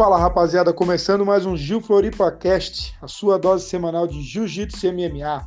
Fala 0.00 0.16
rapaziada, 0.16 0.72
começando 0.72 1.26
mais 1.26 1.44
um 1.44 1.54
Gil 1.54 1.78
Floripa 1.78 2.32
Cast, 2.32 2.96
a 3.02 3.06
sua 3.06 3.38
dose 3.38 3.68
semanal 3.68 4.06
de 4.06 4.22
Jiu-Jitsu 4.22 4.86
e 4.86 4.92
MMA. 4.92 5.44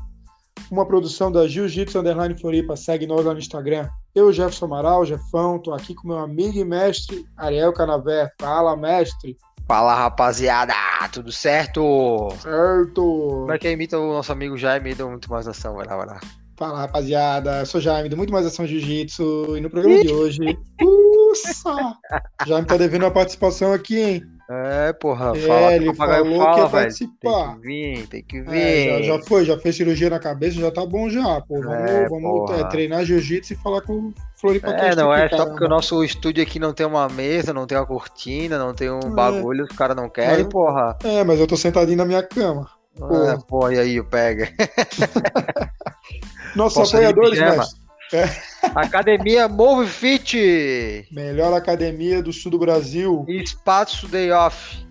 Uma 0.70 0.86
produção 0.86 1.32
da 1.32 1.48
Jiu-Jitsu 1.48 1.98
Underline 1.98 2.40
Floripa, 2.40 2.76
segue 2.76 3.08
nós 3.08 3.26
lá 3.26 3.34
no 3.34 3.40
Instagram. 3.40 3.90
Eu, 4.14 4.32
Jefferson 4.32 4.66
Amaral, 4.66 5.08
Jefão, 5.08 5.58
tô 5.58 5.74
aqui 5.74 5.96
com 5.96 6.08
meu 6.08 6.20
amigo 6.20 6.56
e 6.56 6.64
mestre 6.64 7.26
Ariel 7.36 7.74
Canavé. 7.74 8.32
Fala, 8.40 8.78
mestre. 8.78 9.36
Fala 9.68 9.96
rapaziada, 9.96 10.76
tudo 11.12 11.32
certo? 11.32 12.30
Certo. 12.40 13.02
Como 13.02 13.52
é 13.54 13.58
que 13.58 13.72
imita 13.72 13.98
o 13.98 14.14
nosso 14.14 14.32
amigo 14.32 14.56
Jaime 14.56 14.94
do 14.94 15.10
Muito 15.10 15.32
Mais 15.32 15.48
Ação? 15.48 15.74
Vai 15.74 15.88
lá, 15.88 15.98
vai 15.98 16.06
lá. 16.06 16.20
Fala 16.58 16.78
rapaziada, 16.78 17.62
eu 17.62 17.66
sou 17.66 17.82
Jaime 17.82 18.08
do 18.08 18.16
Muito 18.16 18.32
Mais 18.32 18.46
Ação 18.46 18.68
Jiu-Jitsu 18.68 19.58
e 19.58 19.62
no 19.62 19.70
programa 19.72 20.00
de 20.04 20.14
hoje. 20.14 20.40
Nossa! 20.80 21.98
Jaime 22.46 22.68
tá 22.68 22.78
devendo 22.78 23.08
a 23.08 23.12
participação 23.12 23.74
aqui, 23.74 24.00
hein? 24.00 24.33
É, 24.56 24.94
porra, 24.94 25.32
É, 25.36 25.40
fala, 25.48 25.74
ele 25.74 25.86
papagaio 25.88 26.24
falou 26.26 26.40
fala, 26.40 26.54
que 26.54 26.60
ia 26.62 26.70
participar. 26.70 27.46
Tem 27.48 27.56
que 27.56 27.68
vir, 27.68 28.08
tem 28.08 28.24
que 28.24 28.42
vir. 28.42 28.58
É, 28.58 29.04
já, 29.04 29.18
já 29.18 29.24
foi, 29.24 29.46
já 29.46 29.58
fez 29.58 29.76
cirurgia 29.76 30.10
na 30.10 30.20
cabeça, 30.20 30.60
já 30.60 30.70
tá 30.72 30.86
bom 30.86 31.10
já, 31.10 31.42
pô. 31.42 31.62
Vamos, 31.62 31.90
É, 31.90 32.08
vamos 32.10 32.32
porra. 32.50 32.60
é, 32.60 32.64
treinar 32.70 33.06
jiu-jitsu 33.06 33.54
e 33.54 33.56
falar 33.56 33.82
com 33.82 33.94
o 33.94 34.14
Floripa 34.40 34.70
É, 34.72 34.96
não 34.96 35.14
é 35.14 35.30
só 35.30 35.46
porque 35.46 35.64
o 35.66 35.70
nosso 35.70 36.04
estúdio 36.04 36.44
aqui 36.44 36.60
não 36.60 36.74
tem 36.74 36.86
uma 36.86 37.08
mesa, 37.10 37.54
não 37.54 37.66
tem 37.66 37.78
uma 37.78 37.88
cortina, 37.88 38.58
não 38.60 38.74
tem 38.74 38.92
um 38.92 39.00
É. 39.00 39.10
bagulho, 39.10 39.64
os 39.64 39.76
caras 39.76 39.96
não 39.96 40.10
querem, 40.10 40.46
porra. 40.48 40.98
É, 41.04 41.24
mas 41.24 41.40
eu 41.40 41.48
tô 41.48 41.56
sentadinho 41.58 41.98
na 41.98 42.06
minha 42.06 42.22
cama. 42.22 42.70
É, 42.96 43.38
porra, 43.48 43.74
e 43.74 43.80
aí, 43.80 44.04
pega. 44.04 44.50
Nossos 46.56 46.78
Posso 46.78 46.96
apoiadores, 46.96 47.40
mestre. 47.40 47.83
Academia 48.76 49.48
Move 49.48 49.88
Fit, 49.88 51.08
Melhor 51.12 51.54
academia 51.54 52.22
do 52.22 52.32
sul 52.32 52.52
do 52.52 52.60
Brasil. 52.60 53.26
Espaço 53.28 54.08
Day 54.08 54.32
Off. 54.32 54.84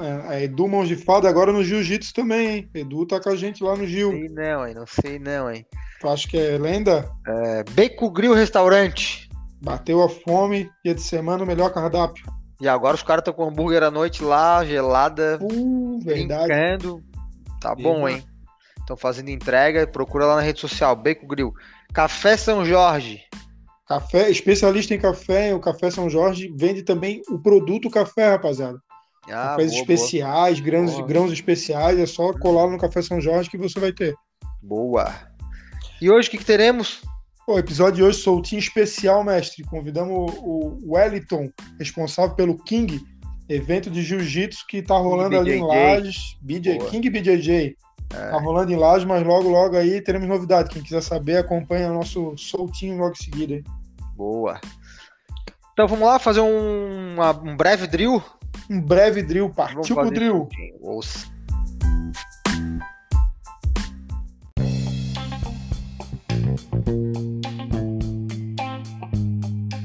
É, 0.00 0.28
a 0.28 0.42
Edu 0.42 0.66
Mãos 0.68 0.88
de 0.88 0.96
Fada 0.96 1.28
agora 1.28 1.52
no 1.52 1.62
Jiu-Jitsu 1.62 2.14
também, 2.14 2.48
hein? 2.48 2.70
Edu 2.74 3.06
tá 3.06 3.20
com 3.20 3.28
a 3.28 3.36
gente 3.36 3.62
lá 3.62 3.76
no 3.76 3.86
Gil. 3.86 4.10
Sei 4.10 4.28
não, 4.28 4.66
hein, 4.66 4.74
não 4.74 4.86
sei 4.86 5.18
não, 5.18 5.50
hein. 5.50 5.66
Tu 6.00 6.08
acha 6.08 6.26
que 6.28 6.38
é 6.38 6.56
lenda? 6.58 7.08
É, 7.26 7.64
Beco 7.72 8.10
Grill 8.10 8.32
Restaurante. 8.34 9.28
Bateu 9.60 10.02
a 10.02 10.08
fome, 10.08 10.70
dia 10.84 10.94
de 10.94 11.02
semana, 11.02 11.44
o 11.44 11.46
melhor 11.46 11.70
cardápio. 11.72 12.24
E 12.60 12.66
agora 12.68 12.94
os 12.94 13.02
caras 13.02 13.20
estão 13.20 13.34
com 13.34 13.48
hambúrguer 13.48 13.82
à 13.82 13.90
noite 13.90 14.22
lá, 14.24 14.64
gelada, 14.64 15.38
Uh, 15.42 16.00
verdade. 16.00 16.48
brincando. 16.48 17.02
Tá 17.60 17.74
bom, 17.74 18.08
hein? 18.08 18.24
Estão 18.80 18.96
fazendo 18.96 19.28
entrega, 19.28 19.86
procura 19.86 20.26
lá 20.26 20.36
na 20.36 20.42
rede 20.42 20.58
social, 20.58 20.96
Beco 20.96 21.26
Grill. 21.26 21.52
Café 21.94 22.36
São 22.36 22.64
Jorge. 22.64 23.20
Café, 23.86 24.30
especialista 24.30 24.94
em 24.94 24.98
café, 24.98 25.54
o 25.54 25.60
Café 25.60 25.90
São 25.90 26.08
Jorge 26.08 26.50
vende 26.56 26.82
também 26.82 27.20
o 27.28 27.38
produto 27.38 27.90
café, 27.90 28.30
rapaziada. 28.30 28.78
Ah, 29.26 29.50
Cafés 29.50 29.70
boa, 29.72 29.80
especiais, 29.80 30.60
grãos, 30.60 30.94
Boa. 30.94 31.06
grãos 31.06 31.32
especiais, 31.32 31.98
é 31.98 32.06
só 32.06 32.32
colar 32.32 32.68
no 32.70 32.78
Café 32.78 33.02
São 33.02 33.20
Jorge 33.20 33.50
que 33.50 33.58
você 33.58 33.78
vai 33.78 33.92
ter. 33.92 34.14
boa. 34.62 35.04
Boa. 35.04 35.14
E 36.00 36.10
hoje 36.10 36.28
o 36.28 36.30
que, 36.30 36.38
que 36.38 36.44
teremos? 36.44 37.02
O 37.46 37.58
episódio 37.58 37.96
de 37.96 38.02
hoje, 38.04 38.18
soltinho 38.18 38.58
especial, 38.60 39.22
mestre. 39.22 39.62
Convidamos 39.64 40.32
o 40.38 40.78
Wellington, 40.86 41.50
responsável 41.78 42.34
pelo 42.34 42.56
King, 42.56 43.00
evento 43.48 43.90
de 43.90 44.02
jiu-jitsu 44.02 44.64
que 44.68 44.80
tá 44.82 44.96
rolando 44.96 45.36
ali 45.38 45.54
em. 45.54 45.62
Lages. 45.62 46.36
BJ, 46.40 46.78
Boa. 46.78 46.90
King 46.90 47.10
BJJ. 47.10 47.76
É. 48.14 48.30
Tá 48.30 48.38
rolando 48.38 48.72
em 48.72 48.76
Lages, 48.76 49.06
mas 49.06 49.26
logo, 49.26 49.48
logo 49.48 49.76
aí 49.76 50.00
teremos 50.00 50.28
novidade. 50.28 50.68
Quem 50.70 50.82
quiser 50.82 51.02
saber, 51.02 51.38
acompanha 51.38 51.90
o 51.90 51.94
nosso 51.94 52.36
soltinho 52.36 52.98
logo 52.98 53.12
em 53.12 53.22
seguida. 53.22 53.62
Boa. 54.14 54.60
Então 55.72 55.88
vamos 55.88 56.06
lá 56.06 56.18
fazer 56.18 56.40
um, 56.40 57.14
uma- 57.14 57.30
um 57.30 57.56
breve 57.56 57.86
drill. 57.86 58.22
Um 58.70 58.80
breve 58.80 59.22
drill, 59.22 59.48
partiu 59.50 59.94
pro 59.96 60.10
drill. 60.10 60.34
juntinho. 60.50 60.74
Ouça. 60.82 61.32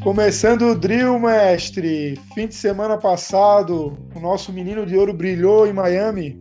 Começando 0.03 0.69
o 0.71 0.75
drill, 0.75 1.19
mestre. 1.19 2.19
Fim 2.33 2.47
de 2.47 2.55
semana 2.55 2.97
passado, 2.97 3.97
o 4.15 4.19
nosso 4.19 4.53
menino 4.53 4.85
de 4.85 4.95
ouro 4.95 5.13
brilhou 5.13 5.67
em 5.67 5.73
Miami. 5.73 6.39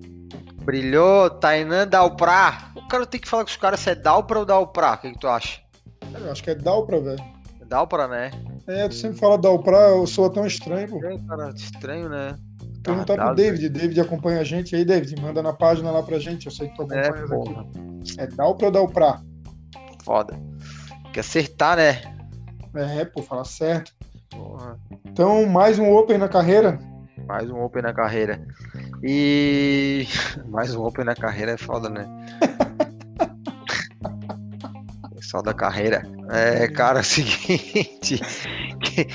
Brilhou, 0.66 1.30
Tainan 1.30 1.86
Dalprá. 1.86 2.72
O 2.74 2.86
cara 2.88 3.06
tem 3.06 3.20
que 3.20 3.28
falar 3.28 3.44
com 3.44 3.50
os 3.50 3.56
caras 3.56 3.78
se 3.80 3.90
é 3.90 3.94
Dalprá 3.94 4.40
ou 4.40 4.44
Dalprá. 4.44 4.94
O 4.94 4.98
que, 4.98 5.12
que 5.12 5.18
tu 5.20 5.28
acha? 5.28 5.60
Eu 6.12 6.30
acho 6.32 6.42
que 6.42 6.50
é 6.50 6.54
Dalpra, 6.56 7.00
velho. 7.00 7.24
Dalprá, 7.68 8.08
né? 8.08 8.30
É, 8.66 8.88
tu 8.88 8.94
sempre 8.94 9.16
fala 9.18 9.38
Dalpra, 9.38 9.76
eu 9.90 10.06
sou 10.06 10.28
tão 10.28 10.44
estranho, 10.44 10.88
pô. 10.88 11.04
É, 11.04 11.18
cara, 11.26 11.50
estranho, 11.54 12.08
né? 12.08 12.36
Perguntar 12.82 13.14
pro 13.16 13.34
David. 13.34 13.68
David 13.68 14.00
acompanha 14.00 14.40
a 14.40 14.44
gente 14.44 14.74
aí, 14.74 14.84
David. 14.84 15.20
Manda 15.22 15.40
na 15.42 15.52
página 15.52 15.90
lá 15.92 16.02
pra 16.02 16.18
gente. 16.18 16.46
Eu 16.46 16.52
sei 16.52 16.68
que 16.68 16.76
tu 16.76 16.82
É, 16.92 17.08
acompanha 17.08 17.24
aqui. 17.24 17.28
porra. 17.30 17.66
É 18.18 18.26
Dalpra 18.26 18.66
ou 18.66 18.72
Dalpra? 18.72 19.20
Foda. 20.04 20.34
Tem 21.04 21.12
que 21.12 21.20
acertar, 21.20 21.76
né? 21.76 22.00
É, 22.74 23.04
pô, 23.04 23.22
fala 23.22 23.44
certo. 23.44 23.92
Porra. 24.30 24.78
Então, 25.04 25.46
mais 25.46 25.78
um 25.78 25.92
Open 25.92 26.18
na 26.18 26.28
carreira. 26.28 26.78
Mais 27.26 27.50
um 27.50 27.60
Open 27.64 27.82
na 27.82 27.92
carreira. 27.92 28.46
E. 29.02 30.06
Mais 30.48 30.74
um 30.74 30.82
Open 30.84 31.04
na 31.04 31.14
carreira 31.14 31.52
é 31.52 31.56
foda, 31.56 31.88
né? 31.88 32.06
Só 35.20 35.42
da 35.42 35.52
carreira. 35.52 36.02
É, 36.30 36.68
cara, 36.68 37.00
é 37.00 37.02
o 37.02 37.04
seguinte. 37.04 38.20
que- 38.80 39.06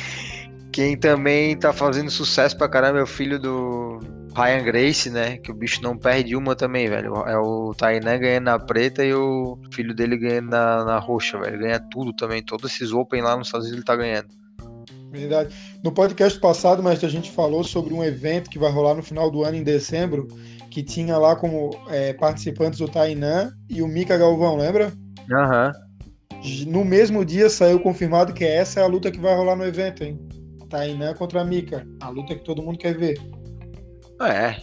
Quem 0.72 0.98
também 0.98 1.58
tá 1.58 1.74
fazendo 1.74 2.10
sucesso 2.12 2.58
pra 2.58 2.70
caramba 2.70 3.00
é 3.00 3.04
o 3.04 3.08
filho 3.08 3.40
do 3.40 4.00
Ryan 4.36 4.64
Grace, 4.64 5.10
né? 5.10 5.38
Que 5.38 5.52
o 5.52 5.56
bicho 5.56 5.82
não 5.82 5.98
perde 5.98 6.36
uma 6.36 6.56
também, 6.56 6.88
velho. 6.90 7.16
É 7.28 7.38
o 7.38 7.74
Tainan 7.76 8.18
ganhando 8.20 8.46
na 8.46 8.60
preta 8.60 9.04
e 9.04 9.14
o 9.14 9.58
filho 9.74 9.94
dele 9.94 10.18
ganhando 10.18 10.50
na, 10.50 10.84
na 10.86 11.00
roxa, 11.00 11.38
velho. 11.40 11.60
Ganha 11.60 11.80
tudo 11.80 12.14
também. 12.14 12.42
Todos 12.44 12.72
esses 12.74 12.92
Open 12.94 13.22
lá 13.22 13.36
nos 13.36 13.48
Estados 13.48 13.68
Unidos 13.68 13.80
ele 13.80 13.86
tá 13.86 13.96
ganhando. 13.96 14.30
Verdade. 15.12 15.54
No 15.84 15.92
podcast 15.92 16.40
passado, 16.40 16.82
mestre, 16.82 17.06
a 17.06 17.10
gente 17.10 17.30
falou 17.32 17.64
sobre 17.64 17.94
um 17.94 18.04
evento 18.04 18.50
que 18.50 18.58
vai 18.58 18.72
rolar 18.72 18.96
no 18.96 19.04
final 19.04 19.30
do 19.30 19.44
ano, 19.44 19.58
em 19.58 19.64
dezembro, 19.64 20.28
que 20.70 20.82
tinha 20.82 21.18
lá 21.18 21.36
como 21.36 21.72
é, 21.90 22.14
participantes 22.14 22.80
o 22.80 22.88
Tainan 22.88 23.52
e 23.70 23.82
o 23.82 23.88
Mika 23.88 24.18
Galvão, 24.18 24.56
lembra? 24.56 24.94
Aham. 25.32 25.72
No 26.66 26.84
mesmo 26.84 27.26
dia 27.26 27.50
saiu 27.50 27.80
confirmado 27.80 28.34
que 28.34 28.46
essa 28.46 28.80
é 28.80 28.84
a 28.84 28.88
luta 28.88 29.12
que 29.12 29.20
vai 29.20 29.36
rolar 29.36 29.56
no 29.56 29.66
evento, 29.66 30.04
hein? 30.04 30.18
Tainan 30.70 31.14
contra 31.14 31.42
a 31.42 31.46
Mika. 31.46 31.86
A 32.02 32.10
luta 32.10 32.34
que 32.34 32.44
todo 32.44 32.64
mundo 32.64 32.78
quer 32.80 32.98
ver. 32.98 33.20
É. 34.22 34.56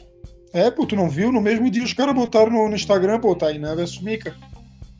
É, 0.52 0.70
pô, 0.70 0.86
tu 0.86 0.96
não 0.96 1.10
viu? 1.10 1.30
No 1.30 1.42
mesmo 1.42 1.70
dia 1.70 1.84
os 1.84 1.92
caras 1.92 2.14
botaram 2.14 2.50
no, 2.50 2.68
no 2.68 2.74
Instagram, 2.74 3.20
pô, 3.20 3.36
Tainan 3.36 3.76
versus 3.76 4.00
Mika. 4.00 4.34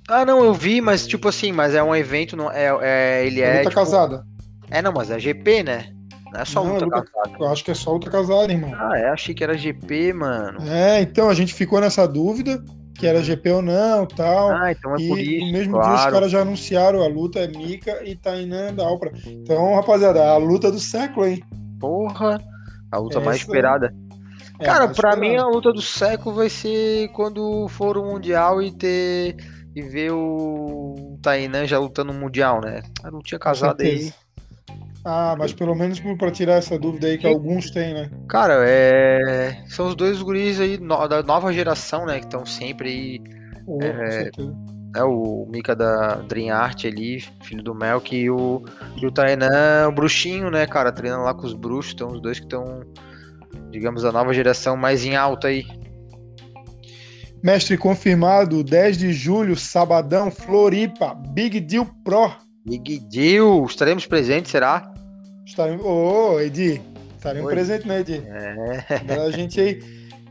Ah, 0.07 0.25
não, 0.25 0.45
eu 0.45 0.53
vi, 0.55 0.81
mas 0.81 1.07
tipo 1.07 1.29
assim, 1.29 1.53
mas 1.53 1.75
é 1.75 1.83
um 1.83 1.95
evento, 1.97 2.37
não 2.37 2.51
é, 2.51 2.69
é 2.83 3.27
ele 3.27 3.41
é. 3.41 3.59
luta 3.59 3.71
tipo- 3.71 3.75
casada. 3.75 4.25
É, 4.71 4.83
não, 4.83 4.93
mas 4.93 5.11
é 5.11 5.19
GP, 5.19 5.63
né? 5.63 5.93
Não 6.33 6.41
é 6.41 6.45
só 6.45 6.63
Não, 6.63 6.77
é 6.77 6.81
luta 6.81 6.91
casada. 7.03 7.37
Eu 7.41 7.49
acho 7.49 7.65
que 7.65 7.71
é 7.71 7.75
só 7.75 7.93
luta 7.93 8.11
casada, 8.11 8.53
irmão. 8.53 8.73
Ah, 8.75 8.99
é, 8.99 9.09
achei 9.09 9.35
que 9.35 9.43
era 9.43 9.57
GP, 9.57 10.13
mano. 10.13 10.59
É, 10.69 11.01
então 11.01 11.29
a 11.31 11.35
gente 11.35 11.55
ficou 11.55 11.81
nessa 11.81 12.07
dúvida, 12.07 12.63
que 12.95 13.07
era 13.07 13.23
GP 13.23 13.51
ou 13.51 13.63
não, 13.63 14.07
tal. 14.07 14.51
Ah, 14.51 14.71
então 14.73 14.95
é 14.95 15.01
e 15.01 15.09
por 15.09 15.19
isso. 15.19 15.47
no 15.47 15.53
mesmo 15.53 15.73
dia 15.73 15.81
os 15.81 15.97
claro. 15.97 16.13
caras 16.13 16.31
já 16.31 16.41
anunciaram 16.43 17.03
a 17.03 17.09
luta 17.09 17.39
é 17.39 17.49
Mika 17.49 18.03
e 18.05 18.15
Tainan 18.15 18.75
da 18.75 18.85
Alpra. 18.85 19.13
Então, 19.27 19.75
rapaziada, 19.75 20.23
a 20.29 20.37
luta 20.37 20.71
do 20.71 20.79
século, 20.79 21.27
hein? 21.27 21.43
Porra, 21.81 22.39
a 22.93 22.99
luta 22.99 23.17
Essa- 23.19 23.25
mais 23.25 23.39
esperada. 23.39 23.95
É, 24.61 24.65
Cara, 24.65 24.87
esperado. 24.87 25.21
mim 25.21 25.37
a 25.37 25.47
luta 25.47 25.73
do 25.73 25.81
século 25.81 26.35
vai 26.35 26.51
ser 26.51 27.09
quando 27.13 27.69
for 27.69 27.97
o 27.97 28.05
Mundial 28.05 28.61
e 28.61 28.71
ter. 28.77 29.37
E 29.77 29.83
ver 29.83 30.11
o 30.11 31.17
Tainan 31.23 31.65
já 31.65 31.79
lutando 31.79 32.13
no 32.13 32.19
Mundial, 32.19 32.61
né? 32.61 32.83
A 33.05 33.11
lutinha 33.11 33.39
casada 33.39 33.85
aí. 33.85 34.13
Ah, 35.05 35.35
mas 35.39 35.53
pelo 35.53 35.75
menos 35.75 36.01
pra 36.19 36.31
tirar 36.31 36.55
essa 36.55 36.79
dúvida 36.79 37.07
aí 37.07 37.17
que 37.17 37.27
Sim. 37.27 37.33
alguns 37.35 37.71
têm, 37.71 37.95
né? 37.95 38.11
Cara, 38.29 38.65
é. 38.67 39.63
São 39.69 39.87
os 39.89 39.95
dois 39.95 40.21
guris 40.21 40.61
aí 40.61 40.77
no- 40.79 41.07
da 41.09 41.23
nova 41.23 41.53
geração, 41.53 42.05
né? 42.05 42.19
Que 42.19 42.27
estão 42.27 42.45
sempre 42.45 42.89
aí 42.89 43.21
Pô, 43.65 43.79
É. 43.83 44.31
é 44.97 45.05
o 45.05 45.47
Mika 45.51 45.77
da 45.77 46.17
Dream 46.23 46.55
Art 46.57 46.85
ali, 46.87 47.21
filho 47.43 47.63
do 47.63 47.75
Melk, 47.75 48.17
e 48.17 48.31
o, 48.31 48.63
e 49.01 49.07
o 49.07 49.13
Tainan, 49.13 49.89
o 49.89 49.93
bruxinho, 49.93 50.51
né, 50.51 50.67
cara, 50.67 50.91
treinando 50.91 51.25
lá 51.25 51.35
com 51.35 51.47
os 51.47 51.53
bruxos, 51.55 51.93
então 51.93 52.09
os 52.09 52.21
dois 52.23 52.39
que 52.39 52.47
estão, 52.47 52.83
digamos, 53.71 54.05
a 54.07 54.13
nova 54.13 54.33
geração 54.33 54.75
mais 54.77 55.05
em 55.05 55.17
alta 55.17 55.49
aí. 55.49 55.67
Mestre 57.43 57.77
confirmado, 57.79 58.65
10 58.65 58.99
de 58.99 59.13
julho, 59.13 59.55
sabadão, 59.55 60.31
Floripa, 60.31 61.15
Big 61.15 61.61
Deal 61.61 61.87
Pro. 62.03 62.33
Big 62.69 63.01
Deal, 63.01 63.65
estaremos 63.65 64.07
presentes, 64.07 64.51
será? 64.51 64.93
Estaremos... 65.47 65.85
Ô, 65.85 66.39
Edi, 66.41 66.81
estaremos 67.17 67.49
Oi. 67.49 67.55
presentes, 67.55 67.87
né, 67.87 68.01
Edi? 68.01 68.23
É, 68.27 68.99
Da 69.05 69.31
gente 69.31 69.61
aí. 69.61 69.81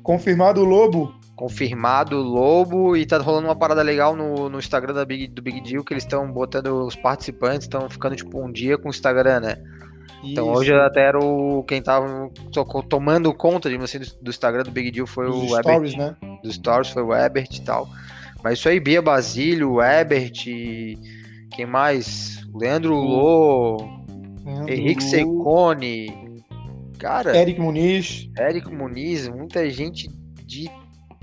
Confirmado 0.03 0.61
o 0.61 0.65
Lobo. 0.65 1.13
confirmado 1.35 2.17
Lobo, 2.17 2.95
e 2.95 3.05
tá 3.05 3.17
rolando 3.17 3.47
uma 3.47 3.55
parada 3.55 3.81
legal 3.81 4.15
no, 4.15 4.49
no 4.49 4.57
Instagram 4.57 4.93
da 4.93 5.05
Big, 5.05 5.27
do 5.27 5.41
Big 5.41 5.61
Deal, 5.61 5.83
que 5.83 5.93
eles 5.93 6.03
estão 6.03 6.31
botando 6.31 6.85
os 6.85 6.95
participantes, 6.95 7.63
estão 7.65 7.89
ficando 7.89 8.15
tipo 8.15 8.43
um 8.43 8.51
dia 8.51 8.77
com 8.77 8.87
o 8.87 8.91
Instagram, 8.91 9.41
né? 9.41 9.57
Então 10.23 10.49
hoje 10.49 10.73
até 10.73 11.01
era 11.01 11.19
o 11.19 11.63
quem 11.63 11.79
tava 11.81 12.29
tomando 12.89 13.31
conta, 13.33 13.69
de 13.69 13.75
assim, 13.75 13.99
do 14.21 14.29
Instagram 14.31 14.63
do 14.63 14.71
Big 14.71 14.89
Deal 14.89 15.05
foi 15.05 15.27
Dos 15.27 15.51
o 15.51 15.57
stories, 15.61 15.93
Ebert. 15.93 16.17
né? 16.21 16.39
Dos 16.43 16.55
stories 16.55 16.89
foi 16.89 17.03
o 17.03 17.13
Ebert 17.13 17.55
e 17.55 17.61
tal. 17.61 17.87
Mas 18.43 18.57
isso 18.59 18.67
aí, 18.67 18.79
Bia 18.79 19.01
Basílio, 19.01 19.81
Ebert, 19.81 20.47
quem 21.51 21.65
mais? 21.65 22.45
Leandro 22.53 22.93
Lô, 22.95 23.77
Leandro 24.45 24.73
Henrique 24.73 25.03
Secone, 25.03 26.43
cara, 26.97 27.35
Eric 27.37 27.59
Muniz. 27.59 28.29
Érico 28.37 28.73
Muniz, 28.73 29.27
muita 29.27 29.69
gente 29.69 30.07
de 30.45 30.69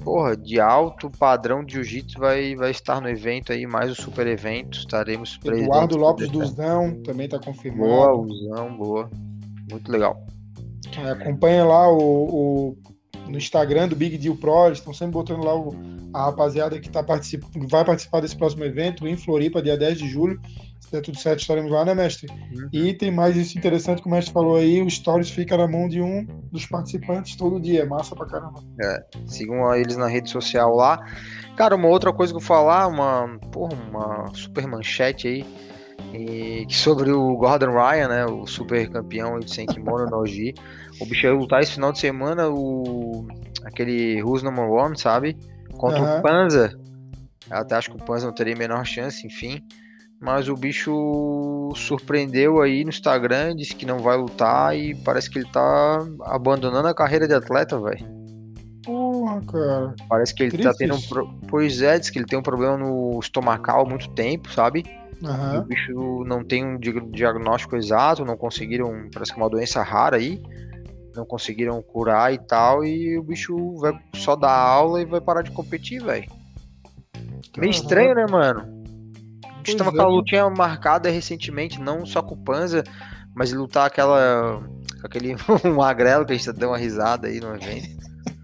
porra, 0.04 0.36
de 0.36 0.60
alto 0.60 1.10
padrão 1.10 1.64
de 1.64 1.74
jiu-jitsu 1.74 2.18
vai, 2.18 2.54
vai 2.54 2.70
estar 2.70 3.00
no 3.00 3.08
evento 3.08 3.52
aí, 3.52 3.66
mais 3.66 3.90
o 3.90 3.94
super 3.94 4.26
evento, 4.26 4.78
estaremos 4.78 5.38
Eduardo 5.42 5.96
presentes. 5.96 5.96
Lopes 5.96 6.28
Duzão 6.28 7.02
também 7.02 7.26
tá 7.28 7.38
Boa, 7.38 7.46
confirmado. 7.54 8.20
Luzão, 8.22 8.76
boa. 8.76 9.10
Muito 9.70 9.90
legal. 9.90 10.22
É, 11.02 11.10
acompanha 11.10 11.64
lá 11.64 11.90
o, 11.90 11.96
o- 11.98 12.76
no 13.28 13.36
Instagram 13.38 13.88
do 13.88 13.96
Big 13.96 14.16
Deal 14.18 14.36
Pro, 14.36 14.66
eles 14.66 14.78
estão 14.78 14.92
sempre 14.92 15.12
botando 15.12 15.44
lá 15.44 15.54
o- 15.54 15.74
a 16.12 16.26
rapaziada 16.26 16.78
que 16.78 16.88
tá 16.88 17.02
particip, 17.02 17.44
vai 17.68 17.84
participar 17.84 18.20
desse 18.20 18.36
próximo 18.36 18.64
evento 18.64 19.06
em 19.06 19.16
Floripa, 19.16 19.62
dia 19.62 19.76
10 19.76 19.98
de 19.98 20.08
julho. 20.08 20.40
Se 20.80 20.92
der 20.92 21.00
tudo 21.00 21.18
certo, 21.18 21.40
estaremos 21.40 21.72
lá, 21.72 21.84
né, 21.84 21.94
mestre? 21.94 22.28
Uhum. 22.30 22.68
E 22.72 22.92
tem 22.92 23.10
mais 23.10 23.36
isso 23.36 23.56
interessante 23.58 24.02
que 24.02 24.06
o 24.06 24.10
mestre 24.10 24.32
falou 24.32 24.56
aí, 24.56 24.82
o 24.82 24.88
Stories 24.90 25.30
fica 25.30 25.56
na 25.56 25.66
mão 25.66 25.88
de 25.88 26.00
um 26.00 26.26
dos 26.52 26.66
participantes 26.66 27.34
todo 27.36 27.58
dia. 27.58 27.82
É 27.82 27.86
massa 27.86 28.14
pra 28.14 28.26
caramba. 28.26 28.62
Sigam 29.26 29.74
eles 29.74 29.96
na 29.96 30.06
rede 30.06 30.28
social 30.30 30.74
lá. 30.76 31.00
Cara, 31.56 31.74
uma 31.74 31.88
outra 31.88 32.12
coisa 32.12 32.32
que 32.32 32.36
eu 32.36 32.40
vou 32.40 32.46
falar, 32.46 32.86
uma, 32.86 33.38
porra, 33.50 33.74
uma 33.90 34.34
super 34.34 34.66
manchete 34.66 35.26
aí, 35.26 35.46
e, 36.12 36.66
sobre 36.68 37.10
o 37.10 37.36
Gordon 37.36 37.72
Ryan, 37.72 38.08
né, 38.08 38.26
o 38.26 38.46
super 38.46 38.88
campeão 38.88 39.40
de 39.40 39.52
sem 39.52 39.66
kimono 39.66 40.06
no 40.06 40.18
Oji. 40.18 40.54
O 41.00 41.06
bicho 41.06 41.26
ia 41.26 41.32
lutar 41.34 41.62
esse 41.62 41.72
final 41.72 41.92
de 41.92 41.98
semana, 41.98 42.48
o 42.48 43.26
aquele 43.64 44.22
Who's 44.22 44.42
Number 44.42 44.68
One, 44.70 44.98
sabe? 44.98 45.36
Contra 45.76 46.00
Aham. 46.02 46.18
o 46.18 46.22
Panza. 46.22 46.78
Eu 47.50 47.56
até 47.58 47.76
acho 47.76 47.90
que 47.90 47.96
o 47.96 48.04
Panza 48.04 48.26
não 48.26 48.34
teria 48.34 48.54
a 48.54 48.58
menor 48.58 48.84
chance, 48.84 49.26
enfim. 49.26 49.60
Mas 50.20 50.48
o 50.48 50.54
bicho 50.54 51.72
surpreendeu 51.74 52.62
aí 52.62 52.84
no 52.84 52.90
Instagram, 52.90 53.56
disse 53.56 53.74
que 53.74 53.84
não 53.84 53.98
vai 53.98 54.16
lutar 54.16 54.74
e 54.76 54.94
parece 54.94 55.28
que 55.28 55.38
ele 55.38 55.48
tá 55.50 56.06
abandonando 56.22 56.88
a 56.88 56.94
carreira 56.94 57.28
de 57.28 57.34
atleta, 57.34 57.78
velho. 57.78 58.06
Porra, 58.84 59.42
cara. 59.42 59.94
Parece 60.08 60.34
que 60.34 60.44
ele 60.44 60.52
Triste 60.52 60.64
tá 60.70 60.74
tendo 60.78 60.94
um. 60.94 61.00
Pro... 61.00 61.28
Pois 61.48 61.82
é, 61.82 61.98
diz 61.98 62.08
que 62.10 62.18
ele 62.18 62.26
tem 62.26 62.38
um 62.38 62.42
problema 62.42 62.76
no 62.76 63.18
estomacal 63.20 63.82
há 63.82 63.88
muito 63.88 64.08
tempo, 64.10 64.50
sabe? 64.50 64.84
E 65.54 65.58
o 65.58 65.62
bicho 65.62 66.24
não 66.26 66.44
tem 66.44 66.64
um 66.64 66.78
di- 66.78 67.00
diagnóstico 67.10 67.76
exato, 67.76 68.24
não 68.24 68.36
conseguiram. 68.36 69.08
Parece 69.12 69.32
que 69.32 69.40
é 69.40 69.42
uma 69.42 69.50
doença 69.50 69.82
rara 69.82 70.16
aí. 70.16 70.42
Não 71.14 71.24
conseguiram 71.24 71.80
curar 71.82 72.32
e 72.32 72.38
tal. 72.38 72.84
E 72.84 73.18
o 73.18 73.22
bicho 73.22 73.76
vai 73.78 73.98
só 74.16 74.36
dar 74.36 74.52
aula 74.52 75.00
e 75.00 75.04
vai 75.04 75.20
parar 75.20 75.42
de 75.42 75.50
competir, 75.50 76.02
velho. 76.02 76.30
Meio 77.56 77.70
estranho, 77.70 78.14
né, 78.14 78.26
mano? 78.28 78.62
Bicho 79.62 79.76
Pois 79.76 79.76
tava 79.76 79.90
é, 79.90 79.92
com 79.92 80.02
a 80.02 80.06
né? 80.06 80.10
lutinha 80.10 80.50
marcada 80.50 81.10
recentemente, 81.10 81.80
não 81.80 82.04
só 82.04 82.22
com 82.22 82.34
o 82.34 82.38
Panza, 82.38 82.84
mas 83.34 83.52
lutar 83.52 83.86
aquela. 83.86 84.62
aquele 85.02 85.34
magrelo 85.74 86.26
que 86.26 86.32
a 86.32 86.36
gente 86.36 86.52
deu 86.52 86.70
uma 86.70 86.78
risada 86.78 87.28
aí 87.28 87.40
no 87.40 87.54
evento. 87.54 87.88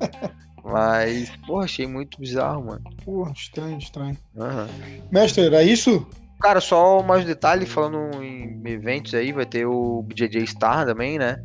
Mas, 0.63 1.35
porra, 1.47 1.65
achei 1.65 1.87
muito 1.87 2.21
bizarro, 2.21 2.67
mano. 2.67 2.83
Porra, 3.05 3.33
estranho, 3.33 3.79
estranho. 3.79 4.17
Aham. 4.37 4.69
Mestre, 5.11 5.47
era 5.47 5.65
isso? 5.65 6.07
Cara, 6.41 6.61
só 6.61 7.03
mais 7.03 7.23
um 7.23 7.27
detalhe, 7.27 7.67
falando 7.67 8.23
em 8.23 8.63
eventos 8.65 9.15
aí, 9.15 9.31
vai 9.31 9.45
ter 9.45 9.67
o 9.67 10.03
BJJ 10.03 10.47
Star 10.47 10.87
também, 10.87 11.19
né? 11.19 11.37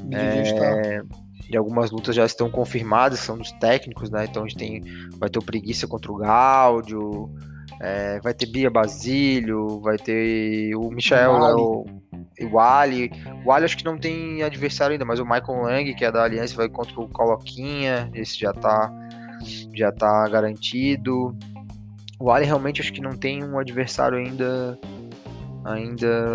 BJJ 0.00 0.44
Star. 0.46 1.04
E 1.50 1.56
algumas 1.56 1.90
lutas 1.90 2.14
já 2.14 2.24
estão 2.24 2.48
confirmadas, 2.48 3.18
são 3.18 3.36
dos 3.36 3.52
técnicos, 3.52 4.10
né? 4.10 4.24
Então 4.24 4.44
a 4.44 4.48
gente 4.48 4.58
tem, 4.58 4.82
vai 5.18 5.28
ter 5.28 5.38
o 5.38 5.44
Preguiça 5.44 5.86
contra 5.86 6.10
o 6.10 6.16
Gáudio, 6.16 7.30
é, 7.80 8.20
vai 8.20 8.32
ter 8.32 8.46
Bia 8.46 8.70
Basílio, 8.70 9.80
vai 9.80 9.96
ter 9.98 10.74
o 10.76 10.88
Michael, 10.88 11.32
O 11.32 11.38
né, 11.38 11.46
Ali. 11.46 11.60
o, 11.60 11.86
e 12.38 12.44
o 12.46 12.58
Ali. 12.60 13.10
O 13.44 13.52
Ali 13.52 13.64
acho 13.64 13.76
que 13.76 13.84
não 13.84 13.98
tem 13.98 14.42
adversário 14.42 14.92
ainda, 14.92 15.04
mas 15.04 15.18
o 15.18 15.24
Michael 15.24 15.62
Lang, 15.62 15.94
que 15.94 16.04
é 16.04 16.12
da 16.12 16.22
Aliança, 16.22 16.56
vai 16.56 16.68
contra 16.68 16.98
o 17.00 17.08
Coloquinha, 17.08 18.08
esse 18.14 18.38
já 18.38 18.52
tá, 18.52 18.92
já 19.74 19.90
tá 19.92 20.28
garantido. 20.28 21.36
O 22.20 22.30
Ali 22.30 22.46
realmente 22.46 22.80
acho 22.80 22.92
que 22.92 23.00
não 23.00 23.12
tem 23.16 23.42
um 23.44 23.58
adversário 23.58 24.18
ainda. 24.18 24.78
Ainda. 25.64 26.30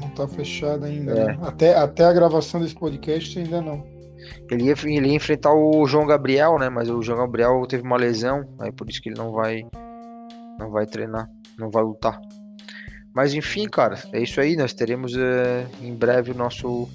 Não 0.00 0.08
tá 0.10 0.26
fechado 0.26 0.84
ainda, 0.84 1.12
É. 1.12 1.24
né? 1.26 1.38
Até, 1.42 1.74
até 1.76 2.04
a 2.04 2.12
gravação 2.12 2.60
desse 2.60 2.74
podcast 2.74 3.38
ainda 3.38 3.60
não. 3.60 3.84
Ele 4.50 4.64
ia, 4.64 4.74
ele 4.84 5.08
ia 5.08 5.14
enfrentar 5.14 5.52
o 5.52 5.86
João 5.86 6.06
Gabriel, 6.06 6.58
né? 6.58 6.68
Mas 6.68 6.88
o 6.88 7.02
João 7.02 7.18
Gabriel 7.18 7.64
teve 7.68 7.82
uma 7.82 7.96
lesão, 7.96 8.48
aí 8.58 8.72
por 8.72 8.88
isso 8.88 9.00
que 9.02 9.08
ele 9.10 9.18
não 9.18 9.32
vai 9.32 9.66
não 10.58 10.70
vai 10.70 10.86
treinar, 10.86 11.28
não 11.58 11.68
vai 11.68 11.82
lutar. 11.82 12.20
Mas 13.14 13.34
enfim, 13.34 13.68
cara, 13.68 13.98
é 14.12 14.20
isso 14.20 14.40
aí. 14.40 14.56
Nós 14.56 14.72
teremos 14.72 15.14
eh, 15.16 15.66
em 15.82 15.94
breve 15.94 16.30
o 16.30 16.34
nosso 16.34 16.88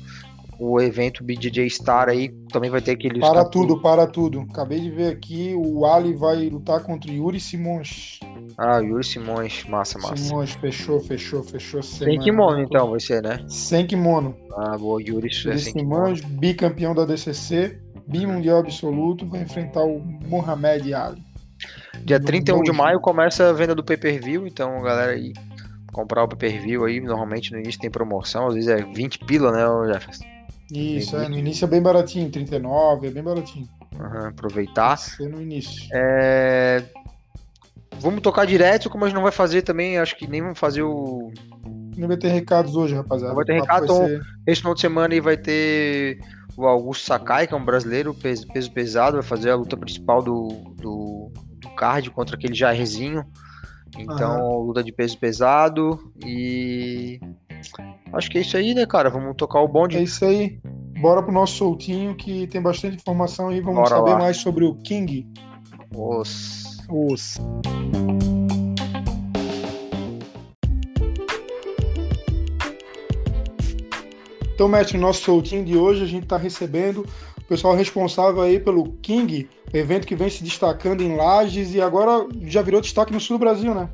o 0.60 0.80
evento 0.82 1.24
BJJ 1.24 1.70
Star 1.70 2.10
aí. 2.10 2.30
Também 2.52 2.70
vai 2.70 2.82
ter 2.82 2.92
aquele 2.92 3.20
Para 3.20 3.46
tudo, 3.46 3.82
para 3.82 4.06
tudo. 4.06 4.42
Acabei 4.50 4.80
de 4.80 4.92
ver 4.92 5.14
aqui, 5.14 5.54
o 5.56 5.86
Ali 5.86 6.14
vai 6.14 6.50
lutar 6.50 6.84
contra 6.84 7.10
o 7.10 7.14
Yuri 7.14 7.40
Simões. 7.40 8.20
Ah, 8.58 8.80
Yuri 8.80 9.04
Simões, 9.04 9.64
massa, 9.70 9.98
massa. 10.00 10.18
Simões, 10.18 10.52
fechou, 10.52 11.00
fechou, 11.00 11.42
fechou. 11.44 11.82
Sem 11.82 12.20
kimono 12.20 12.62
então, 12.62 12.92
vai 12.92 13.00
ser, 13.00 13.24
né? 13.24 13.44
Sem 13.48 13.88
kimono. 13.88 14.36
Ah, 14.58 14.78
boa, 14.78 15.02
Yuri, 15.02 15.30
é 15.30 15.50
Yuri 15.50 15.64
kimono. 15.72 16.18
Simões, 16.18 16.22
bicampeão 16.22 16.94
da 16.94 17.06
DCC, 17.06 17.80
bimundial 18.08 18.60
absoluto, 18.60 19.26
vai 19.26 19.44
enfrentar 19.44 19.84
o 19.84 20.00
Mohamed 20.28 20.94
Ali. 20.94 21.24
Dia 22.04 22.20
No 22.20 22.26
31 22.26 22.64
de 22.64 22.72
maio 22.72 23.00
começa 23.00 23.50
a 23.50 23.54
venda 23.54 23.76
do 23.76 23.84
pay-per-view, 23.84 24.48
então 24.48 24.82
galera 24.82 25.12
aí 25.12 25.34
comprar 25.92 26.24
o 26.24 26.28
pay-per-view 26.28 26.86
aí, 26.86 27.02
normalmente 27.02 27.52
no 27.52 27.60
início 27.60 27.82
tem 27.82 27.90
promoção, 27.90 28.48
às 28.48 28.54
vezes 28.54 28.70
é 28.70 28.78
20 28.78 29.20
pila, 29.26 29.52
né, 29.52 29.94
Jefferson? 29.94 30.39
Isso, 30.72 31.16
é, 31.18 31.28
no 31.28 31.38
início 31.38 31.66
é 31.66 31.68
bem 31.68 31.82
baratinho, 31.82 32.30
39, 32.30 33.08
é 33.08 33.12
bem 33.12 33.24
baratinho. 33.24 33.68
Aham, 34.00 34.28
aproveitar. 34.30 34.98
Ser 34.98 35.30
no 35.30 35.42
início. 35.42 35.90
É, 35.94 36.84
Vamos 38.02 38.22
tocar 38.22 38.46
direto, 38.46 38.90
como 38.90 39.04
a 39.04 39.08
gente 39.08 39.16
não 39.16 39.24
vai 39.24 39.32
fazer 39.32 39.62
também, 39.62 39.98
acho 39.98 40.16
que 40.16 40.26
nem 40.26 40.42
vamos 40.42 40.58
fazer 40.58 40.84
o. 40.84 41.34
Não 41.98 42.08
vai 42.08 42.16
ter 42.16 42.30
recados 42.30 42.76
hoje, 42.76 42.96
rapaziada. 42.96 43.30
Não 43.30 43.36
vai 43.36 43.44
ter 43.46 43.60
recado, 43.60 43.84
então- 43.84 44.06
ser- 44.08 44.22
Esse 44.48 44.62
final 44.62 44.74
de 44.74 44.80
semana 44.82 45.14
aí 45.14 45.20
vai 45.20 45.36
ter 45.36 46.20
o 46.56 46.66
Augusto 46.66 47.06
Sakai, 47.06 47.46
que 47.46 47.54
é 47.54 47.58
um 47.58 47.66
brasileiro, 47.66 48.14
peso, 48.14 48.48
peso 48.48 48.72
pesado, 48.72 49.14
vai 49.18 49.24
fazer 49.24 49.50
a 49.50 49.56
luta 49.56 49.76
principal 49.76 50.22
do, 50.24 50.48
do, 50.78 51.30
do 51.60 51.70
card 51.76 52.10
contra 52.12 52.38
aquele 52.38 52.54
Jairzinho. 52.54 53.26
Então, 53.98 54.60
luta 54.62 54.82
de 54.82 54.94
peso 54.94 55.18
pesado. 55.18 56.00
E. 56.26 57.20
Acho 58.14 58.30
que 58.30 58.38
é 58.38 58.42
isso 58.42 58.58
aí, 58.58 58.74
né, 58.74 58.86
cara? 58.86 59.10
Vamos 59.10 59.36
tocar 59.36 59.62
o 59.62 59.68
bonde. 59.68 59.98
É 59.98 60.02
isso 60.02 60.26
aí. 60.26 60.60
Bora 61.00 61.24
pro 61.24 61.32
nosso 61.32 61.56
soltinho 61.56 62.16
que 62.16 62.48
tem 62.48 62.62
bastante 62.62 62.98
informação 62.98 63.50
aí. 63.50 63.62
Vamos 63.62 63.84
Bora 63.84 63.90
saber 63.90 64.12
lá. 64.12 64.20
mais 64.20 64.38
sobre 64.38 64.66
o 64.66 64.76
King. 64.76 65.28
Os... 65.96 66.78
Os. 66.90 67.38
Então, 74.60 74.68
mestre, 74.68 74.98
no 74.98 75.08
nosso 75.08 75.22
soltinho 75.22 75.64
de 75.64 75.78
hoje 75.78 76.04
a 76.04 76.06
gente 76.06 76.24
está 76.24 76.36
recebendo 76.36 77.06
o 77.38 77.42
pessoal 77.48 77.74
responsável 77.74 78.42
aí 78.42 78.60
pelo 78.60 78.92
King, 79.02 79.48
evento 79.74 80.06
que 80.06 80.18
vem 80.18 80.30
se 80.30 80.44
destacando 80.44 81.02
em 81.02 81.16
Lages 81.16 81.74
e 81.74 81.80
agora 81.80 82.28
já 82.42 82.62
virou 82.62 82.82
destaque 82.82 83.14
no 83.14 83.22
sul 83.22 83.38
do 83.38 83.40
Brasil, 83.40 83.74
né? 83.74 83.88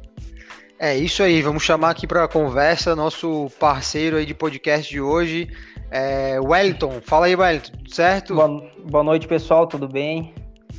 É 0.78 0.96
isso 0.96 1.24
aí, 1.24 1.42
vamos 1.42 1.64
chamar 1.64 1.92
aqui 1.92 2.06
para 2.06 2.28
conversa 2.28 2.96
nosso 2.98 3.50
parceiro 3.58 4.18
aí 4.18 4.26
de 4.26 4.34
podcast 4.34 4.90
de 4.92 5.00
hoje, 5.00 5.48
é 5.90 6.38
Wellington. 6.40 7.00
Fala 7.02 7.28
aí, 7.28 7.36
Wellington, 7.36 7.72
tudo 7.78 7.96
certo? 7.96 8.36
Boa, 8.36 8.62
boa 8.84 9.04
noite, 9.04 9.26
pessoal, 9.26 9.68
tudo 9.68 9.88
bem? 9.88 10.34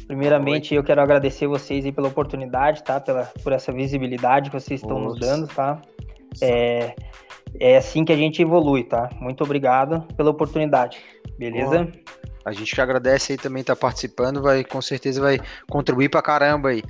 Primeiramente, 0.07 0.75
eu 0.75 0.85
quero 0.85 1.00
agradecer 1.00 1.47
vocês 1.47 1.87
aí 1.87 1.93
pela 1.93 2.09
oportunidade, 2.09 2.85
tá? 2.85 3.00
Pela, 3.00 3.25
por 3.43 3.53
essa 3.53 3.73
visibilidade 3.73 4.50
que 4.50 4.61
vocês 4.61 4.83
estão 4.83 5.00
nos 5.00 5.19
dando, 5.19 5.49
tá? 5.49 5.81
É, 6.43 6.95
é 7.59 7.79
assim 7.79 8.05
que 8.05 8.12
a 8.12 8.17
gente 8.17 8.43
evolui, 8.43 8.85
tá? 8.85 9.09
Muito 9.19 9.43
obrigado 9.43 10.07
pela 10.15 10.31
oportunidade, 10.31 10.99
beleza? 11.38 11.91
A 12.47 12.53
gente 12.53 12.73
que 12.73 12.81
agradece 12.81 13.33
aí 13.33 13.38
também 13.38 13.62
estar 13.62 13.75
participando, 13.75 14.41
vai 14.41 14.62
com 14.62 14.81
certeza 14.81 15.21
vai 15.21 15.41
contribuir 15.69 16.09
pra 16.09 16.23
caramba 16.23 16.69
aí. 16.69 16.81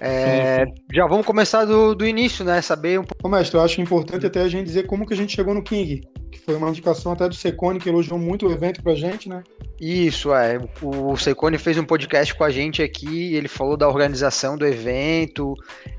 É, 0.00 0.64
Já 0.90 1.06
vamos 1.06 1.26
começar 1.26 1.66
do, 1.66 1.94
do 1.94 2.06
início, 2.06 2.42
né? 2.42 2.62
Saber 2.62 2.98
um 2.98 3.04
pouco. 3.04 3.20
Ô, 3.22 3.28
mestre, 3.28 3.58
eu 3.58 3.62
acho 3.62 3.82
importante 3.82 4.24
até 4.24 4.40
a 4.40 4.48
gente 4.48 4.64
dizer 4.64 4.86
como 4.86 5.06
que 5.06 5.12
a 5.12 5.16
gente 5.16 5.36
chegou 5.36 5.52
no 5.52 5.62
King, 5.62 6.00
que 6.32 6.40
foi 6.40 6.54
uma 6.54 6.70
indicação 6.70 7.12
até 7.12 7.28
do 7.28 7.34
Secone, 7.34 7.78
que 7.78 7.90
elogiou 7.90 8.18
muito 8.18 8.48
o 8.48 8.50
evento 8.50 8.82
pra 8.82 8.94
gente, 8.94 9.28
né? 9.28 9.42
Isso, 9.78 10.32
é. 10.34 10.58
O 10.80 11.14
Secone 11.18 11.58
fez 11.58 11.76
um 11.76 11.84
podcast 11.84 12.34
com 12.34 12.44
a 12.44 12.50
gente 12.50 12.82
aqui, 12.82 13.34
ele 13.34 13.48
falou 13.48 13.76
da 13.76 13.86
organização 13.86 14.56
do 14.56 14.66
evento 14.66 15.52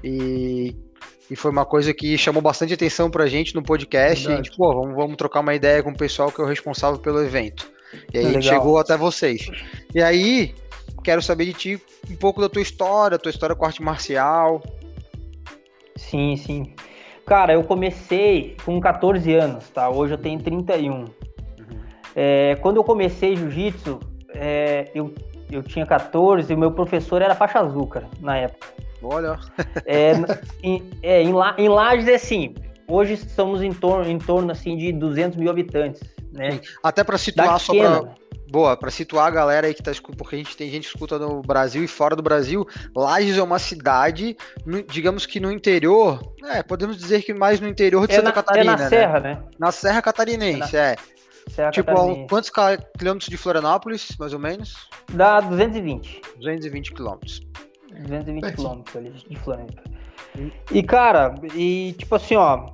e 0.03 0.75
E 1.29 1.35
foi 1.35 1.51
uma 1.51 1.65
coisa 1.65 1.93
que 1.93 2.17
chamou 2.17 2.41
bastante 2.41 2.73
atenção 2.73 3.09
pra 3.11 3.27
gente 3.27 3.53
no 3.53 3.61
podcast. 3.61 4.27
E 4.27 4.33
a 4.33 4.35
gente, 4.37 4.49
pô, 4.57 4.73
vamos, 4.73 4.95
vamos 4.95 5.15
trocar 5.15 5.41
uma 5.41 5.53
ideia 5.53 5.83
com 5.83 5.91
o 5.91 5.97
pessoal 5.97 6.31
que 6.31 6.41
é 6.41 6.43
o 6.43 6.47
responsável 6.47 6.99
pelo 6.99 7.21
evento. 7.21 7.74
E 8.13 8.17
aí 8.17 8.33
gente 8.33 8.45
chegou 8.45 8.77
até 8.77 8.97
vocês. 8.97 9.49
E 9.93 10.01
aí, 10.01 10.53
quero 11.03 11.21
saber 11.21 11.45
de 11.45 11.53
ti 11.53 11.81
um 12.09 12.15
pouco 12.15 12.41
da 12.41 12.49
tua 12.49 12.61
história, 12.61 13.17
tua 13.17 13.29
história 13.29 13.55
com 13.55 13.65
arte 13.65 13.81
marcial. 13.81 14.61
Sim, 15.95 16.35
sim. 16.35 16.73
Cara, 17.25 17.53
eu 17.53 17.63
comecei 17.63 18.55
com 18.63 18.79
14 18.79 19.33
anos, 19.33 19.69
tá? 19.69 19.89
Hoje 19.89 20.13
eu 20.13 20.17
tenho 20.17 20.39
31. 20.39 20.93
Uhum. 20.93 21.07
É, 22.15 22.55
quando 22.61 22.77
eu 22.77 22.83
comecei 22.83 23.35
jiu-jitsu, 23.35 23.99
é, 24.29 24.91
eu, 24.93 25.13
eu 25.51 25.63
tinha 25.63 25.85
14 25.85 26.51
e 26.51 26.55
o 26.55 26.57
meu 26.57 26.71
professor 26.71 27.21
era 27.21 27.33
faixa 27.33 27.59
azul, 27.59 27.87
cara, 27.87 28.07
na 28.19 28.37
época. 28.37 28.67
Olha. 29.01 29.39
é, 29.85 30.13
em, 30.61 30.83
é, 31.01 31.23
em, 31.23 31.33
em 31.57 31.69
Lages 31.69 32.07
é 32.07 32.15
assim, 32.15 32.53
hoje 32.87 33.13
estamos 33.13 33.63
em 33.63 33.71
torno, 33.71 34.09
em 34.09 34.19
torno 34.19 34.51
assim, 34.51 34.77
de 34.77 34.91
200 34.91 35.37
mil 35.37 35.49
habitantes, 35.49 36.01
né? 36.35 36.59
Até 36.83 37.03
para 37.03 37.17
situar 37.17 37.59
só 37.59 37.73
para 37.73 38.15
Boa, 38.47 38.77
para 38.77 38.91
situar 38.91 39.25
a 39.25 39.31
galera 39.31 39.67
aí 39.67 39.73
que 39.73 39.81
tá 39.81 39.91
escutando, 39.91 40.17
porque 40.17 40.35
a 40.35 40.37
gente 40.37 40.55
tem 40.55 40.69
gente 40.69 40.83
que 40.83 40.89
escuta 40.89 41.17
no 41.17 41.41
Brasil 41.41 41.83
e 41.83 41.87
fora 41.87 42.15
do 42.15 42.21
Brasil, 42.21 42.65
Lages 42.95 43.37
é 43.37 43.43
uma 43.43 43.57
cidade, 43.57 44.37
no, 44.65 44.83
digamos 44.83 45.25
que 45.25 45.39
no 45.39 45.51
interior, 45.51 46.21
é, 46.43 46.61
podemos 46.61 46.95
dizer 46.95 47.23
que 47.23 47.33
mais 47.33 47.59
no 47.59 47.67
interior 47.67 48.07
de 48.07 48.13
é 48.13 48.17
Santa 48.17 48.29
na, 48.29 48.33
Catarina. 48.33 48.73
É 48.73 48.75
na 48.75 48.83
né? 48.83 48.89
Serra, 48.89 49.19
né? 49.19 49.43
Na 49.57 49.71
Serra 49.71 50.01
Catarinense, 50.01 50.77
é. 50.77 50.95
Serra 51.49 51.71
tipo, 51.71 51.87
Catarinense. 51.87 52.27
quantos 52.29 52.51
quilômetros 52.97 53.29
de 53.29 53.37
Florianópolis, 53.37 54.15
mais 54.19 54.31
ou 54.31 54.39
menos? 54.39 54.87
Dá 55.11 55.41
220. 55.41 56.21
220 56.37 56.93
quilômetros. 56.93 57.41
220 58.07 58.53
quilômetros 58.53 58.95
ali 58.95 59.09
de 59.09 59.39
Florianópolis. 59.39 59.95
E, 60.71 60.83
cara, 60.83 61.33
e 61.55 61.95
tipo 61.97 62.13
assim, 62.15 62.35
ó, 62.35 62.67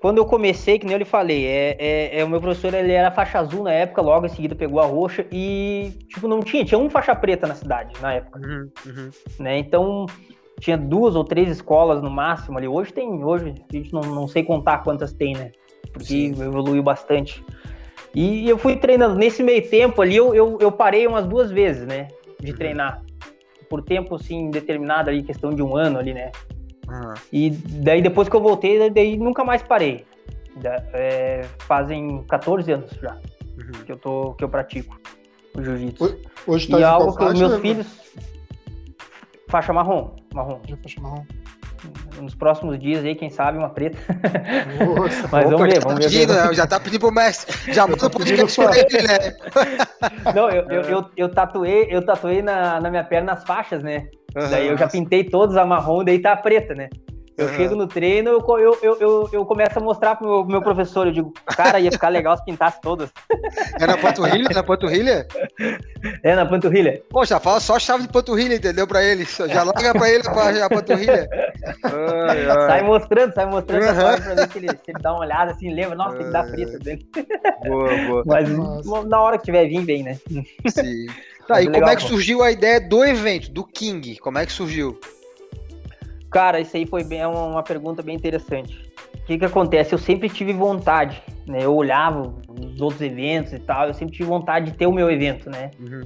quando 0.00 0.16
eu 0.16 0.24
comecei, 0.24 0.78
que 0.78 0.86
nem 0.86 0.94
eu 0.94 0.98
lhe 0.98 1.04
falei, 1.04 1.46
é, 1.46 1.76
é, 1.78 2.20
é, 2.20 2.24
o 2.24 2.28
meu 2.28 2.40
professor 2.40 2.72
ele 2.72 2.92
era 2.92 3.10
faixa 3.10 3.38
azul 3.38 3.64
na 3.64 3.72
época, 3.72 4.00
logo 4.00 4.24
em 4.24 4.30
seguida 4.30 4.54
pegou 4.54 4.80
a 4.80 4.86
roxa 4.86 5.26
e, 5.30 5.92
tipo, 6.08 6.26
não 6.26 6.40
tinha, 6.40 6.64
tinha 6.64 6.78
um 6.78 6.88
faixa 6.88 7.14
preta 7.14 7.46
na 7.46 7.54
cidade 7.54 7.92
na 8.00 8.14
época. 8.14 8.40
Uhum, 8.40 8.70
uhum. 8.86 9.10
Né? 9.38 9.58
Então, 9.58 10.06
tinha 10.58 10.78
duas 10.78 11.14
ou 11.14 11.22
três 11.22 11.50
escolas 11.50 12.02
no 12.02 12.10
máximo 12.10 12.56
ali. 12.56 12.66
Hoje 12.66 12.94
tem, 12.94 13.22
hoje 13.22 13.54
a 13.70 13.76
gente 13.76 13.92
não, 13.92 14.00
não 14.00 14.26
sei 14.26 14.42
contar 14.42 14.78
quantas 14.78 15.12
tem, 15.12 15.34
né? 15.34 15.52
Porque 15.92 16.06
Sim. 16.06 16.30
evoluiu 16.30 16.82
bastante. 16.82 17.44
E 18.14 18.48
eu 18.48 18.56
fui 18.56 18.76
treinando. 18.76 19.16
Nesse 19.16 19.42
meio 19.42 19.68
tempo 19.68 20.00
ali, 20.00 20.16
eu, 20.16 20.34
eu, 20.34 20.58
eu 20.60 20.72
parei 20.72 21.06
umas 21.06 21.26
duas 21.26 21.50
vezes, 21.50 21.86
né? 21.86 22.08
De 22.40 22.52
uhum. 22.52 22.56
treinar. 22.56 23.02
Por 23.68 23.82
tempo, 23.82 24.14
assim, 24.14 24.50
determinado 24.50 25.10
ali, 25.10 25.22
questão 25.22 25.50
de 25.50 25.62
um 25.62 25.76
ano 25.76 25.98
ali, 25.98 26.14
né? 26.14 26.30
Uhum. 26.90 27.14
E 27.32 27.50
daí 27.50 28.02
depois 28.02 28.28
que 28.28 28.36
eu 28.36 28.40
voltei, 28.40 28.90
daí 28.90 29.16
nunca 29.16 29.44
mais 29.44 29.62
parei. 29.62 30.04
É, 30.92 31.46
fazem 31.60 32.24
14 32.28 32.72
anos 32.72 32.90
já 33.00 33.16
uhum. 33.60 33.84
que 33.84 33.92
eu 33.92 33.96
tô 33.96 34.34
que 34.34 34.44
eu 34.44 34.48
pratico 34.48 34.98
o 35.54 35.62
jiu-jitsu. 35.62 36.18
Hoje 36.46 36.68
tá 36.68 36.78
e 36.78 36.82
é 36.82 36.84
algo 36.84 37.16
que 37.16 37.24
os 37.24 37.38
meus 37.38 37.52
né? 37.52 37.58
filhos 37.60 37.86
faixa 39.48 39.72
marrom, 39.72 40.14
marrom. 40.32 40.60
faixa 40.82 41.00
marrom. 41.00 41.24
Nos 42.20 42.34
próximos 42.34 42.78
dias 42.78 43.02
aí, 43.02 43.14
quem 43.14 43.30
sabe, 43.30 43.56
uma 43.56 43.70
preta. 43.70 43.96
Nossa, 44.84 45.26
Mas 45.32 45.50
vamos 45.50 45.66
ver, 45.66 45.80
vamos 45.80 45.98
ver. 45.98 46.10
Pedindo, 46.10 46.34
né? 46.34 46.52
Já 46.52 46.66
tá 46.66 46.78
pedindo 46.78 47.00
pro 47.00 47.10
mestre. 47.10 47.72
Já 47.72 47.86
manda 47.86 48.06
o 48.06 48.10
podcast 48.10 48.62
pra 48.62 48.78
ele, 48.78 49.02
né? 49.02 49.18
Não, 50.34 50.50
eu, 50.50 50.68
eu, 50.68 50.82
eu, 50.82 51.04
eu, 51.16 51.28
tatuei, 51.30 51.86
eu 51.88 52.04
tatuei 52.04 52.42
na, 52.42 52.80
na 52.80 52.90
minha 52.90 53.02
perna 53.02 53.32
as 53.32 53.44
faixas, 53.44 53.82
né? 53.82 54.08
Uhum, 54.36 54.50
daí 54.50 54.68
eu 54.68 54.76
já 54.76 54.88
pintei 54.88 55.24
todos 55.24 55.56
a 55.56 55.64
marrom, 55.64 56.04
daí 56.04 56.18
tá 56.18 56.32
a 56.32 56.36
preta, 56.36 56.74
né? 56.74 56.88
Eu 57.40 57.46
uhum. 57.46 57.54
chego 57.54 57.74
no 57.74 57.86
treino, 57.86 58.28
eu, 58.28 58.58
eu, 58.58 58.78
eu, 58.82 58.96
eu, 59.00 59.28
eu 59.32 59.46
começo 59.46 59.78
a 59.78 59.82
mostrar 59.82 60.14
pro 60.14 60.28
meu, 60.28 60.44
meu 60.44 60.62
professor, 60.62 61.06
eu 61.06 61.12
digo, 61.12 61.32
cara, 61.46 61.80
ia 61.80 61.90
ficar 61.90 62.10
legal 62.10 62.36
se 62.36 62.44
pintasse 62.44 62.78
todas. 62.82 63.10
É 63.80 63.86
na 63.86 63.96
panturrilha? 63.96 64.50
Na 64.54 64.62
panturrilha? 64.62 65.26
É, 66.22 66.36
na 66.36 66.44
panturrilha. 66.44 67.02
Poxa, 67.08 67.40
fala 67.40 67.58
só 67.58 67.78
chave 67.78 68.02
de 68.02 68.12
panturrilha, 68.12 68.56
entendeu? 68.56 68.86
Pra 68.86 69.02
ele. 69.02 69.24
Já 69.24 69.62
larga 69.62 69.92
pra 69.94 70.10
ele 70.10 70.60
a 70.60 70.68
panturrilha. 70.68 71.28
Ai, 72.28 72.46
ai. 72.46 72.66
Sai 72.66 72.82
mostrando, 72.82 73.32
sai 73.32 73.46
mostrando 73.46 73.86
uhum. 73.86 73.94
pra 73.94 74.34
ver 74.34 74.50
se 74.50 74.58
ele, 74.58 74.68
se 74.68 74.90
ele 74.90 74.98
dá 75.00 75.12
uma 75.12 75.20
olhada 75.20 75.52
assim, 75.52 75.72
lembra, 75.72 75.96
nossa, 75.96 76.16
tem 76.16 76.26
que 76.26 76.32
dar 76.32 76.50
preta 76.50 76.78
dele. 76.78 77.06
Boa, 77.66 77.96
boa. 78.06 78.22
Mas 78.26 78.50
nossa. 78.50 79.08
na 79.08 79.18
hora 79.18 79.38
que 79.38 79.44
tiver 79.44 79.66
vindo, 79.66 79.86
vem, 79.86 80.02
né? 80.02 80.18
Sim. 80.68 81.06
Tá, 81.50 81.60
e 81.60 81.66
como 81.66 81.88
é 81.88 81.96
que 81.96 82.02
surgiu 82.04 82.44
a 82.44 82.52
ideia 82.52 82.80
do 82.80 83.04
evento, 83.04 83.50
do 83.50 83.64
King? 83.64 84.16
Como 84.18 84.38
é 84.38 84.46
que 84.46 84.52
surgiu? 84.52 85.00
Cara, 86.30 86.60
isso 86.60 86.76
aí 86.76 86.86
foi 86.86 87.02
bem, 87.02 87.22
é 87.22 87.26
uma 87.26 87.64
pergunta 87.64 88.04
bem 88.04 88.14
interessante. 88.14 88.88
O 89.16 89.24
que 89.24 89.36
que 89.36 89.44
acontece? 89.44 89.92
Eu 89.92 89.98
sempre 89.98 90.28
tive 90.28 90.52
vontade, 90.52 91.20
né? 91.48 91.58
Eu 91.62 91.74
olhava 91.74 92.32
os 92.48 92.80
outros 92.80 93.02
eventos 93.02 93.52
e 93.52 93.58
tal, 93.58 93.88
eu 93.88 93.94
sempre 93.94 94.14
tive 94.14 94.28
vontade 94.28 94.70
de 94.70 94.76
ter 94.76 94.86
o 94.86 94.92
meu 94.92 95.10
evento, 95.10 95.50
né? 95.50 95.72
Uhum. 95.80 96.04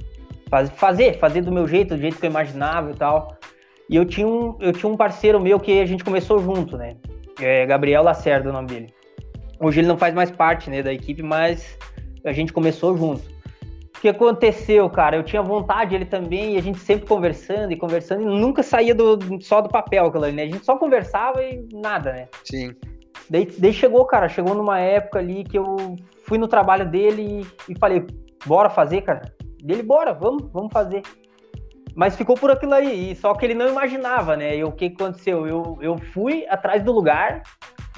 fazer, 0.77 1.19
fazer 1.19 1.41
do 1.41 1.51
meu 1.51 1.67
jeito, 1.67 1.93
do 1.93 2.01
jeito 2.01 2.17
que 2.17 2.25
eu 2.25 2.29
imaginava 2.31 2.89
e 2.89 2.95
tal. 2.95 3.37
E 3.87 3.95
eu 3.95 4.03
tinha 4.03 4.27
um, 4.27 4.57
eu 4.59 4.73
tinha 4.73 4.91
um 4.91 4.97
parceiro 4.97 5.39
meu 5.39 5.59
que 5.59 5.79
a 5.79 5.85
gente 5.85 6.03
começou 6.03 6.39
junto, 6.39 6.75
né? 6.75 6.95
É 7.39 7.67
Gabriel 7.67 8.01
Lacerda, 8.01 8.49
o 8.49 8.53
nome 8.53 8.67
dele. 8.67 8.93
Hoje 9.59 9.81
ele 9.81 9.87
não 9.87 9.97
faz 9.97 10.11
mais 10.11 10.31
parte, 10.31 10.71
né, 10.71 10.81
da 10.81 10.91
equipe, 10.91 11.21
mas 11.21 11.77
a 12.25 12.31
gente 12.31 12.51
começou 12.51 12.97
junto 12.97 13.34
que 14.05 14.09
aconteceu, 14.09 14.87
cara? 14.87 15.15
Eu 15.15 15.23
tinha 15.23 15.41
vontade, 15.41 15.95
ele 15.95 16.05
também, 16.05 16.53
e 16.53 16.57
a 16.57 16.61
gente 16.61 16.77
sempre 16.77 17.07
conversando 17.07 17.71
e 17.71 17.75
conversando, 17.75 18.21
e 18.21 18.25
nunca 18.25 18.61
saía 18.61 18.93
do, 18.93 19.17
só 19.41 19.61
do 19.61 19.69
papel 19.69 20.05
aquilo 20.05 20.25
ali, 20.25 20.35
né? 20.35 20.43
A 20.43 20.47
gente 20.47 20.63
só 20.63 20.77
conversava 20.77 21.43
e 21.43 21.67
nada, 21.73 22.11
né? 22.11 22.27
Sim. 22.43 22.75
Daí, 23.27 23.47
daí 23.57 23.73
chegou, 23.73 24.05
cara, 24.05 24.29
chegou 24.29 24.53
numa 24.53 24.79
época 24.79 25.17
ali 25.17 25.43
que 25.43 25.57
eu 25.57 25.95
fui 26.23 26.37
no 26.37 26.47
trabalho 26.47 26.87
dele 26.87 27.41
e, 27.67 27.71
e 27.71 27.79
falei, 27.79 28.05
bora 28.45 28.69
fazer, 28.69 29.01
cara? 29.01 29.33
Dele, 29.63 29.81
bora, 29.81 30.13
vamos, 30.13 30.51
vamos 30.51 30.71
fazer. 30.71 31.01
Mas 31.95 32.15
ficou 32.15 32.35
por 32.35 32.51
aquilo 32.51 32.75
aí, 32.75 33.15
só 33.15 33.33
que 33.33 33.43
ele 33.43 33.55
não 33.55 33.67
imaginava, 33.67 34.37
né? 34.37 34.55
E 34.55 34.63
o 34.63 34.71
que 34.71 34.85
aconteceu? 34.85 35.47
Eu, 35.47 35.79
eu 35.81 35.97
fui 35.97 36.45
atrás 36.47 36.83
do 36.83 36.91
lugar, 36.91 37.41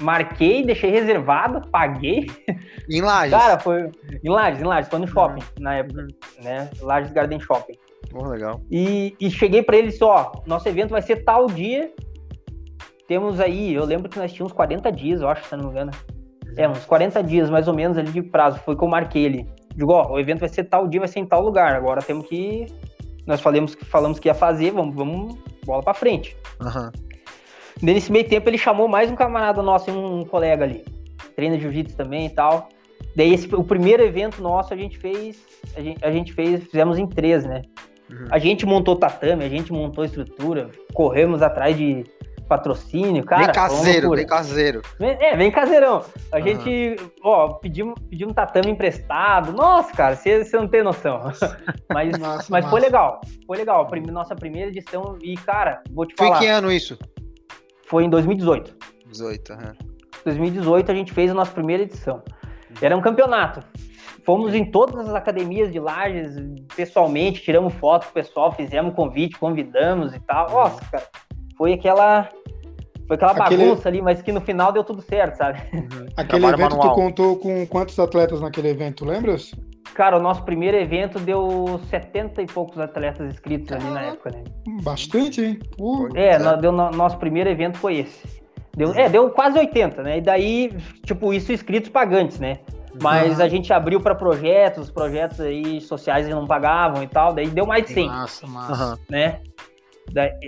marquei, 0.00 0.64
deixei 0.64 0.90
reservado, 0.90 1.68
paguei. 1.70 2.26
Em 2.90 3.00
Lages? 3.00 3.38
Cara, 3.38 3.58
foi. 3.58 3.90
Em 4.24 4.30
Lages, 4.30 4.62
em 4.62 4.64
Lages, 4.64 4.88
foi 4.88 4.98
no 4.98 5.06
shopping 5.06 5.40
uhum. 5.40 5.62
na 5.62 5.74
época, 5.74 6.06
né? 6.42 6.70
Lages 6.80 7.12
Garden 7.12 7.40
Shopping. 7.40 7.74
Oh, 8.14 8.26
legal. 8.28 8.60
E, 8.70 9.14
e 9.20 9.30
cheguei 9.30 9.62
para 9.62 9.76
ele 9.76 9.90
só, 9.90 10.32
nosso 10.46 10.68
evento 10.68 10.90
vai 10.90 11.02
ser 11.02 11.24
tal 11.24 11.46
dia. 11.46 11.92
Temos 13.06 13.40
aí, 13.40 13.74
eu 13.74 13.84
lembro 13.84 14.08
que 14.08 14.18
nós 14.18 14.32
tínhamos 14.32 14.52
40 14.52 14.90
dias, 14.92 15.20
eu 15.20 15.28
acho, 15.28 15.44
se 15.44 15.56
não 15.56 15.64
me 15.64 15.70
engano. 15.70 15.90
É, 16.56 16.68
uns 16.68 16.84
40 16.84 17.22
dias 17.22 17.50
mais 17.50 17.68
ou 17.68 17.74
menos 17.74 17.96
ali 17.96 18.10
de 18.10 18.22
prazo, 18.22 18.58
foi 18.60 18.76
que 18.76 18.82
eu 18.82 18.88
marquei 18.88 19.26
ali. 19.26 19.48
Digo, 19.74 19.92
ó, 19.92 20.12
o 20.12 20.18
evento 20.18 20.40
vai 20.40 20.48
ser 20.48 20.64
tal 20.64 20.88
dia, 20.88 21.00
vai 21.00 21.08
ser 21.08 21.20
em 21.20 21.26
tal 21.26 21.42
lugar. 21.42 21.74
Agora 21.74 22.02
temos 22.02 22.26
que. 22.26 22.66
Nós 23.26 23.40
falamos, 23.40 23.76
falamos 23.90 24.18
que 24.18 24.28
ia 24.28 24.34
fazer, 24.34 24.70
vamos, 24.70 24.94
vamos 24.94 25.38
bola 25.64 25.82
para 25.82 25.94
frente. 25.94 26.36
Uhum. 26.60 27.07
Nesse 27.82 28.10
meio 28.10 28.28
tempo, 28.28 28.48
ele 28.48 28.58
chamou 28.58 28.88
mais 28.88 29.10
um 29.10 29.14
camarada 29.14 29.62
nosso, 29.62 29.90
um 29.90 30.24
colega 30.24 30.64
ali. 30.64 30.84
Treina 31.36 31.58
jiu-jitsu 31.58 31.96
também 31.96 32.26
e 32.26 32.30
tal. 32.30 32.68
Daí, 33.14 33.32
esse, 33.32 33.52
o 33.54 33.64
primeiro 33.64 34.02
evento 34.02 34.42
nosso, 34.42 34.72
a 34.74 34.76
gente 34.76 34.98
fez, 34.98 35.38
a 35.76 35.80
gente, 35.80 36.04
a 36.04 36.10
gente 36.10 36.32
fez, 36.32 36.64
fizemos 36.64 36.98
em 36.98 37.06
três, 37.06 37.44
né? 37.44 37.62
Uhum. 38.10 38.26
A 38.30 38.38
gente 38.38 38.64
montou 38.64 38.96
tatame, 38.96 39.44
a 39.44 39.48
gente 39.48 39.72
montou 39.72 40.04
estrutura, 40.04 40.70
corremos 40.94 41.42
atrás 41.42 41.76
de 41.76 42.04
patrocínio, 42.48 43.22
cara. 43.24 43.44
Bem 43.44 43.52
caseiro, 43.52 44.10
bem 44.10 44.26
caseiro. 44.26 44.82
É, 45.00 45.36
bem 45.36 45.50
caseirão. 45.50 46.04
A 46.32 46.38
uhum. 46.38 46.42
gente, 46.42 46.96
ó, 47.22 47.48
pedimos, 47.54 47.94
pedimos 48.08 48.32
um 48.32 48.34
tatame 48.34 48.70
emprestado. 48.70 49.52
Nossa, 49.52 49.92
cara, 49.92 50.16
você, 50.16 50.44
você 50.44 50.56
não 50.56 50.66
tem 50.66 50.82
noção. 50.82 51.20
mas 51.92 52.18
nossa, 52.18 52.46
mas 52.48 52.64
nossa. 52.64 52.70
foi 52.70 52.80
legal, 52.80 53.20
foi 53.46 53.56
legal. 53.58 53.88
Nossa 54.10 54.34
primeira 54.34 54.70
edição 54.70 55.18
e, 55.22 55.34
cara, 55.36 55.82
vou 55.90 56.06
te 56.06 56.14
falar. 56.16 56.36
Foi 56.36 56.46
que 56.46 56.46
ano 56.46 56.72
isso? 56.72 56.98
Foi 57.88 58.04
em 58.04 58.10
2018. 58.10 58.76
18, 59.06 59.52
uhum. 59.52 59.58
2018 60.24 60.92
a 60.92 60.94
gente 60.94 61.12
fez 61.12 61.30
a 61.30 61.34
nossa 61.34 61.52
primeira 61.52 61.82
edição. 61.82 62.22
Era 62.80 62.96
um 62.96 63.00
campeonato. 63.00 63.60
Fomos 64.24 64.54
em 64.54 64.70
todas 64.70 65.08
as 65.08 65.14
academias 65.14 65.72
de 65.72 65.80
Lages, 65.80 66.36
pessoalmente, 66.76 67.40
tiramos 67.40 67.72
foto 67.74 68.04
com 68.04 68.10
o 68.10 68.12
pessoal, 68.12 68.52
fizemos 68.52 68.94
convite, 68.94 69.38
convidamos 69.38 70.14
e 70.14 70.20
tal. 70.20 70.50
Nossa, 70.50 70.84
cara, 70.90 71.06
foi 71.56 71.72
aquela 71.72 72.28
foi 73.06 73.16
aquela 73.16 73.32
aquele... 73.32 73.64
bagunça 73.64 73.88
ali, 73.88 74.02
mas 74.02 74.20
que 74.20 74.30
no 74.30 74.42
final 74.42 74.70
deu 74.70 74.84
tudo 74.84 75.00
certo, 75.00 75.36
sabe? 75.36 75.60
Uhum. 75.72 76.06
Aquele 76.14 76.42
Trabalho 76.42 76.54
evento 76.56 76.76
manual. 76.76 76.90
tu 76.90 76.94
contou 76.94 77.36
com 77.38 77.66
quantos 77.66 77.98
atletas 77.98 78.42
naquele 78.42 78.68
evento, 78.68 79.06
lembras? 79.06 79.52
Cara, 79.94 80.16
o 80.16 80.22
nosso 80.22 80.44
primeiro 80.44 80.76
evento 80.76 81.18
deu 81.18 81.80
70 81.90 82.42
e 82.42 82.46
poucos 82.46 82.78
atletas 82.78 83.32
inscritos 83.32 83.72
ali 83.72 83.90
na 83.90 84.02
época, 84.02 84.30
né? 84.30 84.44
Bastante, 84.82 85.42
hein? 85.42 85.58
Pô, 85.76 86.08
é, 86.14 86.38
deu, 86.56 86.70
no, 86.70 86.90
nosso 86.90 87.18
primeiro 87.18 87.50
evento 87.50 87.78
foi 87.78 87.98
esse. 87.98 88.42
Deu, 88.76 88.92
é, 88.94 89.08
deu 89.08 89.28
quase 89.30 89.58
80, 89.58 90.02
né? 90.02 90.18
E 90.18 90.20
daí, 90.20 90.72
tipo, 91.04 91.34
isso 91.34 91.52
inscritos 91.52 91.90
pagantes, 91.90 92.38
né? 92.38 92.58
Mas 93.02 93.40
a 93.40 93.48
gente 93.48 93.72
abriu 93.72 94.00
para 94.00 94.14
projetos, 94.14 94.84
os 94.84 94.90
projetos 94.90 95.40
aí 95.40 95.80
sociais 95.80 96.28
não 96.28 96.46
pagavam 96.46 97.02
e 97.02 97.06
tal, 97.06 97.32
daí 97.32 97.48
deu 97.48 97.66
mais 97.66 97.84
de 97.84 97.92
100. 97.92 98.06
Massa, 98.06 98.46
massa. 98.46 98.98
Né? 99.08 99.40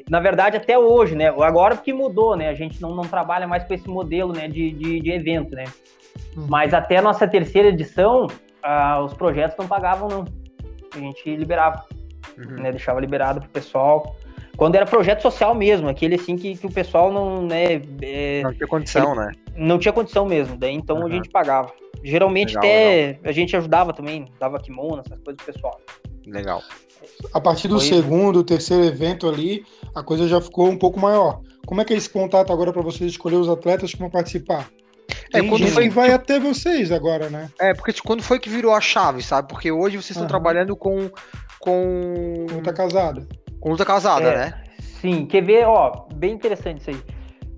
Na 0.09 0.21
verdade, 0.21 0.57
até 0.57 0.79
hoje, 0.79 1.15
né? 1.15 1.29
Agora 1.29 1.77
que 1.77 1.93
mudou, 1.93 2.37
né? 2.37 2.49
A 2.49 2.55
gente 2.55 2.81
não, 2.81 2.95
não 2.95 3.05
trabalha 3.05 3.47
mais 3.47 3.65
com 3.65 3.75
esse 3.75 3.89
modelo 3.89 4.33
né? 4.33 4.49
de, 4.49 4.71
de, 4.71 5.01
de 5.01 5.11
evento, 5.11 5.55
né? 5.55 5.65
Uhum. 6.37 6.47
Mas 6.49 6.73
até 6.73 6.97
a 6.97 7.03
nossa 7.03 7.27
terceira 7.27 7.69
edição, 7.69 8.27
ah, 8.63 9.01
os 9.03 9.15
projetos 9.15 9.57
não 9.59 9.67
pagavam, 9.67 10.09
não. 10.09 10.25
A 10.95 10.99
gente 10.99 11.37
liberava, 11.37 11.85
uhum. 12.37 12.57
né? 12.63 12.73
Deixava 12.73 13.01
liberado 13.01 13.41
pro 13.41 13.49
pessoal. 13.51 14.17
Quando 14.57 14.75
era 14.75 14.85
projeto 14.85 15.23
social 15.23 15.55
mesmo, 15.55 15.89
aquele 15.89 16.17
assim 16.17 16.37
que, 16.37 16.57
que 16.57 16.67
o 16.67 16.73
pessoal 16.73 17.13
não, 17.13 17.47
né? 17.47 17.81
É, 18.03 18.43
não 18.43 18.53
tinha 18.53 18.67
condição, 18.67 19.13
ele, 19.13 19.21
né? 19.21 19.33
Não 19.57 19.79
tinha 19.79 19.93
condição 19.93 20.27
mesmo, 20.27 20.57
daí 20.57 20.75
então 20.75 20.99
uhum. 20.99 21.07
a 21.07 21.11
gente 21.11 21.31
pagava. 21.31 21.73
Geralmente 22.03 22.51
legal, 22.51 22.63
até 22.63 23.07
legal. 23.07 23.21
a 23.25 23.33
gente 23.33 23.57
ajudava 23.57 23.93
também, 23.93 24.27
dava 24.39 24.59
kimono, 24.59 25.03
essas 25.05 25.19
coisas 25.21 25.43
pro 25.43 25.53
pessoal. 25.53 25.81
Legal. 26.27 26.63
A 27.33 27.41
partir 27.41 27.69
do 27.69 27.79
Foi... 27.79 27.89
segundo, 27.89 28.45
terceiro 28.45 28.85
evento 28.85 29.29
ali, 29.29 29.65
a 29.95 30.03
coisa 30.03 30.29
já 30.29 30.41
ficou 30.41 30.69
um 30.69 30.77
pouco 30.77 31.01
maior. 31.01 31.41
Como 31.67 31.81
é 31.81 31.85
que 31.85 31.95
é 31.95 31.97
esse 31.97 32.11
contato 32.11 32.53
agora 32.53 32.73
para 32.73 32.83
vocês 32.83 33.13
escolher 33.13 33.37
os 33.37 33.49
atletas 33.49 33.93
que 33.93 33.99
vão 33.99 34.11
participar? 34.11 34.69
É, 35.33 35.43
quando 35.43 35.67
foi 35.69 35.89
que 35.89 35.95
vai 35.95 36.13
até 36.13 36.39
vocês 36.39 36.91
agora, 36.91 37.31
né? 37.31 37.51
É, 37.61 37.73
porque 37.73 37.93
quando 38.05 38.23
foi 38.23 38.39
que 38.39 38.49
virou 38.49 38.75
a 38.75 38.81
chave, 38.81 39.23
sabe? 39.23 39.49
Porque 39.49 39.71
hoje 39.71 39.97
vocês 39.97 40.11
estão 40.11 40.23
uhum. 40.23 40.29
trabalhando 40.29 40.77
com 40.77 41.11
com 41.59 42.47
luta 42.51 42.73
casada. 42.73 43.27
Com 43.61 43.71
luta 43.71 43.85
casada, 43.85 44.27
é, 44.27 44.37
né? 44.37 44.65
Sim, 45.01 45.27
quer 45.27 45.43
ver, 45.43 45.67
ó, 45.67 46.07
bem 46.15 46.33
interessante 46.33 46.81
isso 46.81 46.91
aí. 46.91 46.97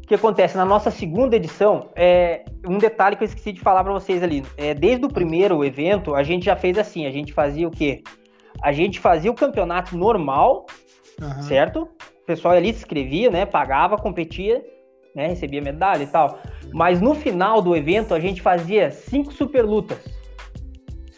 O 0.02 0.06
que 0.06 0.14
acontece 0.14 0.56
na 0.56 0.64
nossa 0.64 0.90
segunda 0.90 1.36
edição 1.36 1.88
é 1.96 2.44
um 2.66 2.76
detalhe 2.76 3.16
que 3.16 3.22
eu 3.22 3.26
esqueci 3.26 3.52
de 3.52 3.60
falar 3.60 3.82
para 3.84 3.92
vocês 3.92 4.22
ali. 4.22 4.44
É, 4.56 4.74
desde 4.74 5.06
o 5.06 5.08
primeiro 5.08 5.64
evento 5.64 6.14
a 6.14 6.22
gente 6.22 6.44
já 6.44 6.56
fez 6.56 6.76
assim, 6.76 7.06
a 7.06 7.10
gente 7.10 7.32
fazia 7.32 7.66
o 7.66 7.70
quê? 7.70 8.02
A 8.62 8.72
gente 8.72 9.00
fazia 9.00 9.30
o 9.30 9.34
campeonato 9.34 9.96
normal, 9.96 10.66
uhum. 11.20 11.42
certo? 11.42 11.88
O 12.22 12.26
pessoal 12.26 12.54
ali 12.54 12.72
se 12.72 12.80
inscrevia, 12.80 13.30
né? 13.30 13.46
Pagava, 13.46 13.96
competia, 13.96 14.62
né? 15.14 15.28
Recebia 15.28 15.60
medalha 15.60 16.02
e 16.02 16.06
tal. 16.06 16.40
Mas 16.72 17.00
no 17.00 17.14
final 17.14 17.60
do 17.60 17.76
evento 17.76 18.14
a 18.14 18.20
gente 18.20 18.40
fazia 18.40 18.90
cinco 18.90 19.32
super 19.32 19.64
lutas, 19.64 19.98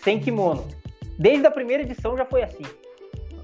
sem 0.03 0.19
kimono. 0.19 0.65
Desde 1.19 1.47
a 1.47 1.51
primeira 1.51 1.83
edição 1.83 2.17
já 2.17 2.25
foi 2.25 2.43
assim. 2.43 2.65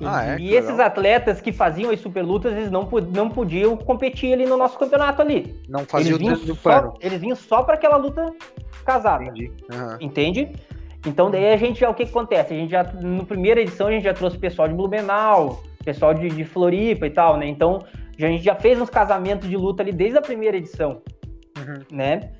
Ah, 0.02 0.24
é? 0.24 0.38
E 0.38 0.54
esses 0.54 0.78
atletas 0.80 1.40
que 1.40 1.52
faziam 1.52 1.90
as 1.90 2.00
super 2.00 2.22
lutas, 2.22 2.52
eles 2.52 2.70
não, 2.70 2.88
não 3.12 3.28
podiam 3.28 3.76
competir 3.76 4.32
ali 4.32 4.46
no 4.46 4.56
nosso 4.56 4.78
campeonato 4.78 5.20
ali. 5.20 5.60
Não 5.68 5.84
faziam 5.84 6.16
eles 6.16 6.40
vinham 6.40 6.56
só, 6.56 6.94
Eles 7.00 7.20
vinham 7.20 7.36
só 7.36 7.62
para 7.62 7.74
aquela 7.74 7.96
luta 7.96 8.26
casada. 8.84 9.24
Entendi. 9.24 9.52
Uhum. 9.70 9.96
Entende? 10.00 10.52
Então 11.06 11.30
daí 11.30 11.52
a 11.52 11.56
gente 11.56 11.80
já 11.80 11.90
o 11.90 11.94
que, 11.94 12.04
que, 12.04 12.10
acontece? 12.10 12.52
A 12.52 12.56
gente 12.56 12.70
já 12.70 12.82
no 12.82 13.24
primeira 13.24 13.60
edição 13.60 13.88
a 13.88 13.90
gente 13.90 14.04
já 14.04 14.14
trouxe 14.14 14.38
pessoal 14.38 14.68
de 14.68 14.74
Blumenau, 14.74 15.62
pessoal 15.84 16.12
de, 16.12 16.28
de 16.28 16.44
Floripa 16.44 17.06
e 17.06 17.10
tal, 17.10 17.36
né? 17.36 17.46
Então 17.46 17.80
a 18.24 18.28
gente 18.28 18.44
já 18.44 18.54
fez 18.54 18.80
uns 18.80 18.90
casamentos 18.90 19.48
de 19.48 19.56
luta 19.56 19.82
ali 19.82 19.92
desde 19.92 20.18
a 20.18 20.22
primeira 20.22 20.56
edição, 20.56 21.02
uhum. 21.58 21.84
né? 21.90 22.32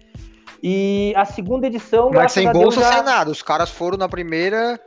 E 0.63 1.13
a 1.17 1.25
segunda 1.25 1.67
edição. 1.67 2.11
Mas 2.13 2.33
sem 2.33 2.51
bolsa, 2.53 2.81
já... 2.81 2.93
sem 2.93 3.03
nada. 3.03 3.31
Os 3.31 3.43
caras 3.43 3.71
foram 3.71 3.97
na 3.97 4.09
primeira 4.09 4.79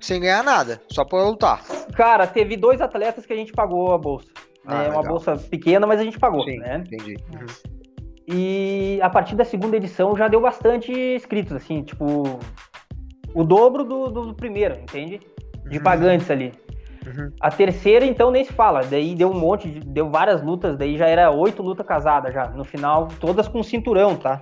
sem 0.00 0.20
ganhar 0.20 0.42
nada, 0.42 0.80
só 0.90 1.04
por 1.04 1.22
lutar. 1.24 1.62
Cara, 1.94 2.26
teve 2.26 2.56
dois 2.56 2.80
atletas 2.80 3.26
que 3.26 3.32
a 3.32 3.36
gente 3.36 3.52
pagou 3.52 3.92
a 3.92 3.98
bolsa. 3.98 4.28
Ah, 4.64 4.82
né? 4.82 4.88
Uma 4.90 5.02
bolsa 5.02 5.36
pequena, 5.36 5.86
mas 5.86 6.00
a 6.00 6.04
gente 6.04 6.18
pagou, 6.18 6.44
Sim, 6.44 6.58
né? 6.58 6.84
Entendi. 6.86 7.16
Uhum. 7.32 7.46
E 8.30 9.00
a 9.02 9.08
partir 9.08 9.34
da 9.34 9.44
segunda 9.44 9.76
edição 9.76 10.14
já 10.16 10.28
deu 10.28 10.40
bastante 10.40 10.92
inscritos, 10.92 11.56
assim, 11.56 11.82
tipo, 11.82 12.38
o 13.34 13.44
dobro 13.44 13.84
do, 13.84 14.08
do 14.08 14.34
primeiro, 14.34 14.78
entende? 14.78 15.20
De 15.68 15.78
uhum. 15.78 15.82
pagantes 15.82 16.30
ali. 16.30 16.52
Uhum. 17.08 17.32
A 17.40 17.50
terceira, 17.50 18.04
então, 18.04 18.30
nem 18.30 18.44
se 18.44 18.52
fala. 18.52 18.82
Daí 18.82 19.14
deu 19.14 19.30
um 19.30 19.38
monte, 19.38 19.68
de, 19.68 19.80
deu 19.80 20.10
várias 20.10 20.42
lutas, 20.42 20.76
daí 20.76 20.96
já 20.96 21.06
era 21.06 21.30
oito 21.30 21.62
lutas 21.62 21.86
casadas 21.86 22.34
já. 22.34 22.48
No 22.48 22.64
final, 22.64 23.08
todas 23.20 23.48
com 23.48 23.62
cinturão, 23.62 24.16
tá? 24.16 24.40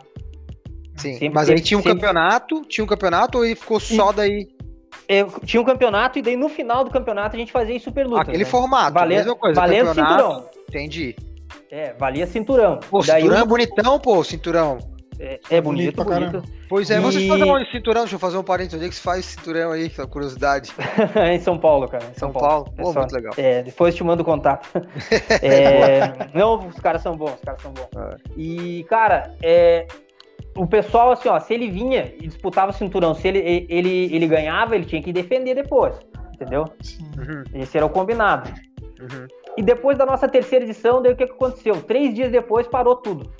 Sim, 0.97 1.13
sempre 1.13 1.35
mas 1.35 1.49
aí 1.49 1.61
tinha 1.61 1.79
um 1.79 1.83
sempre... 1.83 2.01
campeonato, 2.01 2.63
tinha 2.63 2.85
um 2.85 2.89
campeonato 2.89 3.39
ou 3.39 3.45
ele 3.45 3.55
ficou 3.55 3.79
só 3.79 4.13
daí? 4.13 4.49
É, 5.09 5.25
tinha 5.45 5.61
um 5.61 5.65
campeonato 5.65 6.19
e 6.19 6.23
daí 6.23 6.37
no 6.37 6.49
final 6.49 6.83
do 6.83 6.91
campeonato 6.91 7.37
a 7.37 7.39
gente 7.39 7.53
fazia 7.53 7.79
super 7.79 8.07
luta. 8.07 8.23
Aquele 8.23 8.39
né? 8.39 8.45
formato, 8.45 8.95
valia, 8.95 9.19
mesma 9.19 9.37
coisa. 9.37 9.61
Valendo 9.61 9.95
cinturão. 9.95 10.49
Entendi. 10.69 11.15
É, 11.71 11.93
valia 11.95 12.27
cinturão. 12.27 12.81
Pô, 12.91 13.03
daí 13.03 13.23
cinturão 13.23 13.43
é 13.43 13.47
bonitão, 13.47 14.01
pô, 14.01 14.25
cinturão. 14.25 14.79
É, 15.19 15.41
é 15.51 15.61
bonito, 15.61 16.05
bonito. 16.05 16.31
bonito. 16.31 16.43
Pois 16.69 16.91
é, 16.91 16.99
e... 16.99 17.01
vocês 17.01 17.27
fazem 17.27 17.51
onde 17.51 17.71
cinturão? 17.71 18.03
Deixa 18.03 18.17
eu 18.17 18.21
fazer 18.21 18.37
um 18.37 18.43
parênteses. 18.43 18.75
Onde 18.75 18.87
é 18.87 18.89
que 18.89 18.95
se 18.95 19.01
faz 19.01 19.25
cinturão 19.25 19.73
aí? 19.73 19.89
Que 19.89 20.07
curiosidade. 20.07 20.73
em 21.33 21.39
São 21.41 21.59
Paulo, 21.59 21.89
cara. 21.89 22.05
Em 22.05 22.19
São, 22.19 22.31
São 22.31 22.33
Paulo. 22.33 22.65
Paulo? 22.65 22.73
Pô, 22.77 22.91
é 22.91 22.93
só... 22.93 23.01
muito 23.01 23.15
legal. 23.15 23.35
É, 23.37 23.63
depois 23.63 23.95
te 23.95 24.05
mando 24.05 24.25
contato. 24.25 24.69
é... 25.43 26.29
Não, 26.35 26.67
os 26.69 26.79
caras 26.81 27.03
são 27.03 27.17
bons, 27.17 27.35
os 27.35 27.41
caras 27.41 27.63
são 27.63 27.73
bons. 27.73 27.89
É. 27.97 28.17
E, 28.37 28.85
cara, 28.85 29.35
é... 29.43 29.87
o 30.57 30.67
pessoal, 30.67 31.13
assim, 31.13 31.29
ó, 31.29 31.39
se 31.41 31.55
ele 31.55 31.71
vinha 31.71 32.13
e 32.21 32.27
disputava 32.27 32.71
o 32.71 32.75
cinturão, 32.75 33.15
se 33.15 33.27
ele, 33.29 33.67
ele, 33.69 34.15
ele 34.15 34.27
ganhava, 34.27 34.75
ele 34.75 34.85
tinha 34.85 35.03
que 35.03 35.13
defender 35.13 35.55
depois. 35.55 35.95
Entendeu? 36.35 36.65
Uhum. 37.17 37.45
Esse 37.55 37.79
era 37.79 37.87
o 37.87 37.91
combinado. 37.91 38.51
Uhum. 39.01 39.27
E 39.57 39.63
depois 39.63 39.97
da 39.97 40.05
nossa 40.05 40.29
terceira 40.29 40.67
edição, 40.67 41.01
daí 41.01 41.13
o 41.13 41.17
que 41.17 41.25
aconteceu? 41.25 41.81
Três 41.81 42.15
dias 42.15 42.31
depois 42.31 42.67
parou 42.67 42.97
tudo 42.97 43.31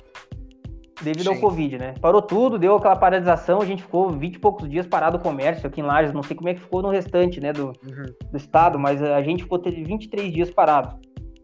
devido 1.01 1.23
Sim. 1.23 1.29
ao 1.29 1.39
Covid, 1.39 1.77
né? 1.77 1.93
Parou 2.01 2.21
tudo, 2.21 2.57
deu 2.57 2.75
aquela 2.75 2.95
paralisação, 2.95 3.61
a 3.61 3.65
gente 3.65 3.83
ficou 3.83 4.09
20 4.09 4.35
e 4.35 4.39
poucos 4.39 4.69
dias 4.69 4.87
parado 4.87 5.17
o 5.17 5.19
comércio 5.19 5.67
aqui 5.67 5.81
em 5.81 5.83
Lages, 5.83 6.13
não 6.13 6.23
sei 6.23 6.35
como 6.35 6.49
é 6.49 6.53
que 6.53 6.61
ficou 6.61 6.81
no 6.81 6.89
restante, 6.89 7.39
né, 7.39 7.53
do, 7.53 7.67
uhum. 7.67 8.05
do 8.31 8.37
estado, 8.37 8.79
mas 8.79 9.01
a 9.01 9.21
gente 9.21 9.43
ficou 9.43 9.61
23 9.61 10.33
dias 10.33 10.49
parado. 10.49 10.95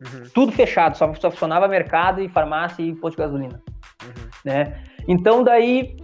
Uhum. 0.02 0.24
Tudo 0.34 0.52
fechado, 0.52 0.98
só, 0.98 1.14
só, 1.16 1.32
funcionava 1.32 1.68
mercado 1.68 2.22
e 2.22 2.28
farmácia 2.28 2.82
e 2.82 2.96
posto 2.96 3.16
de 3.16 3.24
gasolina, 3.24 3.62
uhum. 4.04 4.30
né? 4.44 4.82
Então 5.08 5.44
daí 5.44 5.96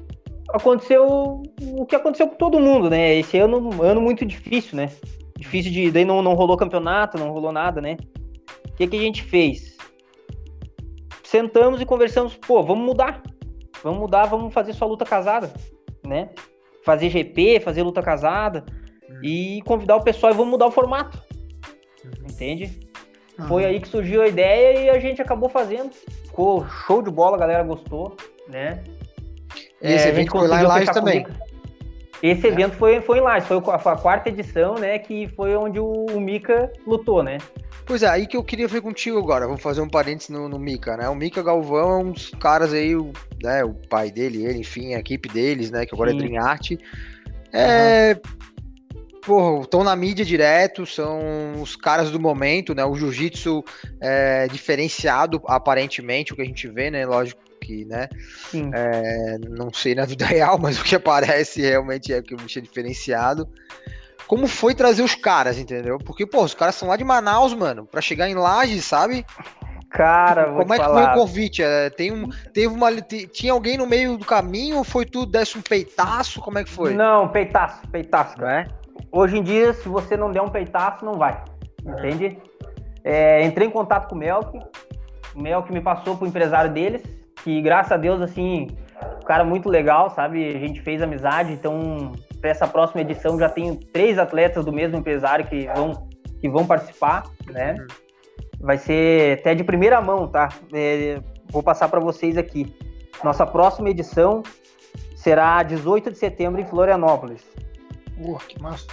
aconteceu 0.53 1.43
o 1.61 1.85
que 1.85 1.95
aconteceu 1.95 2.27
com 2.27 2.35
todo 2.35 2.59
mundo, 2.59 2.89
né? 2.89 3.15
Esse 3.17 3.37
ano, 3.37 3.81
ano 3.83 3.99
muito 3.99 4.25
difícil, 4.25 4.77
né? 4.77 4.89
Difícil 5.37 5.71
de, 5.71 5.91
daí 5.91 6.05
não, 6.05 6.21
não 6.21 6.33
rolou 6.33 6.55
campeonato, 6.55 7.17
não 7.17 7.31
rolou 7.31 7.51
nada, 7.51 7.81
né? 7.81 7.97
O 8.67 8.75
que, 8.75 8.87
que 8.87 8.95
a 8.95 9.01
gente 9.01 9.23
fez? 9.23 9.77
Sentamos 11.23 11.81
e 11.81 11.85
conversamos, 11.85 12.35
pô, 12.35 12.63
vamos 12.63 12.85
mudar. 12.85 13.21
Vamos 13.83 13.99
mudar, 13.99 14.25
vamos 14.25 14.53
fazer 14.53 14.73
só 14.73 14.85
luta 14.85 15.05
casada, 15.05 15.51
né? 16.05 16.29
Fazer 16.83 17.09
GP, 17.09 17.59
fazer 17.59 17.83
luta 17.83 18.01
casada 18.01 18.65
uhum. 19.09 19.19
e 19.23 19.61
convidar 19.65 19.95
o 19.95 20.03
pessoal 20.03 20.33
e 20.33 20.35
vamos 20.35 20.51
mudar 20.51 20.67
o 20.67 20.71
formato. 20.71 21.21
Uhum. 22.03 22.27
Entende? 22.29 22.79
Uhum. 23.37 23.47
Foi 23.47 23.65
aí 23.65 23.79
que 23.79 23.87
surgiu 23.87 24.21
a 24.21 24.27
ideia 24.27 24.79
e 24.79 24.89
a 24.89 24.99
gente 24.99 25.21
acabou 25.21 25.49
fazendo. 25.49 25.91
Ficou 26.25 26.65
show 26.67 27.01
de 27.01 27.09
bola, 27.09 27.37
a 27.37 27.39
galera 27.39 27.63
gostou, 27.63 28.15
né? 28.47 28.83
Esse 29.81 30.07
é, 30.07 30.09
evento 30.09 30.31
foi 30.31 30.47
lá 30.47 30.61
em 30.61 30.65
Lages 30.65 30.89
também. 30.89 31.25
Esse 32.21 32.47
é. 32.47 32.51
evento 32.51 32.75
foi, 32.75 33.01
foi 33.01 33.19
em 33.19 33.21
Lages, 33.21 33.47
foi 33.47 33.57
a, 33.57 33.95
quarta 33.95 34.29
edição, 34.29 34.75
né? 34.75 34.99
Que 34.99 35.27
foi 35.35 35.55
onde 35.55 35.79
o, 35.79 36.05
o 36.05 36.19
Mika 36.19 36.71
lutou, 36.85 37.23
né? 37.23 37.37
Pois 37.85 38.03
é, 38.03 38.07
aí 38.07 38.27
que 38.27 38.37
eu 38.37 38.43
queria 38.43 38.67
ver 38.67 38.81
contigo 38.81 39.17
agora. 39.17 39.47
Vamos 39.47 39.61
fazer 39.61 39.81
um 39.81 39.89
parênteses 39.89 40.29
no, 40.29 40.49
no 40.49 40.59
Mika, 40.59 40.97
né? 40.97 41.09
O 41.09 41.15
Mika 41.15 41.41
Galvão 41.41 41.91
é 41.91 42.03
um 42.03 42.11
dos 42.11 42.29
caras 42.31 42.73
aí, 42.73 42.95
o, 42.95 43.11
né? 43.41 43.63
O 43.63 43.73
pai 43.73 44.11
dele, 44.11 44.45
ele, 44.45 44.59
enfim, 44.59 44.93
a 44.93 44.99
equipe 44.99 45.29
deles, 45.29 45.71
né? 45.71 45.85
Que 45.85 45.95
agora 45.95 46.11
é 46.11 46.13
Sim. 46.13 46.19
é 46.19 46.27
Dream 46.27 46.43
Art. 46.43 46.71
É. 47.53 48.13
Uhum. 48.13 48.39
Porra, 49.21 49.61
estão 49.61 49.83
na 49.83 49.95
mídia 49.95 50.23
direto, 50.23 50.85
são 50.85 51.61
os 51.61 51.75
caras 51.75 52.09
do 52.09 52.19
momento, 52.19 52.73
né? 52.73 52.85
O 52.85 52.95
jiu-jitsu 52.95 53.63
é 54.01 54.47
diferenciado, 54.47 55.41
aparentemente, 55.45 56.33
o 56.33 56.35
que 56.35 56.41
a 56.41 56.45
gente 56.45 56.67
vê, 56.67 56.89
né? 56.89 57.05
Lógico 57.05 57.48
que, 57.69 57.85
né? 57.85 58.07
É, 58.73 59.37
não 59.47 59.71
sei 59.71 59.93
na 59.93 60.05
vida 60.05 60.25
real, 60.25 60.57
mas 60.57 60.79
o 60.79 60.83
que 60.83 60.95
aparece 60.95 61.61
realmente 61.61 62.11
é 62.11 62.21
que 62.21 62.33
o 62.33 62.37
bicho 62.37 62.57
é 62.57 62.61
diferenciado 62.61 63.47
como 64.27 64.45
foi 64.45 64.75
trazer 64.75 65.01
os 65.01 65.15
caras, 65.15 65.57
entendeu? 65.57 65.97
Porque, 65.97 66.23
pô, 66.23 66.43
os 66.43 66.53
caras 66.53 66.75
são 66.75 66.87
lá 66.87 66.95
de 66.95 67.03
Manaus, 67.03 67.51
mano, 67.55 67.87
pra 67.87 67.99
chegar 67.99 68.29
em 68.29 68.35
Lages, 68.35 68.85
sabe? 68.85 69.25
Cara, 69.89 70.45
como 70.51 70.71
é 70.71 70.77
que 70.77 70.83
falar. 70.83 71.13
foi 71.13 71.21
o 71.21 71.25
convite? 71.25 71.63
É, 71.63 71.89
tem 71.89 72.11
um, 72.11 72.29
teve 72.53 72.67
uma, 72.67 72.91
tinha 73.01 73.51
alguém 73.51 73.75
no 73.75 73.87
meio 73.87 74.17
do 74.17 74.25
caminho 74.25 74.77
ou 74.77 74.83
foi 74.83 75.03
tudo 75.03 75.31
desse 75.31 75.57
um 75.57 75.63
peitaço? 75.63 76.39
Como 76.41 76.59
é 76.59 76.63
que 76.63 76.69
foi? 76.69 76.93
Não, 76.93 77.27
peitaço, 77.29 77.81
peitaço. 77.87 78.45
É? 78.45 78.67
Hoje 79.11 79.35
em 79.35 79.41
dia, 79.41 79.73
se 79.73 79.89
você 79.89 80.15
não 80.15 80.31
der 80.31 80.43
um 80.43 80.49
peitaço, 80.49 81.03
não 81.03 81.13
vai. 81.13 81.43
Entende? 81.83 82.37
É, 83.03 83.43
entrei 83.43 83.67
em 83.67 83.71
contato 83.71 84.09
com 84.09 84.15
o 84.15 84.17
Melk. 84.19 84.59
O 85.35 85.41
Melk 85.41 85.73
me 85.73 85.81
passou 85.81 86.15
pro 86.15 86.27
empresário 86.27 86.71
deles, 86.71 87.01
que 87.43 87.61
graças 87.61 87.91
a 87.91 87.97
Deus, 87.97 88.21
assim, 88.21 88.67
um 89.21 89.25
cara 89.25 89.43
muito 89.43 89.69
legal, 89.69 90.09
sabe? 90.09 90.55
A 90.55 90.59
gente 90.59 90.81
fez 90.81 91.01
amizade, 91.01 91.51
então 91.51 92.13
para 92.39 92.49
essa 92.49 92.67
próxima 92.67 93.01
edição 93.01 93.37
já 93.37 93.49
tenho 93.49 93.75
três 93.75 94.17
atletas 94.17 94.65
do 94.65 94.71
mesmo 94.71 94.97
empresário 94.97 95.45
que 95.45 95.67
vão, 95.75 96.07
que 96.39 96.49
vão 96.49 96.65
participar, 96.65 97.23
né? 97.47 97.75
Vai 98.59 98.77
ser 98.77 99.39
até 99.39 99.55
de 99.55 99.63
primeira 99.63 100.01
mão, 100.01 100.27
tá? 100.27 100.49
É, 100.73 101.21
vou 101.49 101.63
passar 101.63 101.89
para 101.89 101.99
vocês 101.99 102.37
aqui. 102.37 102.73
Nossa 103.23 103.45
próxima 103.45 103.89
edição 103.89 104.43
será 105.15 105.61
18 105.63 106.11
de 106.11 106.17
setembro 106.17 106.61
em 106.61 106.65
Florianópolis. 106.65 107.43
Uh, 108.17 108.37
que 108.47 108.61
massa. 108.61 108.87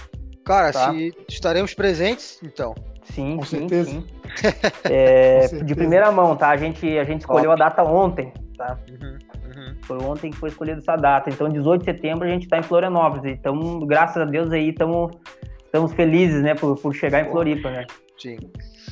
Cara, 0.45 0.71
tá? 0.71 0.91
se 0.93 1.13
estaremos 1.27 1.73
presentes, 1.73 2.39
então. 2.43 2.73
Sim, 3.11 3.37
Com 3.37 3.43
sim, 3.45 3.59
certeza. 3.59 3.89
sim. 3.91 4.05
É, 4.89 5.41
certeza. 5.41 5.65
de 5.65 5.75
primeira 5.75 6.11
mão, 6.11 6.35
tá? 6.35 6.49
A 6.49 6.57
gente, 6.57 6.97
a 6.97 7.03
gente 7.03 7.21
escolheu 7.21 7.51
a 7.51 7.55
data 7.55 7.83
ontem, 7.83 8.31
tá? 8.57 8.77
Uhum, 8.89 9.17
uhum. 9.45 9.75
Foi 9.83 9.97
ontem 10.03 10.29
que 10.31 10.37
foi 10.37 10.49
escolhida 10.49 10.79
essa 10.79 10.95
data. 10.95 11.29
Então, 11.29 11.49
18 11.49 11.79
de 11.79 11.85
setembro, 11.85 12.25
a 12.25 12.29
gente 12.29 12.47
tá 12.47 12.57
em 12.57 12.63
Florianópolis. 12.63 13.25
Então, 13.33 13.79
graças 13.85 14.17
a 14.21 14.25
Deus 14.25 14.51
aí, 14.51 14.69
estamos 14.69 15.11
estamos 15.65 15.93
felizes, 15.93 16.41
né, 16.43 16.55
por, 16.55 16.75
por 16.79 16.93
chegar 16.93 17.21
em. 17.25 17.29
Floripa, 17.31 17.69
né? 17.71 17.85
Sim. 18.17 18.37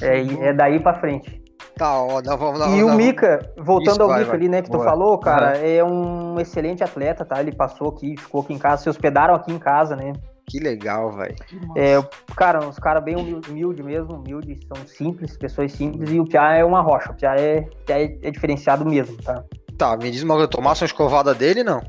É, 0.02 0.48
é 0.50 0.54
daí 0.54 0.80
pra 0.80 0.94
frente. 0.96 1.42
Tá, 1.78 2.00
ó, 2.02 2.22
nós 2.22 2.40
vamos 2.40 2.60
nós- 2.60 2.74
E 2.74 2.84
o 2.84 2.94
Mika, 2.94 3.40
voltando 3.58 3.92
Isso, 3.96 4.02
ao 4.04 4.08
vai, 4.08 4.20
Mika 4.20 4.32
vai. 4.32 4.40
ali, 4.40 4.50
né, 4.50 4.62
que 4.62 4.70
tu 4.70 4.78
Boa. 4.78 4.86
falou, 4.86 5.18
cara, 5.18 5.58
é 5.58 5.84
um 5.84 6.40
excelente 6.40 6.84
atleta, 6.84 7.26
tá? 7.26 7.40
Ele 7.42 7.54
passou 7.54 7.90
aqui, 7.90 8.16
ficou 8.18 8.42
aqui 8.42 8.54
em 8.54 8.58
casa, 8.58 8.84
se 8.84 8.90
hospedaram 8.90 9.36
aqui 9.36 9.52
em 9.52 9.60
casa, 9.60 9.96
né? 9.96 10.14
Que 10.48 10.60
legal, 10.60 11.12
velho. 11.12 11.36
É, 11.76 11.96
cara, 12.36 12.66
uns 12.68 12.78
caras 12.78 13.04
bem 13.04 13.16
humilde, 13.16 13.50
humilde 13.50 13.84
mesmo, 13.84 14.16
humildes, 14.16 14.60
são 14.68 14.86
simples, 14.86 15.38
pessoas 15.38 15.72
simples, 15.72 16.12
e 16.12 16.20
o 16.20 16.26
Piá 16.26 16.56
é 16.56 16.64
uma 16.64 16.82
rocha, 16.82 17.12
o 17.12 17.16
Piá 17.16 17.36
é, 17.36 17.68
é, 17.90 18.04
é 18.22 18.32
diferenciado 18.32 18.86
mesmo, 18.86 19.18
tá? 19.24 19.44
Tá, 19.78 19.98
me 19.98 20.10
diz 20.10 20.24
uma 20.24 20.36
coisa, 20.36 20.48
tomasse 20.48 20.84
uma 20.84 20.88
escovada 20.88 21.34
dele, 21.34 21.64
não? 21.64 21.82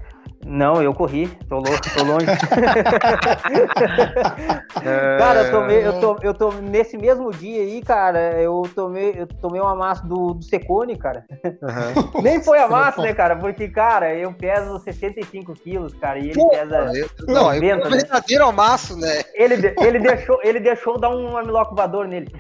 Não, 0.49 0.81
eu 0.81 0.95
corri, 0.95 1.27
tô 1.49 1.57
louco, 1.57 1.75
tô 1.93 2.05
longe. 2.05 2.27
É, 4.85 5.19
Cara, 5.19 5.41
eu 5.41 5.51
tomei, 5.51 5.85
eu 5.87 5.99
tô, 5.99 6.19
eu 6.23 6.35
tô 6.35 6.53
nesse 6.53 6.97
mesmo 6.97 7.31
dia 7.33 7.61
aí, 7.63 7.83
cara, 7.83 8.41
eu 8.41 8.63
tomei, 8.75 9.15
eu 9.19 9.27
tomei 9.27 9.61
uma 9.61 9.75
massa 9.75 10.07
do, 10.07 10.35
do 10.35 10.45
Secone, 10.45 10.97
cara. 10.97 11.25
aham. 11.63 11.93
Nem 12.23 12.41
foi 12.43 12.59
a 12.59 12.69
massa, 12.69 13.03
né, 13.03 13.13
cara? 13.13 13.35
Porque, 13.35 13.69
cara, 13.69 14.15
eu 14.15 14.33
peso 14.33 14.79
65 14.79 15.55
quilos, 15.55 15.93
cara, 15.95 16.19
e 16.19 16.27
ele 16.31 16.35
Pô, 16.35 16.51
pesa. 16.51 16.93
eu- 16.95 17.09
Não, 17.27 17.51
é 17.51 17.55
90, 17.57 17.89
um 17.89 17.91
né? 17.91 17.97
verdadeiro 17.97 18.45
amasso, 18.47 18.97
né? 18.97 19.25
Ele, 19.35 19.57
de- 19.57 19.75
ele, 19.81 19.99
deixou, 19.99 20.39
ele 20.45 20.61
deixou 20.61 21.01
dar 21.01 21.11
um 21.11 21.37
armlock 21.37 21.75
voador 21.75 22.07
nele. 22.07 22.31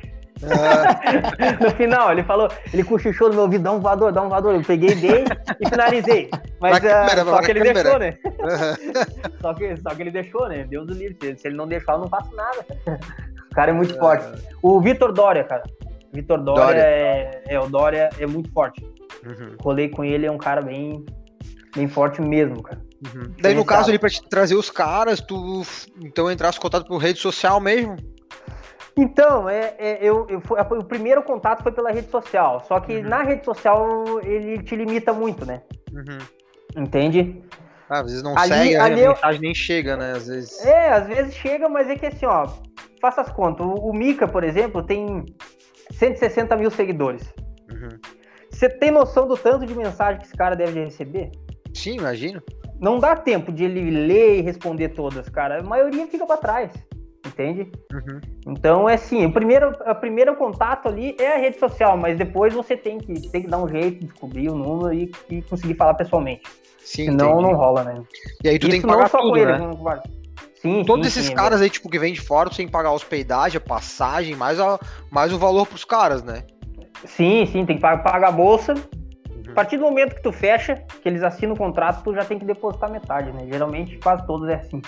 É, 0.42 1.64
No 1.64 1.70
final, 1.76 2.12
ele 2.12 2.22
falou, 2.22 2.48
ele 2.72 2.84
cochichou 2.84 3.28
no 3.28 3.34
meu 3.34 3.42
ouvido, 3.44 3.62
dá 3.62 3.72
um 3.72 3.80
voador, 3.80 4.12
dá 4.12 4.22
um 4.22 4.28
voador. 4.28 4.54
Eu 4.54 4.62
peguei, 4.62 4.94
dei 4.94 5.24
e 5.60 5.68
finalizei. 5.68 6.30
Mas 6.60 6.76
ah, 6.76 6.80
câmera, 6.80 7.24
só 7.24 7.40
que 7.42 7.50
ele 7.50 7.60
câmera. 7.60 7.82
deixou, 7.82 7.98
né? 7.98 8.18
aham. 8.42 8.76
Só 9.40 9.54
que, 9.54 9.76
só 9.78 9.94
que 9.94 10.02
ele 10.02 10.10
deixou, 10.10 10.48
né? 10.48 10.64
Deus 10.68 10.86
do 10.86 10.94
livre. 10.94 11.36
Se, 11.38 11.48
ele 11.48 11.56
não 11.56 11.66
deixar, 11.66 11.94
eu 11.94 12.00
não 12.00 12.08
faço 12.08 12.34
nada. 12.34 12.64
cara. 12.84 13.00
O 13.50 13.54
cara 13.54 13.70
é 13.70 13.74
muito 13.74 13.96
forte. 13.98 14.26
O 14.62 14.80
Vitor 14.80 15.12
Dória, 15.12 15.44
cara. 15.44 15.62
Vitor 16.12 16.42
Dória, 16.42 16.64
Dória. 16.64 16.80
É, 16.80 17.42
é. 17.48 17.60
O 17.60 17.68
Dória 17.68 18.10
é 18.18 18.26
muito 18.26 18.50
forte. 18.52 18.82
Uhum, 19.24 19.56
Rolei 19.60 19.88
com 19.88 20.04
ele, 20.04 20.26
é 20.26 20.30
um 20.30 20.38
cara 20.38 20.60
bem, 20.60 21.04
bem 21.74 21.88
forte 21.88 22.20
mesmo, 22.20 22.62
cara. 22.62 22.78
uhum. 23.06 23.12
Daí, 23.12 23.24
no 23.24 23.32
Diferenciado. 23.32 23.64
caso 23.64 23.88
ali, 23.88 23.98
pra 23.98 24.10
te 24.10 24.22
trazer 24.28 24.54
os 24.54 24.70
caras, 24.70 25.20
tu 25.20 25.62
então 26.00 26.30
entrasse 26.30 26.58
em 26.58 26.60
contato 26.60 26.86
por 26.86 26.98
rede 26.98 27.18
social 27.18 27.58
mesmo? 27.60 27.96
Então, 28.98 29.48
é, 29.48 29.74
é, 29.78 29.98
eu, 30.00 30.26
eu 30.30 30.38
o 30.78 30.84
primeiro 30.84 31.22
contato 31.22 31.62
foi 31.62 31.72
pela 31.72 31.90
rede 31.90 32.10
social. 32.10 32.64
Só 32.66 32.80
que 32.80 32.96
Uhum. 32.96 33.02
na 33.08 33.22
rede 33.22 33.44
social 33.44 34.20
ele 34.22 34.62
te 34.62 34.74
limita 34.74 35.12
muito, 35.12 35.44
né? 35.44 35.62
Uhum. 35.92 36.82
Entende? 36.82 37.42
Ah, 37.90 38.00
às 38.00 38.06
vezes 38.06 38.22
não 38.22 38.36
Ali- 38.36 38.48
segue, 38.54 38.76
a 38.76 38.84
ali 38.84 39.00
eu- 39.02 39.10
mensagem 39.10 39.40
nem 39.40 39.54
chega, 39.54 39.96
né? 39.96 40.12
Às 40.12 40.26
vezes. 40.28 40.64
É, 40.64 40.88
às 40.90 41.06
vezes 41.06 41.34
chega, 41.34 41.68
mas 41.68 41.88
é 41.90 41.96
que 41.96 42.06
assim, 42.06 42.26
ó, 42.26 42.48
faça 43.00 43.20
as 43.20 43.30
contas. 43.30 43.66
O, 43.66 43.74
o 43.74 43.92
Mika, 43.94 44.26
por 44.26 44.42
exemplo, 44.42 44.82
tem 44.82 45.24
160 45.92 46.56
mil 46.56 46.70
seguidores. 46.70 47.22
Uhum. 47.70 47.88
Você 48.50 48.68
tem 48.68 48.90
noção 48.90 49.28
do 49.28 49.36
tanto 49.36 49.66
de 49.66 49.74
mensagem 49.74 50.18
que 50.18 50.26
esse 50.26 50.36
cara 50.36 50.56
deve 50.56 50.82
receber? 50.82 51.30
Sim, 51.74 51.98
imagino. 51.98 52.42
Não 52.80 52.98
dá 52.98 53.14
tempo 53.14 53.52
de 53.52 53.64
ele 53.64 53.90
ler 53.90 54.38
e 54.38 54.40
responder 54.42 54.88
todas, 54.90 55.28
cara. 55.28 55.60
A 55.60 55.62
maioria 55.62 56.06
fica 56.06 56.26
pra 56.26 56.36
trás, 56.38 56.72
entende? 57.26 57.70
Uhum. 57.92 58.20
Então 58.46 58.88
é 58.88 58.94
assim, 58.94 59.24
o 59.26 59.32
primeiro, 59.32 59.70
o 59.70 59.94
primeiro 59.94 60.34
contato 60.36 60.88
ali 60.88 61.16
é 61.18 61.34
a 61.34 61.38
rede 61.38 61.58
social, 61.58 61.96
mas 61.96 62.16
depois 62.16 62.54
você 62.54 62.76
tem 62.76 62.98
que, 62.98 63.28
tem 63.30 63.42
que 63.42 63.48
dar 63.48 63.58
um 63.58 63.68
jeito 63.68 64.00
de 64.00 64.06
descobrir 64.06 64.48
o 64.48 64.54
número 64.54 64.92
e, 64.92 65.10
e 65.30 65.42
conseguir 65.42 65.74
falar 65.74 65.94
pessoalmente. 65.94 66.42
Sim, 66.78 67.06
Senão 67.06 67.32
entendi. 67.32 67.42
não 67.42 67.54
rola, 67.54 67.82
né? 67.82 68.02
E 68.44 68.48
aí 68.48 68.58
tu 68.58 68.68
tem 68.68 68.78
Isso 68.78 68.86
que 68.86 68.92
pagar 68.92 69.02
não 69.02 69.10
só 69.10 69.18
tudo, 69.18 69.30
com 69.30 69.36
ele, 69.36 69.58
né? 69.58 69.70
vários. 69.80 70.04
Sim, 70.62 70.84
Todos 70.84 71.04
sim, 71.04 71.08
esses 71.08 71.26
sim, 71.26 71.34
caras 71.34 71.60
aí, 71.60 71.68
tipo, 71.68 71.88
que 71.88 71.98
vem 71.98 72.12
de 72.12 72.20
fora, 72.20 72.48
tu 72.48 72.56
tem 72.56 72.66
que 72.66 72.72
pagar 72.72 72.92
hospedagem, 72.92 73.58
a 73.58 73.60
passagem, 73.60 74.34
mais, 74.34 74.58
a, 74.58 74.78
mais 75.10 75.32
o 75.32 75.38
valor 75.38 75.66
pros 75.66 75.84
caras, 75.84 76.22
né? 76.22 76.44
Sim, 77.04 77.46
sim, 77.46 77.64
tem 77.66 77.76
que 77.76 77.82
pagar, 77.82 78.02
pagar 78.02 78.28
a 78.28 78.32
bolsa. 78.32 78.74
Uhum. 78.74 79.42
A 79.48 79.54
partir 79.54 79.76
do 79.76 79.84
momento 79.84 80.14
que 80.14 80.22
tu 80.22 80.32
fecha, 80.32 80.76
que 81.02 81.08
eles 81.08 81.22
assinam 81.22 81.54
o 81.54 81.58
contrato, 81.58 82.02
tu 82.02 82.14
já 82.14 82.24
tem 82.24 82.38
que 82.38 82.44
depositar 82.44 82.90
metade, 82.90 83.32
né? 83.32 83.46
Geralmente 83.50 83.98
quase 83.98 84.26
todos 84.26 84.48
é 84.48 84.54
assim. 84.54 84.80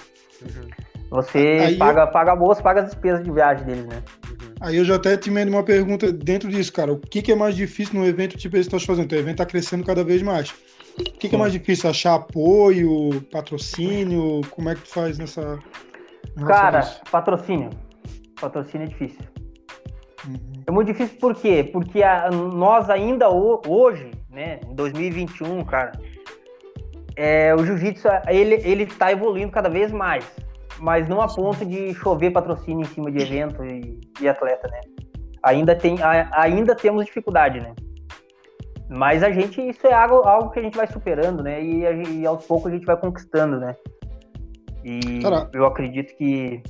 Uhum. 0.43 0.69
Você 1.11 1.39
Aí 1.39 1.73
eu- 1.73 1.79
paga, 1.79 2.07
paga 2.07 2.33
a 2.33 2.37
bolsa, 2.37 2.63
paga 2.63 2.81
as 2.83 2.87
despesas 2.91 3.25
de 3.25 3.31
viagem 3.31 3.65
deles, 3.65 3.87
né? 3.87 4.03
Uhum. 4.29 4.55
Aí 4.61 4.77
eu 4.77 4.85
já 4.85 4.97
até 4.97 5.17
te 5.17 5.31
emendo 5.31 5.51
uma 5.51 5.63
pergunta 5.63 6.13
dentro 6.13 6.49
disso, 6.51 6.73
cara. 6.73 6.93
O 6.93 6.99
que, 6.99 7.23
que 7.23 7.33
é 7.33 7.37
mais 7.37 7.55
difícil 7.57 7.95
no 7.99 8.07
evento 8.07 8.37
tipo 8.37 8.57
esse 8.57 8.69
que 8.69 8.77
tá 8.79 8.85
fazendo? 8.85 9.09
Teu 9.09 9.19
evento 9.19 9.39
tá 9.39 9.47
crescendo 9.47 9.85
cada 9.85 10.05
vez 10.05 10.23
mais. 10.23 10.51
O 10.99 11.03
que, 11.03 11.29
que 11.29 11.35
é 11.35 11.39
mais 11.39 11.53
difícil? 11.53 11.89
Achar 11.89 12.15
apoio, 12.17 13.23
patrocínio? 13.33 14.41
Como 14.51 14.69
é 14.69 14.75
que 14.75 14.83
tu 14.83 14.89
faz 14.89 15.17
nessa. 15.19 15.59
Cara, 16.47 16.81
patrocínio. 17.11 17.71
Patrocínio 18.41 18.85
é 18.87 18.89
difícil. 18.89 19.21
Uhum. 20.27 20.35
É 20.67 20.71
muito 20.71 20.89
difícil 20.89 21.17
por 21.19 21.35
quê? 21.35 21.69
Porque 21.73 22.03
a- 22.03 22.29
nós 22.31 22.91
ainda 22.91 23.31
ho- 23.31 23.63
hoje, 23.67 24.11
né, 24.31 24.61
em 24.69 24.75
2021, 24.75 25.65
cara, 25.65 25.93
é, 27.17 27.55
o 27.55 27.65
jiu-jitsu 27.65 28.09
ele, 28.29 28.57
ele 28.65 28.87
tá 28.87 29.11
evoluindo 29.13 29.51
cada 29.51 29.69
vez 29.71 29.91
mais, 29.93 30.25
mas 30.81 31.09
não 31.09 31.21
a 31.21 31.29
ponto 31.29 31.65
de 31.65 31.93
chover 31.95 32.31
patrocínio 32.33 32.83
em 32.83 32.89
cima 32.89 33.11
de 33.11 33.19
evento 33.23 33.65
e, 33.65 34.01
e 34.21 34.29
atleta, 34.29 34.69
né? 34.69 34.81
Ainda, 35.43 35.75
tem, 35.75 36.01
a- 36.03 36.29
ainda 36.33 36.75
temos 36.75 37.05
dificuldade, 37.05 37.61
né? 37.61 37.75
Mas 38.91 39.23
a 39.23 39.31
gente, 39.31 39.61
isso 39.61 39.87
é 39.87 39.93
algo, 39.93 40.27
algo 40.27 40.51
que 40.51 40.59
a 40.59 40.63
gente 40.63 40.77
vai 40.77 40.87
superando, 40.87 41.43
né? 41.43 41.63
E, 41.63 41.87
a 41.87 41.93
e 41.93 42.27
aos 42.27 42.45
poucos 42.47 42.71
a 42.73 42.75
gente 42.75 42.87
vai 42.87 42.97
conquistando, 42.97 43.59
né? 43.61 43.77
E 44.85 45.21
Cara- 45.21 45.49
eu 45.53 45.67
acredito 45.67 46.17
que 46.17 46.63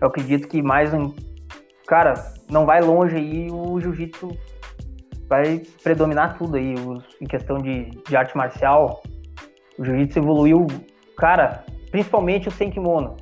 eu 0.00 0.08
acredito 0.08 0.48
que 0.48 0.62
mais 0.62 0.92
um 0.94 1.12
cara 1.86 2.14
não 2.50 2.64
vai 2.66 2.80
longe 2.80 3.16
aí 3.16 3.48
o 3.50 3.78
jiu-jitsu 3.80 4.28
vai 5.28 5.62
predominar 5.82 6.36
tudo 6.38 6.56
aí 6.56 6.74
os- 6.74 7.04
em 7.20 7.26
questão 7.26 7.58
de, 7.58 7.90
de 7.90 8.16
arte 8.16 8.36
marcial 8.36 9.02
o 9.78 9.84
jiu-jitsu 9.84 10.18
evoluiu 10.18 10.66
cara 11.16 11.64
principalmente 11.90 12.48
o 12.48 12.50
sem 12.52 12.70
kimono 12.70 13.16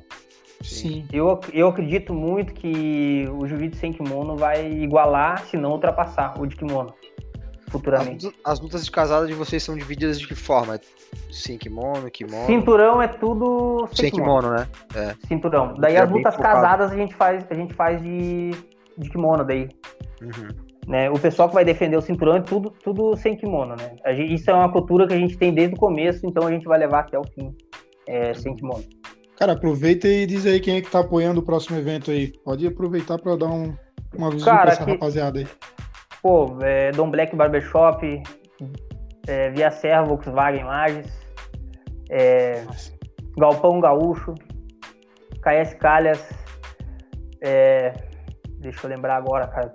Sim. 0.61 1.05
eu, 1.13 1.39
eu 1.53 1.67
acredito 1.67 2.13
muito 2.13 2.53
que 2.53 3.27
o 3.33 3.45
jiu-jitsu 3.45 3.79
sem 3.79 3.91
kimono 3.93 4.35
vai 4.35 4.65
igualar 4.71 5.43
se 5.45 5.57
não 5.57 5.71
ultrapassar 5.71 6.39
o 6.39 6.45
de 6.47 6.55
kimono 6.55 6.93
As, 7.67 7.71
futuramente 7.71 8.25
lutas- 8.25 8.41
as 8.45 8.59
lutas 8.59 8.85
de 8.85 8.91
casada 8.91 9.27
de 9.27 9.33
vocês 9.33 9.61
são 9.61 9.75
divididas 9.75 10.19
de 10.19 10.27
que 10.27 10.35
forma? 10.35 10.79
Sem 11.31 11.57
kimono, 11.57 12.09
kimono? 12.09 12.45
cinturão 12.47 13.01
é 13.01 13.07
tudo 13.07 13.87
sem, 13.91 14.09
Sem 14.09 14.11
kimono. 14.19 14.41
kimono, 14.49 14.67
né? 14.93 15.15
cinturão 15.27 15.73
daí 15.77 15.95
É 15.95 15.99
as 16.01 16.09
lutas 16.09 16.35
focado. 16.35 16.55
casadas 16.61 16.91
a 16.91 16.95
gente 16.95 17.13
faz 17.15 17.45
a 17.49 17.53
gente 17.53 17.73
faz 17.73 18.01
de, 18.01 18.51
de 18.97 19.09
kimono 19.09 19.43
daí 19.43 19.67
Uhum. 20.21 20.47
né? 20.87 21.09
O 21.11 21.19
pessoal 21.19 21.49
que 21.49 21.55
vai 21.55 21.65
defender 21.65 21.97
o 21.97 22.01
cinturão 22.01 22.35
é 22.37 22.41
tudo, 22.41 22.69
tudo 22.83 23.15
sem 23.17 23.35
kimono, 23.35 23.75
né? 23.75 23.95
A 24.05 24.13
gente- 24.13 24.33
isso 24.33 24.49
é 24.49 24.53
uma 24.53 24.71
cultura 24.71 25.05
que 25.05 25.13
a 25.13 25.17
gente 25.17 25.37
tem 25.37 25.53
desde 25.53 25.75
o 25.75 25.77
começo, 25.77 26.25
então 26.25 26.47
a 26.47 26.51
gente 26.51 26.65
vai 26.65 26.79
levar 26.79 26.99
até 27.01 27.19
o 27.19 27.23
fim 27.23 27.53
é, 28.07 28.33
sem 28.33 28.55
kimono. 28.55 28.83
Cara, 29.37 29.53
aproveita 29.53 30.07
e 30.07 30.25
diz 30.25 30.45
aí 30.45 30.59
quem 30.59 30.77
é 30.77 30.81
que 30.81 30.89
tá 30.89 30.99
apoiando 30.99 31.41
o 31.41 31.43
próximo 31.43 31.77
evento 31.77 32.09
aí. 32.11 32.31
Pode 32.43 32.65
aproveitar 32.65 33.17
pra 33.19 33.35
dar 33.35 33.47
um, 33.47 33.75
uma 34.15 34.29
visão 34.31 34.45
Cara, 34.53 34.61
pra 34.63 34.71
essa 34.73 34.85
que- 34.85 34.91
rapaziada 34.91 35.39
aí. 35.39 35.47
Pô, 36.21 36.57
é, 36.61 36.91
Dom 36.91 37.11
Black 37.11 37.35
Barbershop, 37.35 38.23
é, 39.27 39.49
Via 39.51 39.69
Serra 39.71 40.03
Volkswagen 40.03 40.63
Lages, 40.63 41.07
é, 42.09 42.63
Galpão 43.37 43.79
Gaúcho, 43.79 44.33
KS 45.43 45.75
Calhas, 45.75 46.27
é, 47.41 47.93
deixa 48.59 48.87
eu 48.87 48.89
lembrar 48.89 49.17
agora, 49.17 49.45
cara. 49.47 49.71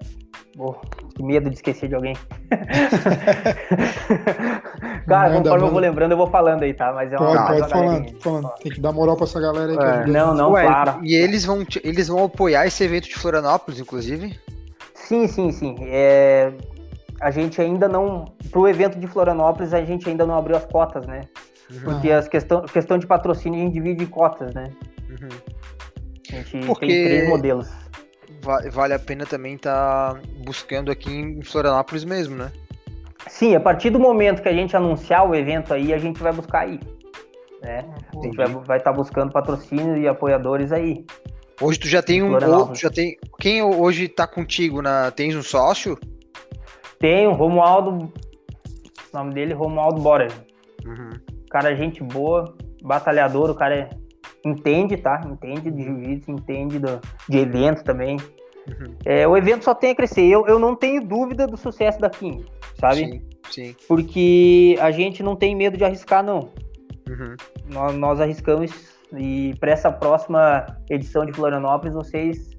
Pô, 0.56 0.74
que 1.20 1.26
medo 1.26 1.50
de 1.50 1.56
esquecer 1.56 1.88
de 1.88 1.94
alguém. 1.94 2.16
cara, 5.06 5.28
Manda, 5.34 5.42
conforme 5.42 5.66
eu 5.66 5.70
vou 5.70 5.80
lembrando, 5.80 6.12
eu 6.12 6.16
vou 6.16 6.26
falando 6.28 6.62
aí, 6.62 6.72
tá? 6.74 6.92
Mas 6.92 7.12
é 7.12 7.18
uma, 7.18 7.26
Pode, 7.46 7.58
pode 7.60 7.70
falando, 7.70 8.20
falando. 8.22 8.50
Tem 8.62 8.72
que 8.72 8.80
dar 8.80 8.92
moral 8.92 9.16
pra 9.16 9.24
essa 9.26 9.40
galera 9.40 9.72
aí 9.72 9.78
que 9.78 9.84
É. 9.84 9.88
ajuda. 9.88 10.06
Não, 10.18 10.34
não, 10.34 10.50
Ué, 10.52 10.66
claro. 10.66 11.00
E 11.02 11.14
eles 11.14 11.44
vão, 11.44 11.64
eles 11.84 12.08
vão 12.08 12.24
apoiar 12.24 12.66
esse 12.66 12.82
evento 12.82 13.08
de 13.08 13.14
Florianópolis, 13.16 13.80
inclusive? 13.80 14.38
Sim, 14.94 15.26
sim, 15.26 15.52
sim. 15.52 15.76
É, 15.82 16.52
a 17.20 17.30
gente 17.30 17.60
ainda 17.60 17.88
não. 17.88 18.26
Pro 18.50 18.68
evento 18.68 18.98
de 18.98 19.06
Florianópolis, 19.06 19.74
a 19.74 19.84
gente 19.84 20.08
ainda 20.08 20.26
não 20.26 20.36
abriu 20.36 20.56
as 20.56 20.64
cotas, 20.66 21.06
né? 21.06 21.22
Porque 21.84 22.10
Ah. 22.10 22.18
as 22.18 22.28
questão, 22.28 22.62
questão 22.62 22.98
de 22.98 23.06
patrocínio 23.06 23.60
a 23.60 23.64
gente 23.64 23.74
divide 23.74 24.04
em 24.04 24.06
cotas, 24.06 24.52
né? 24.54 24.70
Uhum. 25.08 25.28
A 26.32 26.36
gente 26.36 26.66
Porque- 26.66 26.86
tem 26.86 27.04
três 27.04 27.28
modelos. 27.28 27.68
Va- 28.42 28.62
Vale 28.70 28.94
a 28.94 28.98
pena 28.98 29.26
também 29.26 29.54
estar 29.54 30.20
buscando 30.44 30.90
aqui 30.90 31.10
em 31.12 31.42
Florianópolis 31.42 32.04
mesmo, 32.04 32.36
né? 32.36 32.50
Sim, 33.28 33.54
a 33.54 33.60
partir 33.60 33.90
do 33.90 33.98
momento 33.98 34.42
que 34.42 34.48
a 34.48 34.52
gente 34.52 34.76
anunciar 34.76 35.28
o 35.28 35.34
evento 35.34 35.74
aí, 35.74 35.92
a 35.92 35.98
gente 35.98 36.20
vai 36.22 36.32
buscar 36.32 36.60
aí. 36.60 36.80
Né? 37.62 37.84
A 38.18 38.24
gente 38.24 38.36
vai 38.66 38.78
estar 38.78 38.92
buscando 38.92 39.32
patrocínio 39.32 39.96
e 39.98 40.08
apoiadores 40.08 40.72
aí. 40.72 41.04
Hoje 41.60 41.78
tu 41.78 41.86
já 41.88 42.02
tem 42.02 42.22
um. 42.22 42.32
Outro, 42.32 42.74
já 42.74 42.88
tem, 42.88 43.18
quem 43.38 43.62
hoje 43.62 44.08
tá 44.08 44.26
contigo? 44.26 44.80
Na, 44.80 45.10
tens 45.10 45.36
um 45.36 45.42
sócio? 45.42 45.98
Tem 46.98 47.26
o 47.26 47.32
Romualdo. 47.32 48.10
O 49.12 49.16
nome 49.16 49.34
dele 49.34 49.52
é 49.52 49.56
Romualdo 49.56 50.00
Borer. 50.00 50.32
Uhum. 50.86 51.10
Cara, 51.50 51.76
gente 51.76 52.02
boa, 52.02 52.56
batalhador, 52.82 53.50
o 53.50 53.54
cara 53.54 53.74
é, 53.76 53.90
entende, 54.44 54.96
tá? 54.96 55.20
Entende 55.26 55.70
de 55.70 55.82
jiu-jitsu, 55.82 56.30
entende 56.30 56.78
do, 56.78 57.00
de 57.28 57.38
evento 57.38 57.84
também. 57.84 58.16
Uhum. 58.68 58.94
É, 59.04 59.26
o 59.26 59.36
evento 59.36 59.64
só 59.64 59.74
tem 59.74 59.90
a 59.90 59.94
crescer. 59.94 60.26
Eu, 60.26 60.46
eu 60.46 60.58
não 60.58 60.74
tenho 60.76 61.04
dúvida 61.04 61.46
do 61.46 61.56
sucesso 61.56 61.98
da 62.00 62.10
King, 62.10 62.44
sabe? 62.78 62.98
Sim, 62.98 63.22
sim. 63.50 63.76
Porque 63.88 64.76
a 64.80 64.90
gente 64.90 65.22
não 65.22 65.36
tem 65.36 65.54
medo 65.56 65.76
de 65.76 65.84
arriscar, 65.84 66.22
não. 66.22 66.50
Uhum. 67.08 67.36
Nós, 67.72 67.94
nós 67.96 68.20
arriscamos 68.20 68.90
e 69.16 69.54
para 69.58 69.72
essa 69.72 69.90
próxima 69.90 70.66
edição 70.88 71.26
de 71.26 71.32
Florianópolis, 71.32 71.94
vocês 71.94 72.50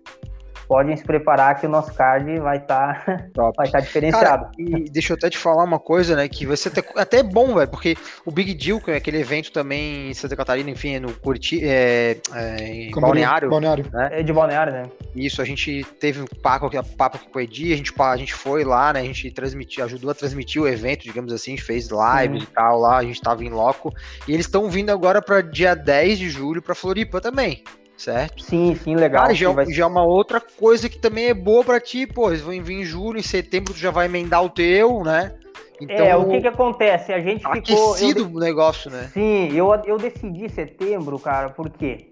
podem 0.71 0.95
se 0.95 1.03
preparar 1.03 1.59
que 1.59 1.65
o 1.65 1.69
nosso 1.69 1.93
card 1.93 2.39
vai 2.39 2.55
estar 2.55 3.05
tá, 3.33 3.51
vai 3.57 3.69
tá 3.69 3.81
diferenciado. 3.81 4.45
Cara, 4.45 4.51
e 4.57 4.89
deixa 4.89 5.11
eu 5.11 5.17
até 5.17 5.29
te 5.29 5.37
falar 5.37 5.65
uma 5.65 5.77
coisa, 5.77 6.15
né, 6.15 6.29
que 6.29 6.45
vai 6.45 6.55
ser 6.55 6.69
até, 6.69 6.81
até 6.95 7.21
bom, 7.21 7.55
velho, 7.55 7.69
porque 7.69 7.97
o 8.25 8.31
Big 8.31 8.53
Deal, 8.53 8.79
que 8.79 8.89
é 8.89 8.95
aquele 8.95 9.19
evento 9.19 9.51
também 9.51 10.09
em 10.09 10.13
Santa 10.13 10.33
Catarina, 10.33 10.69
enfim, 10.69 10.95
é 10.95 10.99
no 11.01 11.13
Curiti, 11.13 11.59
é, 11.61 12.15
é, 12.33 12.67
em 12.87 12.91
Balneário, 12.91 13.49
Balneário. 13.49 13.85
Né? 13.91 14.09
É 14.13 14.23
de 14.23 14.31
Balneário, 14.31 14.71
né? 14.71 14.83
Isso, 15.13 15.41
a 15.41 15.45
gente 15.45 15.83
teve 15.99 16.21
um 16.21 16.25
papo, 16.41 16.69
papo 16.95 17.19
com 17.19 17.37
o 17.37 17.41
Edi, 17.41 17.73
a 17.73 17.75
gente, 17.75 17.93
a 17.99 18.15
gente 18.15 18.33
foi 18.33 18.63
lá, 18.63 18.93
né, 18.93 19.01
a 19.01 19.03
gente 19.03 19.29
transmitiu, 19.29 19.83
ajudou 19.83 20.09
a 20.09 20.13
transmitir 20.13 20.61
o 20.61 20.69
evento, 20.69 21.03
digamos 21.03 21.33
assim, 21.33 21.51
a 21.51 21.55
gente 21.57 21.65
fez 21.65 21.89
live 21.89 22.37
e 22.37 22.45
tal 22.45 22.79
lá, 22.79 22.99
a 22.99 23.03
gente 23.03 23.19
tava 23.19 23.43
em 23.43 23.49
loco, 23.49 23.93
e 24.25 24.33
eles 24.33 24.45
estão 24.45 24.69
vindo 24.69 24.89
agora 24.89 25.21
para 25.21 25.41
dia 25.41 25.75
10 25.75 26.17
de 26.17 26.29
julho 26.29 26.61
para 26.61 26.73
Floripa 26.73 27.19
também 27.19 27.61
certo? 28.01 28.43
Sim, 28.43 28.75
sim, 28.75 28.95
legal. 28.95 29.23
Cara, 29.23 29.33
já, 29.33 29.51
vai... 29.51 29.65
já 29.67 29.83
é 29.83 29.87
uma 29.87 30.03
outra 30.03 30.41
coisa 30.41 30.89
que 30.89 30.97
também 30.97 31.25
é 31.25 31.33
boa 31.33 31.63
para 31.63 31.79
ti, 31.79 32.07
pô, 32.07 32.29
eles 32.29 32.41
vão 32.41 32.51
vir 32.61 32.81
em 32.81 32.83
julho, 32.83 33.19
em 33.19 33.23
setembro 33.23 33.73
tu 33.73 33.79
já 33.79 33.91
vai 33.91 34.07
emendar 34.07 34.43
o 34.43 34.49
teu, 34.49 35.03
né? 35.03 35.37
Então, 35.79 36.05
é, 36.05 36.15
o 36.15 36.27
que 36.29 36.41
que 36.41 36.47
acontece? 36.47 37.11
A 37.11 37.19
gente 37.19 37.45
aquecido 37.45 37.65
ficou... 37.67 37.93
Aquecido 37.93 38.37
o 38.37 38.39
negócio, 38.39 38.91
né? 38.91 39.09
Sim, 39.13 39.51
eu, 39.53 39.67
eu 39.85 39.97
decidi 39.97 40.49
setembro, 40.49 41.17
cara, 41.19 41.49
porque 41.49 42.09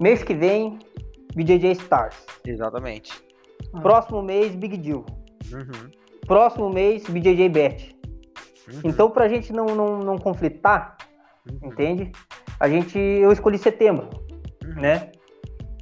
mês 0.00 0.22
que 0.22 0.34
vem, 0.34 0.78
BJJ 1.34 1.72
Stars. 1.72 2.16
Exatamente. 2.46 3.12
Próximo 3.82 4.22
mês, 4.22 4.54
Big 4.54 4.76
Deal. 4.76 5.04
Uhum. 5.52 5.90
Próximo 6.26 6.70
mês, 6.70 7.04
BJJ 7.04 7.48
Bet. 7.48 7.96
Uhum. 8.68 8.80
Então, 8.84 9.10
pra 9.10 9.28
gente 9.28 9.52
não, 9.52 9.66
não, 9.66 9.98
não 9.98 10.18
conflitar, 10.18 10.96
uhum. 11.50 11.70
entende? 11.70 12.12
A 12.60 12.68
gente, 12.68 12.98
eu 12.98 13.32
escolhi 13.32 13.58
setembro 13.58 14.23
né? 14.76 15.10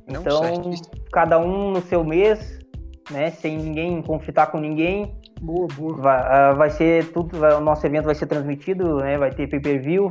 Não, 0.09 0.21
então, 0.21 0.43
certo. 0.43 0.91
cada 1.13 1.39
um 1.39 1.71
no 1.71 1.83
seu 1.83 2.05
mês, 2.05 2.59
né? 3.11 3.31
Sem 3.31 3.57
ninguém 3.57 4.03
conflitar 4.03 4.51
com 4.51 4.59
ninguém. 4.59 5.17
Boa, 5.41 5.67
boa. 5.75 5.97
Vai, 5.97 6.53
uh, 6.53 6.57
vai 6.57 6.71
ser 6.71 7.13
tudo, 7.13 7.39
vai, 7.39 7.55
o 7.55 7.61
nosso 7.61 7.87
evento 7.87 8.05
vai 8.05 8.15
ser 8.15 8.27
transmitido, 8.27 8.97
né? 8.99 9.17
Vai 9.19 9.31
ter 9.31 9.49
pay-per-view. 9.49 10.11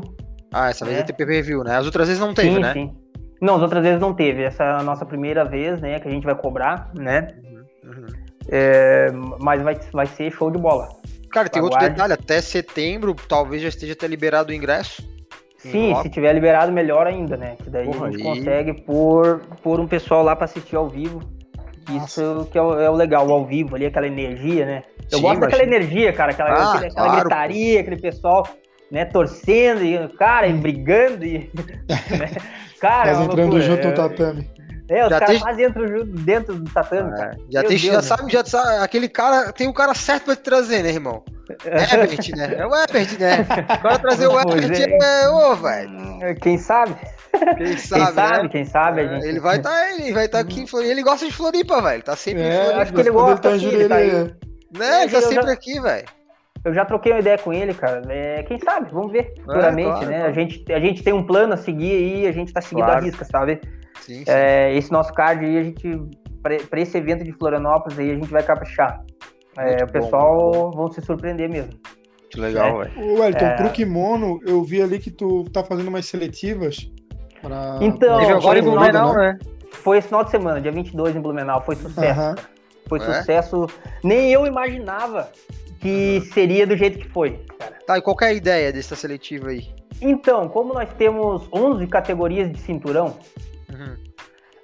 Ah, 0.54 0.70
essa 0.70 0.86
né? 0.86 0.92
vez 0.92 1.02
vai 1.02 1.08
ter 1.08 1.14
pay-per-view, 1.14 1.64
né? 1.64 1.78
As 1.78 1.86
outras 1.86 2.08
vezes 2.08 2.22
não 2.22 2.34
teve, 2.34 2.56
sim, 2.56 2.60
né? 2.60 2.74
Sim. 2.74 2.96
Não, 3.42 3.56
as 3.56 3.62
outras 3.62 3.84
vezes 3.84 4.00
não 4.00 4.14
teve. 4.14 4.44
Essa 4.44 4.64
é 4.64 4.72
a 4.72 4.84
nossa 4.84 5.06
primeira 5.06 5.44
vez, 5.44 5.82
né? 5.82 6.00
Que 6.00 6.08
a 6.08 6.12
gente 6.12 6.26
vai 6.26 6.36
cobrar, 6.36 6.92
né? 6.94 7.28
Uhum, 7.44 7.92
uhum. 7.92 8.08
É, 8.50 9.08
mas 9.40 9.62
vai, 9.62 9.80
vai 9.92 10.06
ser 10.06 10.32
show 10.32 10.52
de 10.52 10.60
bola. 10.60 10.90
Cara, 11.32 11.48
tem 11.48 11.60
Aguarde. 11.62 11.86
outro 11.86 11.96
detalhe, 11.96 12.14
até 12.14 12.42
setembro 12.42 13.16
talvez 13.28 13.62
já 13.62 13.70
esteja 13.70 13.94
até 13.94 14.06
liberado 14.06 14.52
o 14.52 14.54
ingresso. 14.54 15.02
Sim, 15.70 15.94
se 16.02 16.10
tiver 16.10 16.34
liberado, 16.34 16.72
melhor 16.72 17.06
ainda, 17.06 17.38
né? 17.38 17.56
Que 17.64 17.70
daí 17.70 17.86
Porra, 17.86 18.08
a 18.08 18.12
gente 18.12 18.28
aí. 18.28 18.36
consegue 18.36 18.74
pôr, 18.82 19.42
pôr 19.62 19.80
um 19.80 19.88
pessoal 19.88 20.24
lá 20.24 20.36
para 20.36 20.46
assistir 20.46 20.76
ao 20.76 20.88
vivo. 20.88 21.22
Isso 22.04 22.48
que 22.52 22.58
é 22.58 22.62
o, 22.62 22.80
é 22.80 22.90
o, 22.90 22.96
legal, 22.96 23.28
o 23.28 23.32
ao 23.32 23.46
vivo 23.46 23.76
ali, 23.76 23.86
aquela 23.86 24.08
energia, 24.08 24.66
né? 24.66 24.84
Eu 25.12 25.18
Sim, 25.18 25.24
gosto 25.24 25.40
daquela 25.42 25.64
energia, 25.64 26.12
cara, 26.14 26.32
aquela, 26.32 26.50
ah, 26.50 26.76
aquela 26.78 26.90
claro. 26.92 27.20
gritaria, 27.20 27.82
aquele 27.82 27.98
pessoal, 27.98 28.48
né, 28.90 29.06
torcendo, 29.06 29.84
e, 29.84 30.08
cara, 30.18 30.48
e 30.48 30.54
brigando, 30.54 31.26
e. 31.26 31.52
Né? 32.18 32.30
Cara, 32.82 33.12
Mas 33.12 33.20
é 33.20 33.24
entrando 33.26 33.62
junto 33.62 33.88
no 33.90 33.94
tatame. 33.94 34.50
É, 34.90 35.04
os 35.04 35.10
já 35.10 35.20
caras 35.20 35.36
tem... 35.36 35.40
quase 35.40 35.64
entram 35.64 36.06
dentro 36.06 36.56
do 36.56 36.72
tatame, 36.72 37.16
cara. 37.16 37.38
Já, 37.50 37.62
tem, 37.62 37.70
Deus, 37.70 37.82
já 37.82 37.94
né? 37.94 38.02
sabe, 38.02 38.32
já 38.32 38.46
sabe, 38.46 38.84
aquele 38.84 39.08
cara, 39.08 39.52
tem 39.52 39.68
o 39.68 39.74
cara 39.74 39.94
certo 39.94 40.26
pra 40.26 40.36
te 40.36 40.42
trazer, 40.42 40.84
né, 40.84 40.90
irmão? 40.90 41.24
Herbert, 41.66 42.36
né? 42.36 42.56
É 42.58 42.66
o 42.66 42.76
Herbert, 42.76 43.20
né? 43.20 43.46
Agora 43.70 44.00
trazer 44.00 44.28
o 44.28 44.40
Herbert 44.40 44.98
é, 45.02 45.30
ô, 45.30 45.56
velho. 45.56 46.36
Quem 46.42 46.58
sabe? 46.58 46.96
Quem 47.58 47.78
sabe, 47.78 48.06
quem 48.06 48.14
sabe, 48.14 48.44
né? 48.44 48.50
quem 48.50 48.66
sabe, 48.66 49.02
é, 49.02 49.08
gente... 49.10 49.26
Ele 49.26 49.40
vai 49.40 49.58
estar, 49.58 49.70
tá, 49.72 49.92
ele 49.92 50.14
vai 50.14 50.26
estar 50.26 50.38
tá 50.38 50.44
aqui 50.44 50.62
em 50.62 50.68
Floripa. 50.68 50.92
Ele 50.92 51.04
gosta 51.04 51.26
de 51.26 51.34
Floripa, 51.34 51.82
velho. 51.82 52.04
Tá 52.04 52.16
sempre 52.16 52.44
é, 52.44 52.48
em 52.48 52.52
Floripa. 52.58 52.82
Acho 52.82 52.94
que 52.94 53.00
ele 53.00 53.12
gosta 53.12 53.38
tá, 53.38 53.56
aqui, 53.56 53.66
ele 53.66 53.88
tá 53.88 53.96
aí. 53.96 54.12
Né? 54.78 55.04
Ele 55.04 55.12
tá 55.12 55.22
sempre 55.22 55.46
já... 55.46 55.54
aqui, 55.54 55.80
velho. 55.80 56.06
Eu 56.64 56.74
já 56.74 56.86
troquei 56.86 57.12
uma 57.12 57.20
ideia 57.20 57.38
com 57.40 57.52
ele, 57.52 57.74
cara. 57.74 58.04
É, 58.10 58.44
quem 58.44 58.60
sabe? 58.60 58.92
Vamos 58.92 59.12
ver 59.12 59.34
futuramente, 59.40 59.90
é, 59.90 59.92
claro, 59.92 60.08
né? 60.08 60.18
Claro. 60.18 60.32
A, 60.32 60.34
gente, 60.34 60.74
a 60.74 60.80
gente 60.80 61.04
tem 61.04 61.14
um 61.14 61.26
plano 61.26 61.54
a 61.54 61.58
seguir 61.58 61.92
aí, 61.92 62.28
a 62.28 62.32
gente 62.32 62.54
tá 62.54 62.62
seguindo 62.62 62.86
claro. 62.86 63.00
a 63.00 63.04
risca, 63.04 63.26
sabe? 63.26 63.60
Sim, 64.02 64.18
sim. 64.18 64.24
É, 64.28 64.76
esse 64.76 64.92
nosso 64.92 65.14
card 65.14 65.46
aí, 65.46 65.58
a 65.58 65.64
gente, 65.64 66.02
para 66.42 66.80
esse 66.80 66.98
evento 66.98 67.24
de 67.24 67.32
Florianópolis 67.34 67.98
aí, 67.98 68.12
a 68.12 68.16
gente 68.16 68.30
vai 68.30 68.44
caprichar. 68.44 69.04
É, 69.58 69.84
o 69.84 69.88
pessoal 69.88 70.52
bom, 70.52 70.72
vão 70.72 70.92
se 70.92 71.02
surpreender 71.02 71.50
mesmo. 71.50 71.74
Que 72.30 72.40
legal, 72.40 72.80
velho. 72.80 72.92
Ô, 72.98 73.20
Wellington, 73.20 73.46
é... 73.46 73.56
pro 73.58 73.70
kimono, 73.70 74.40
eu 74.46 74.64
vi 74.64 74.82
ali 74.82 75.00
que 75.00 75.12
tu 75.12 75.44
tá 75.52 75.64
fazendo 75.64 75.90
umas 75.90 76.06
seletivas. 76.06 76.90
Pra... 77.42 77.78
Então, 77.82 78.18
pra 78.18 78.38
agora 78.38 78.60
em 78.60 78.62
Blumenau, 78.62 79.14
né? 79.14 79.38
Foi 79.72 79.98
esse 79.98 80.08
final 80.08 80.24
de 80.24 80.32
semana, 80.32 80.62
dia 80.62 80.72
22 80.72 81.16
em 81.16 81.22
Blumenau, 81.22 81.62
foi 81.62 81.76
sucesso. 81.76 82.22
Uhum. 82.22 82.36
Foi 82.88 83.00
é? 83.00 83.02
sucesso. 83.02 83.68
Nem 84.04 84.32
eu 84.32 84.46
imaginava 84.46 85.30
que 85.80 86.20
uhum. 86.20 86.34
seria 86.34 86.66
do 86.66 86.78
jeito 86.78 87.00
que 87.00 87.10
foi, 87.10 87.40
cara. 87.60 87.78
Tá, 87.86 87.98
e 87.98 88.02
qual 88.02 88.16
é 88.22 88.26
a 88.26 88.34
ideia 88.34 88.72
dessa 88.72 88.96
seletiva 88.96 89.50
aí? 89.50 89.68
Então, 90.02 90.48
como 90.48 90.74
nós 90.74 90.90
temos 90.94 91.48
11 91.54 91.86
categorias 91.88 92.52
de 92.52 92.60
cinturão, 92.60 93.16
uhum. 93.82 93.96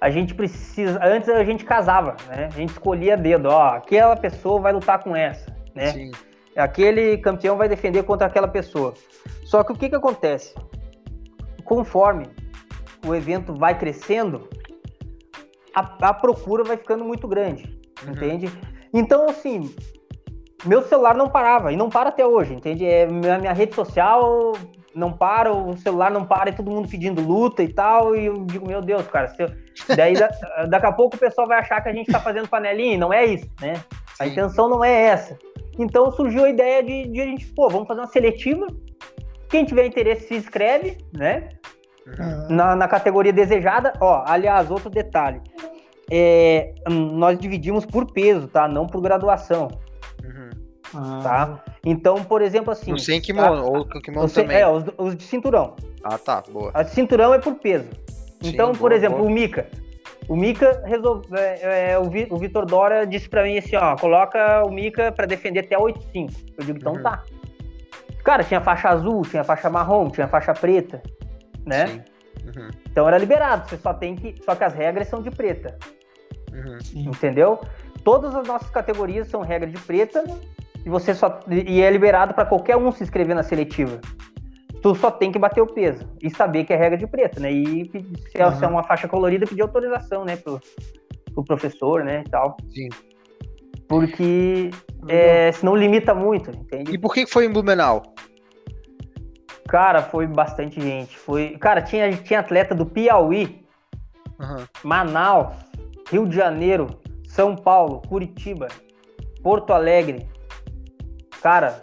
a 0.00 0.10
gente 0.10 0.34
precisa. 0.34 1.00
Antes 1.02 1.28
a 1.28 1.44
gente 1.44 1.64
casava, 1.64 2.16
né? 2.28 2.46
A 2.46 2.56
gente 2.56 2.70
escolhia 2.70 3.16
dedo, 3.16 3.48
ó, 3.48 3.76
aquela 3.76 4.16
pessoa 4.16 4.60
vai 4.60 4.72
lutar 4.72 5.02
com 5.02 5.14
essa, 5.14 5.54
né? 5.74 5.92
Sim. 5.92 6.10
Aquele 6.56 7.18
campeão 7.18 7.56
vai 7.56 7.68
defender 7.68 8.02
contra 8.02 8.26
aquela 8.26 8.48
pessoa. 8.48 8.94
Só 9.44 9.62
que 9.62 9.72
o 9.72 9.76
que, 9.76 9.88
que 9.88 9.94
acontece? 9.94 10.54
Conforme 11.64 12.26
o 13.06 13.14
evento 13.14 13.54
vai 13.54 13.78
crescendo, 13.78 14.48
a, 15.74 16.08
a 16.08 16.14
procura 16.14 16.64
vai 16.64 16.76
ficando 16.76 17.04
muito 17.04 17.28
grande, 17.28 17.78
uhum. 18.04 18.12
entende? 18.12 18.50
Então, 18.92 19.28
assim, 19.28 19.72
meu 20.64 20.82
celular 20.82 21.14
não 21.14 21.28
parava, 21.28 21.72
e 21.72 21.76
não 21.76 21.88
para 21.88 22.08
até 22.08 22.26
hoje, 22.26 22.54
entende? 22.54 22.84
É, 22.84 23.06
minha, 23.06 23.38
minha 23.38 23.52
rede 23.52 23.74
social 23.74 24.52
não 24.98 25.12
para, 25.12 25.52
o 25.52 25.76
celular 25.76 26.10
não 26.10 26.24
para, 26.24 26.50
e 26.50 26.52
todo 26.52 26.70
mundo 26.70 26.88
pedindo 26.88 27.22
luta 27.22 27.62
e 27.62 27.72
tal, 27.72 28.16
e 28.16 28.26
eu 28.26 28.44
digo, 28.44 28.66
meu 28.66 28.82
Deus, 28.82 29.06
cara, 29.06 29.32
eu... 29.38 29.50
daí 29.96 30.14
da, 30.14 30.28
daqui 30.68 30.86
a 30.86 30.92
pouco 30.92 31.16
o 31.16 31.18
pessoal 31.18 31.46
vai 31.46 31.58
achar 31.58 31.80
que 31.80 31.88
a 31.88 31.92
gente 31.92 32.10
tá 32.10 32.20
fazendo 32.20 32.48
panelinha, 32.48 32.94
e 32.94 32.98
não 32.98 33.12
é 33.12 33.24
isso, 33.24 33.48
né? 33.60 33.74
A 34.18 34.26
intenção 34.26 34.68
não 34.68 34.84
é 34.84 34.92
essa. 34.92 35.38
Então 35.78 36.10
surgiu 36.10 36.44
a 36.44 36.50
ideia 36.50 36.82
de, 36.82 37.06
de 37.08 37.20
a 37.20 37.24
gente, 37.24 37.46
pô, 37.46 37.68
vamos 37.68 37.86
fazer 37.86 38.00
uma 38.00 38.08
seletiva. 38.08 38.66
Quem 39.48 39.64
tiver 39.64 39.86
interesse 39.86 40.26
se 40.26 40.34
inscreve, 40.34 40.98
né? 41.12 41.48
Uhum. 42.06 42.56
Na, 42.56 42.74
na, 42.74 42.88
categoria 42.88 43.32
desejada. 43.32 43.92
Ó, 44.00 44.24
aliás, 44.26 44.70
outro 44.70 44.90
detalhe. 44.90 45.40
É, 46.10 46.74
hum, 46.90 47.12
nós 47.12 47.38
dividimos 47.38 47.86
por 47.86 48.10
peso, 48.10 48.48
tá? 48.48 48.66
Não 48.66 48.86
por 48.86 49.00
graduação. 49.00 49.68
Uhum. 50.94 51.22
Tá? 51.22 51.62
Então, 51.84 52.24
por 52.24 52.42
exemplo, 52.42 52.72
assim. 52.72 52.90
Não 52.90 52.98
sei 52.98 53.16
em 53.16 53.20
kimono, 53.20 53.62
tá? 53.62 53.62
ou 53.62 53.84
kimono 54.00 54.28
Você, 54.28 54.42
também. 54.42 54.58
É, 54.58 54.68
os, 54.68 54.84
os, 54.96 55.16
de 55.16 55.24
cinturão. 55.24 55.76
Ah, 56.02 56.18
tá, 56.18 56.42
boa. 56.50 56.70
A 56.74 56.82
de 56.82 56.90
cinturão 56.90 57.34
é 57.34 57.38
por 57.38 57.54
peso. 57.56 57.88
Então, 58.42 58.72
Sim, 58.72 58.78
por 58.78 58.90
boa, 58.90 58.94
exemplo, 58.94 59.18
boa. 59.18 59.30
o 59.30 59.32
Mika. 59.32 59.66
O 60.28 60.36
Mika 60.36 60.82
resolve, 60.84 61.26
é, 61.32 61.92
é, 61.92 61.98
o 61.98 62.36
Vitor 62.36 62.66
Dora 62.66 63.06
disse 63.06 63.28
para 63.28 63.42
mim 63.42 63.56
assim, 63.56 63.76
ó, 63.76 63.96
coloca 63.96 64.62
o 64.64 64.70
Mika 64.70 65.10
para 65.10 65.26
defender 65.26 65.60
até 65.60 65.76
8-5. 65.76 66.30
Eu 66.58 66.64
digo, 66.64 66.78
então 66.78 66.94
uhum. 66.94 67.02
tá. 67.02 67.22
Cara, 68.22 68.44
tinha 68.44 68.60
faixa 68.60 68.90
azul, 68.90 69.22
tinha 69.22 69.42
faixa 69.42 69.70
marrom, 69.70 70.10
tinha 70.10 70.28
faixa 70.28 70.52
preta, 70.52 71.02
né? 71.64 72.04
Uhum. 72.44 72.68
Então 72.90 73.08
era 73.08 73.16
liberado, 73.16 73.68
você 73.68 73.78
só 73.78 73.94
tem 73.94 74.14
que. 74.14 74.34
Só 74.44 74.54
que 74.54 74.64
as 74.64 74.74
regras 74.74 75.08
são 75.08 75.22
de 75.22 75.30
preta. 75.30 75.78
Uhum. 76.52 76.78
Entendeu? 77.10 77.58
Todas 78.04 78.34
as 78.34 78.46
nossas 78.46 78.68
categorias 78.68 79.28
são 79.28 79.40
regra 79.40 79.68
de 79.68 79.78
preta 79.78 80.24
e 80.88 80.90
você 80.90 81.14
só. 81.14 81.40
E 81.50 81.82
é 81.82 81.90
liberado 81.90 82.32
para 82.32 82.46
qualquer 82.46 82.76
um 82.76 82.90
se 82.90 83.02
inscrever 83.02 83.36
na 83.36 83.42
seletiva 83.42 84.00
tu 84.82 84.94
só 84.94 85.10
tem 85.10 85.30
que 85.30 85.38
bater 85.38 85.60
o 85.60 85.66
peso 85.66 86.08
e 86.22 86.30
saber 86.30 86.64
que 86.64 86.72
é 86.72 86.76
regra 86.76 86.96
de 86.96 87.06
preto, 87.06 87.40
né? 87.40 87.50
E 87.50 87.90
se, 87.90 87.98
uhum. 87.98 88.52
se 88.56 88.64
é 88.64 88.68
uma 88.68 88.82
faixa 88.82 89.08
colorida, 89.08 89.46
pedir 89.46 89.62
autorização, 89.62 90.24
né, 90.24 90.36
pro, 90.36 90.60
pro 91.34 91.44
professor, 91.44 92.04
né, 92.04 92.22
e 92.26 92.30
tal. 92.30 92.56
Sim. 92.68 92.88
Porque 93.88 94.70
é, 95.08 95.50
senão 95.52 95.74
limita 95.74 96.14
muito, 96.14 96.50
entende? 96.50 96.94
E 96.94 96.98
por 96.98 97.12
que 97.12 97.26
foi 97.26 97.46
em 97.46 97.52
Blumenau? 97.52 98.02
Cara, 99.68 100.02
foi 100.02 100.26
bastante 100.26 100.80
gente. 100.80 101.18
Foi, 101.18 101.56
cara, 101.58 101.82
tinha 101.82 102.10
tinha 102.16 102.40
atleta 102.40 102.74
do 102.74 102.86
Piauí 102.86 103.66
uhum. 104.38 104.64
Manaus, 104.82 105.54
Rio 106.10 106.26
de 106.26 106.36
Janeiro, 106.36 106.86
São 107.26 107.56
Paulo, 107.56 108.00
Curitiba, 108.08 108.68
Porto 109.42 109.72
Alegre. 109.72 110.28
Cara, 111.42 111.80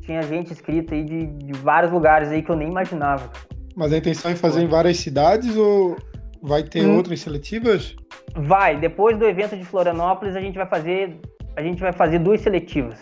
tinha 0.00 0.22
gente 0.22 0.52
inscrita 0.52 0.94
aí 0.94 1.04
de, 1.04 1.26
de 1.26 1.52
vários 1.52 1.92
lugares 1.92 2.28
aí 2.28 2.42
que 2.42 2.50
eu 2.50 2.56
nem 2.56 2.68
imaginava. 2.68 3.30
Mas 3.74 3.92
a 3.92 3.98
intenção 3.98 4.30
é 4.30 4.36
fazer 4.36 4.62
em 4.62 4.68
várias 4.68 4.98
cidades 4.98 5.56
ou 5.56 5.96
vai 6.42 6.62
ter 6.62 6.86
hum. 6.86 6.96
outras 6.96 7.20
seletivas? 7.20 7.94
Vai. 8.34 8.78
Depois 8.78 9.18
do 9.18 9.26
evento 9.26 9.56
de 9.56 9.64
Florianópolis, 9.64 10.36
a 10.36 10.40
gente 10.40 10.56
vai 10.56 10.66
fazer 10.66 11.20
a 11.56 11.62
gente 11.62 11.80
vai 11.80 11.92
fazer 11.92 12.18
duas 12.18 12.42
seletivas. 12.42 12.98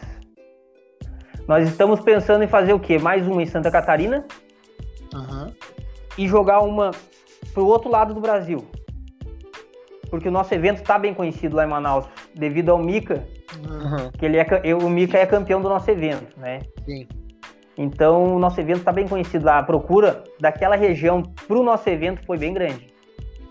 Nós 1.47 1.69
estamos 1.69 2.01
pensando 2.01 2.45
em 2.45 2.49
fazer 2.49 2.73
o 2.73 2.79
quê? 2.79 2.99
Mais 2.99 3.27
uma 3.27 3.43
em 3.43 3.47
Santa 3.47 3.71
Catarina 3.71 4.25
uhum. 5.13 5.53
e 6.17 6.29
jogar 6.29 6.61
uma 6.61 6.93
pro 7.53 7.67
outro 7.67 7.91
lado 7.91 8.15
do 8.15 8.21
Brasil. 8.21 8.65
Porque 10.09 10.29
o 10.29 10.31
nosso 10.31 10.55
evento 10.55 10.79
está 10.79 10.99
bem 10.99 11.13
conhecido 11.13 11.57
lá 11.57 11.65
em 11.65 11.69
Manaus, 11.69 12.07
devido 12.35 12.71
ao 12.71 12.79
Mica, 12.79 13.27
uhum. 13.53 14.11
que 14.13 14.25
ele 14.25 14.39
é, 14.39 14.75
o 14.75 14.89
Mica 14.89 15.19
é 15.19 15.27
campeão 15.27 15.61
do 15.61 15.69
nosso 15.69 15.91
evento, 15.91 16.39
né? 16.39 16.61
Sim. 16.85 17.07
Então, 17.77 18.37
o 18.37 18.39
nosso 18.39 18.61
evento 18.61 18.79
está 18.79 18.93
bem 18.93 19.09
conhecido 19.09 19.45
lá. 19.45 19.59
A 19.59 19.63
procura 19.63 20.23
daquela 20.41 20.77
região 20.77 21.23
para 21.23 21.59
o 21.59 21.63
nosso 21.63 21.89
evento 21.89 22.25
foi 22.25 22.39
bem 22.39 22.55
grande. 22.55 22.93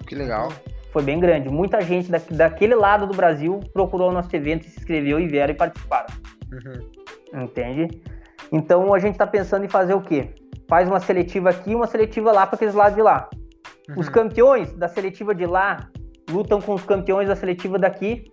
Que 0.08 0.16
legal. 0.16 0.50
Foi 0.92 1.04
bem 1.04 1.20
grande. 1.20 1.50
Muita 1.50 1.82
gente 1.82 2.10
da, 2.10 2.22
daquele 2.32 2.76
lado 2.76 3.06
do 3.06 3.14
Brasil 3.14 3.60
procurou 3.74 4.10
o 4.10 4.14
nosso 4.14 4.34
evento, 4.36 4.64
se 4.64 4.80
inscreveu 4.80 5.20
e 5.20 5.28
vieram 5.28 5.54
e 5.54 5.58
participaram. 5.58 6.08
Uhum. 6.52 7.44
Entende? 7.44 8.02
Então, 8.52 8.94
a 8.94 9.00
gente 9.00 9.14
está 9.14 9.28
pensando 9.28 9.66
em 9.66 9.70
fazer 9.70 9.94
o 9.94 10.02
quê? 10.02 10.30
Faz 10.70 10.88
uma 10.88 11.00
seletiva 11.00 11.50
aqui 11.50 11.72
e 11.72 11.76
uma 11.76 11.88
seletiva 11.88 12.32
lá 12.32 12.48
para 12.48 12.56
aqueles 12.56 12.76
lados 12.76 12.96
de 12.96 13.02
lá. 13.02 13.30
Uhum. 13.90 14.00
Os 14.00 14.08
campeões 14.08 14.72
da 14.74 14.88
seletiva 14.88 15.36
de 15.36 15.46
lá 15.46 15.90
lutam 16.30 16.62
com 16.62 16.74
os 16.74 16.84
campeões 16.84 17.28
da 17.28 17.36
seletiva 17.36 17.78
daqui 17.78 18.30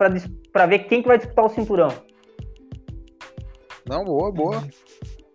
para 0.53 0.67
ver 0.67 0.81
quem 0.81 1.03
que 1.03 1.09
vai 1.09 1.19
disputar 1.19 1.45
o 1.45 1.49
cinturão. 1.49 1.93
Não, 3.89 4.05
boa, 4.05 4.31
boa. 4.31 4.65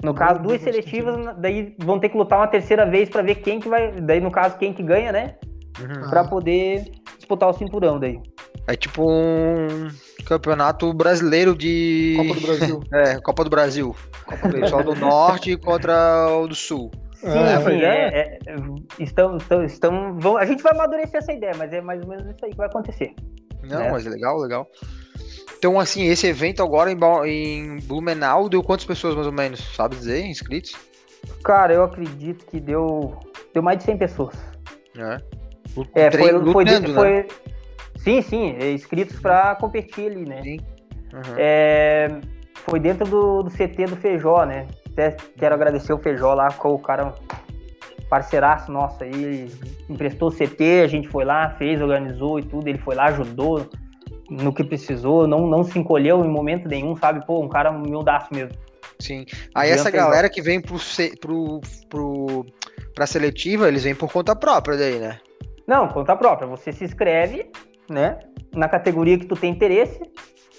No 0.03 0.13
caso, 0.13 0.41
duas 0.41 0.61
seletivas, 0.61 1.35
daí 1.37 1.75
vão 1.79 1.99
ter 1.99 2.09
que 2.09 2.17
lutar 2.17 2.39
uma 2.39 2.47
terceira 2.47 2.85
vez 2.85 3.09
para 3.09 3.21
ver 3.21 3.35
quem 3.35 3.59
que 3.59 3.67
vai. 3.67 3.91
Daí, 3.91 4.19
no 4.19 4.31
caso, 4.31 4.57
quem 4.57 4.71
que 4.71 4.83
ganha, 4.83 5.11
né? 5.11 5.35
Uhum. 5.79 6.09
Para 6.09 6.23
poder 6.23 6.91
disputar 7.17 7.49
o 7.49 7.53
cinturão 7.53 7.99
daí. 7.99 8.19
É 8.67 8.75
tipo 8.75 9.03
um 9.03 9.87
campeonato 10.25 10.93
brasileiro 10.93 11.55
de. 11.55 12.15
Copa 12.17 12.39
do 12.39 12.47
Brasil. 12.47 12.83
é, 12.93 13.21
Copa 13.21 13.43
do 13.43 13.49
Brasil. 13.49 13.95
Copa 14.25 14.47
do 14.47 14.59
Pessoal 14.59 14.83
do 14.83 14.95
Norte 14.95 15.57
contra 15.57 16.29
o 16.29 16.47
do 16.47 16.55
Sul. 16.55 16.91
Sim, 17.31 17.39
é, 17.39 17.61
sim, 17.61 17.83
é, 17.83 18.17
é, 18.17 18.39
estão, 18.99 19.37
estão, 19.37 19.63
estão, 19.63 20.19
vão, 20.19 20.37
a 20.37 20.45
gente 20.45 20.61
vai 20.61 20.73
amadurecer 20.73 21.17
essa 21.17 21.33
ideia, 21.33 21.53
mas 21.57 21.73
é 21.73 21.81
mais 21.81 22.01
ou 22.01 22.07
menos 22.07 22.25
isso 22.25 22.45
aí 22.45 22.51
que 22.51 22.57
vai 22.57 22.67
acontecer. 22.67 23.13
Não, 23.63 23.79
né? 23.79 23.91
mas 23.91 24.05
é 24.05 24.09
legal, 24.09 24.37
legal. 24.37 24.69
Então, 25.57 25.79
assim, 25.79 26.05
esse 26.05 26.27
evento 26.27 26.61
agora 26.61 26.91
em, 26.91 26.97
em 27.27 27.79
Blumenau 27.79 28.47
deu 28.47 28.61
quantas 28.61 28.85
pessoas 28.85 29.15
mais 29.15 29.25
ou 29.25 29.33
menos? 29.33 29.59
Sabe 29.75 29.95
dizer, 29.95 30.23
inscritos? 30.23 30.75
Cara, 31.43 31.73
eu 31.73 31.83
acredito 31.83 32.45
que 32.45 32.59
deu, 32.59 33.17
deu 33.53 33.63
mais 33.63 33.79
de 33.79 33.85
100 33.85 33.97
pessoas. 33.97 34.35
É, 34.95 35.17
é 35.95 36.11
foi, 36.11 36.31
lutando, 36.31 36.53
foi, 36.53 36.65
né? 36.65 36.93
foi, 36.93 37.27
Sim, 37.97 38.21
sim, 38.21 38.55
é 38.59 38.71
inscritos 38.71 39.19
para 39.19 39.55
competir 39.55 40.11
ali, 40.11 40.25
né? 40.25 40.43
Sim. 40.43 40.59
Uhum. 41.11 41.35
É, 41.37 42.07
foi 42.53 42.79
dentro 42.79 43.07
do, 43.07 43.41
do 43.41 43.49
CT 43.49 43.87
do 43.87 43.95
Feijó, 43.95 44.45
né? 44.45 44.67
Até 44.95 45.11
quero 45.37 45.53
agradecer 45.53 45.91
o 45.91 45.97
Feijó 45.97 46.33
lá, 46.33 46.51
com 46.53 46.73
o 46.73 46.79
cara 46.79 47.13
parceiraço 48.09 48.71
nosso 48.71 49.03
aí, 49.03 49.51
emprestou 49.89 50.29
o 50.29 50.31
CT, 50.31 50.81
a 50.83 50.87
gente 50.87 51.09
foi 51.09 51.25
lá, 51.25 51.49
fez, 51.57 51.81
organizou 51.81 52.39
e 52.39 52.43
tudo, 52.43 52.67
ele 52.67 52.77
foi 52.77 52.95
lá, 52.95 53.07
ajudou 53.07 53.69
no 54.29 54.53
que 54.53 54.63
precisou, 54.63 55.27
não, 55.27 55.47
não 55.47 55.63
se 55.63 55.77
encolheu 55.77 56.23
em 56.23 56.29
momento 56.29 56.67
nenhum, 56.67 56.95
sabe? 56.95 57.25
Pô, 57.25 57.43
um 57.43 57.49
cara 57.49 57.71
humildaço 57.71 58.33
mesmo. 58.33 58.55
Sim. 58.99 59.25
Aí 59.53 59.69
essa 59.69 59.91
galera 59.91 60.29
que 60.29 60.41
vem 60.41 60.61
pro, 60.61 60.77
pro, 61.19 61.61
pro, 61.89 62.45
pra 62.93 63.05
seletiva, 63.05 63.67
eles 63.67 63.83
vêm 63.83 63.93
por 63.93 64.09
conta 64.09 64.35
própria 64.35 64.77
daí, 64.77 64.97
né? 64.97 65.19
Não, 65.67 65.89
conta 65.89 66.15
própria. 66.15 66.47
Você 66.47 66.71
se 66.71 66.85
inscreve, 66.85 67.51
né? 67.89 68.19
Na 68.53 68.69
categoria 68.69 69.17
que 69.17 69.25
tu 69.25 69.35
tem 69.35 69.51
interesse, 69.51 69.99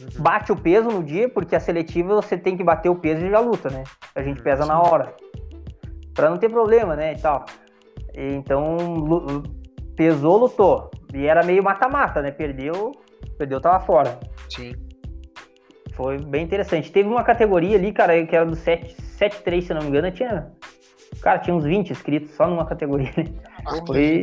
uhum. 0.01 0.23
bate 0.23 0.53
o 0.53 0.57
peso 0.57 0.89
no 0.89 1.03
dia, 1.03 1.29
porque 1.29 1.57
a 1.57 1.61
seletiva 1.61 2.15
você 2.15 2.37
tem 2.37 2.57
que 2.57 2.65
bater 2.65 2.89
o 2.89 2.97
peso 2.97 3.25
e 3.25 3.31
já 3.31 3.41
luta, 3.41 3.71
né? 3.71 3.85
A 4.15 4.23
gente 4.23 4.43
pesa 4.43 4.63
Sim. 4.63 4.69
na 4.69 4.81
hora. 4.81 5.15
Pra 6.15 6.31
não 6.31 6.39
ter 6.39 6.49
problema, 6.49 6.97
né? 6.97 7.13
E 7.13 7.21
tal. 7.21 7.45
Então, 8.15 8.77
pesou, 9.95 10.39
lutou. 10.39 10.91
E 11.13 11.27
era 11.27 11.43
meio 11.43 11.63
mata-mata, 11.63 12.23
né? 12.23 12.31
Perdeu, 12.31 12.93
Perdeu, 13.39 13.61
tava 13.61 13.81
fora. 13.81 14.19
Sim. 14.49 14.75
Foi 15.93 16.19
bem 16.19 16.45
interessante. 16.45 16.91
Teve 16.91 17.09
uma 17.09 17.25
categoria 17.25 17.77
ali, 17.77 17.93
cara, 17.93 18.25
que 18.27 18.35
era 18.35 18.45
do 18.45 18.57
7-3, 18.57 19.63
se 19.63 19.75
não 19.75 19.83
me 19.83 19.89
engano, 19.89 20.11
tinha. 20.11 20.51
Cara, 21.21 21.39
tinha 21.39 21.55
uns 21.55 21.65
20 21.65 21.91
inscritos 21.91 22.31
só 22.35 22.47
numa 22.47 22.67
categoria. 22.67 23.13
Ah, 23.67 23.85
Foi. 23.87 24.23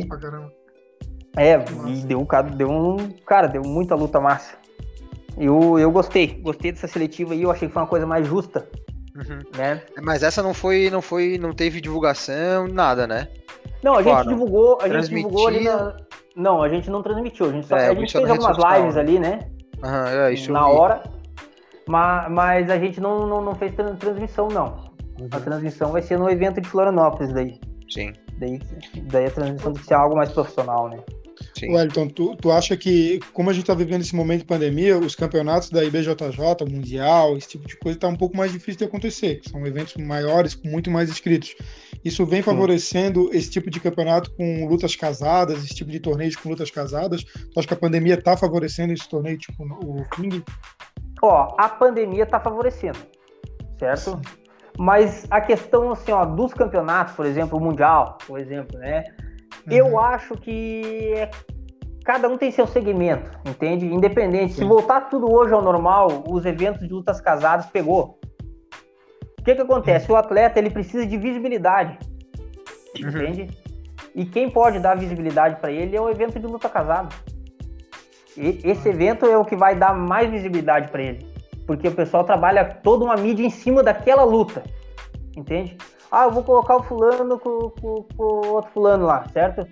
É, 1.36 1.56
e 1.88 2.06
deu, 2.06 2.26
deu 2.56 2.70
um. 2.70 2.96
Cara, 3.26 3.48
deu 3.48 3.62
muita 3.62 3.94
luta 3.94 4.20
massa. 4.20 4.56
Eu, 5.36 5.78
eu 5.78 5.90
gostei, 5.90 6.40
gostei 6.40 6.72
dessa 6.72 6.86
seletiva 6.86 7.32
aí, 7.32 7.42
eu 7.42 7.50
achei 7.50 7.68
que 7.68 7.74
foi 7.74 7.82
uma 7.82 7.88
coisa 7.88 8.06
mais 8.06 8.26
justa. 8.26 8.68
Uhum. 9.16 9.38
Né? 9.56 9.82
Mas 10.02 10.22
essa 10.22 10.42
não 10.42 10.52
foi, 10.52 10.90
não 10.90 11.00
foi, 11.00 11.38
não 11.38 11.52
teve 11.52 11.80
divulgação, 11.80 12.66
nada, 12.68 13.06
né? 13.06 13.28
Não, 13.82 13.94
a 13.94 14.02
gente 14.02 14.28
divulgou, 14.28 14.78
a 14.80 14.88
gente 14.88 15.08
divulgou 15.08 15.48
ali 15.48 15.64
na, 15.64 15.94
não, 16.34 16.62
a 16.62 16.68
gente 16.68 16.90
não 16.90 17.02
transmitiu. 17.02 17.46
A 17.46 17.52
gente, 17.52 17.66
só, 17.66 17.76
é, 17.76 17.88
a 17.88 17.94
gente 17.94 18.12
fez 18.12 18.28
algumas 18.28 18.56
lives 18.56 18.96
ali, 18.96 19.18
né? 19.18 19.40
Aham, 19.82 20.08
é, 20.08 20.32
isso 20.32 20.50
Na 20.50 20.66
hora. 20.66 21.02
Mas, 21.86 22.30
mas 22.30 22.70
a 22.70 22.78
gente 22.78 23.00
não, 23.00 23.26
não, 23.26 23.42
não 23.42 23.54
fez 23.54 23.72
transmissão, 23.98 24.48
não. 24.48 24.92
Uhum. 25.20 25.28
A 25.30 25.40
transmissão 25.40 25.92
vai 25.92 26.02
ser 26.02 26.18
no 26.18 26.28
evento 26.28 26.60
de 26.60 26.68
Florianópolis 26.68 27.32
daí. 27.32 27.60
Sim. 27.88 28.12
Daí, 28.38 28.60
daí 29.04 29.26
a 29.26 29.30
transmissão 29.30 29.72
tem 29.72 29.80
que 29.80 29.86
ser 29.86 29.94
algo 29.94 30.16
mais 30.16 30.32
profissional, 30.32 30.88
né? 30.88 30.98
Sim. 31.56 31.72
Wellington, 31.72 32.08
tu, 32.08 32.36
tu 32.36 32.50
acha 32.50 32.76
que, 32.76 33.20
como 33.32 33.48
a 33.48 33.52
gente 33.52 33.62
está 33.62 33.74
vivendo 33.74 34.00
esse 34.00 34.14
momento 34.14 34.40
de 34.40 34.46
pandemia, 34.46 34.98
os 34.98 35.14
campeonatos 35.14 35.70
da 35.70 35.84
IBJJ, 35.84 36.14
Mundial, 36.68 37.36
esse 37.36 37.48
tipo 37.48 37.66
de 37.66 37.76
coisa, 37.76 37.96
está 37.96 38.08
um 38.08 38.16
pouco 38.16 38.36
mais 38.36 38.50
difícil 38.50 38.78
de 38.78 38.84
acontecer, 38.84 39.40
que 39.40 39.50
são 39.50 39.64
eventos 39.64 39.94
maiores, 39.96 40.54
com 40.54 40.68
muito 40.68 40.90
mais 40.90 41.08
inscritos. 41.08 41.54
Isso 42.04 42.26
vem 42.26 42.42
favorecendo 42.42 43.30
Sim. 43.30 43.38
esse 43.38 43.50
tipo 43.50 43.70
de 43.70 43.78
campeonato 43.78 44.32
com 44.34 44.66
lutas 44.66 44.96
casadas, 44.96 45.64
esse 45.64 45.74
tipo 45.74 45.90
de 45.90 46.00
torneios 46.00 46.34
com 46.34 46.48
lutas 46.48 46.70
casadas? 46.70 47.22
Tu 47.22 47.58
acha 47.58 47.68
que 47.68 47.74
a 47.74 47.78
pandemia 47.78 48.14
está 48.14 48.36
favorecendo 48.36 48.92
esse 48.92 49.08
torneio, 49.08 49.38
tipo 49.38 49.62
o 49.62 50.04
King? 50.10 50.42
Ó, 51.22 51.54
a 51.56 51.68
pandemia 51.68 52.24
está 52.24 52.40
favorecendo, 52.40 52.98
certo? 53.78 54.10
Sim. 54.10 54.44
Mas 54.76 55.24
a 55.30 55.40
questão, 55.40 55.92
assim, 55.92 56.10
ó, 56.10 56.24
dos 56.24 56.52
campeonatos, 56.52 57.14
por 57.14 57.24
exemplo, 57.26 57.58
o 57.58 57.60
Mundial, 57.60 58.18
por 58.26 58.40
exemplo, 58.40 58.76
né? 58.78 59.04
Uhum. 59.66 59.72
Eu 59.72 59.98
acho 59.98 60.34
que 60.34 61.12
é, 61.14 61.30
cada 62.04 62.28
um 62.28 62.36
tem 62.36 62.50
seu 62.50 62.66
segmento, 62.66 63.30
entende? 63.48 63.86
Independente. 63.86 64.54
Sim. 64.54 64.62
Se 64.62 64.64
voltar 64.64 65.02
tudo 65.08 65.32
hoje 65.32 65.52
ao 65.52 65.62
normal, 65.62 66.24
os 66.28 66.44
eventos 66.44 66.86
de 66.86 66.92
lutas 66.92 67.20
casadas 67.20 67.66
pegou. 67.66 68.18
O 69.38 69.44
que 69.44 69.54
que 69.54 69.62
acontece? 69.62 70.10
Uhum. 70.10 70.16
O 70.16 70.18
atleta 70.18 70.58
ele 70.58 70.70
precisa 70.70 71.06
de 71.06 71.16
visibilidade, 71.16 71.98
uhum. 73.02 73.08
entende? 73.08 73.64
E 74.14 74.24
quem 74.24 74.48
pode 74.48 74.78
dar 74.78 74.96
visibilidade 74.96 75.56
para 75.60 75.72
ele 75.72 75.96
é 75.96 76.00
o 76.00 76.08
evento 76.08 76.38
de 76.38 76.46
luta 76.46 76.68
casada. 76.68 77.08
E 78.36 78.60
esse 78.64 78.88
evento 78.88 79.26
é 79.26 79.36
o 79.36 79.44
que 79.44 79.56
vai 79.56 79.74
dar 79.74 79.94
mais 79.94 80.30
visibilidade 80.30 80.88
para 80.90 81.02
ele, 81.02 81.26
porque 81.66 81.88
o 81.88 81.92
pessoal 81.92 82.24
trabalha 82.24 82.64
toda 82.64 83.04
uma 83.04 83.16
mídia 83.16 83.44
em 83.44 83.50
cima 83.50 83.82
daquela 83.82 84.24
luta, 84.24 84.62
entende? 85.36 85.76
Ah, 86.14 86.26
eu 86.26 86.30
vou 86.30 86.44
colocar 86.44 86.76
o 86.76 86.82
fulano 86.84 87.40
com, 87.40 87.70
com, 87.70 88.06
com 88.16 88.22
o 88.22 88.52
outro 88.52 88.70
fulano 88.70 89.04
lá, 89.04 89.26
certo? 89.32 89.66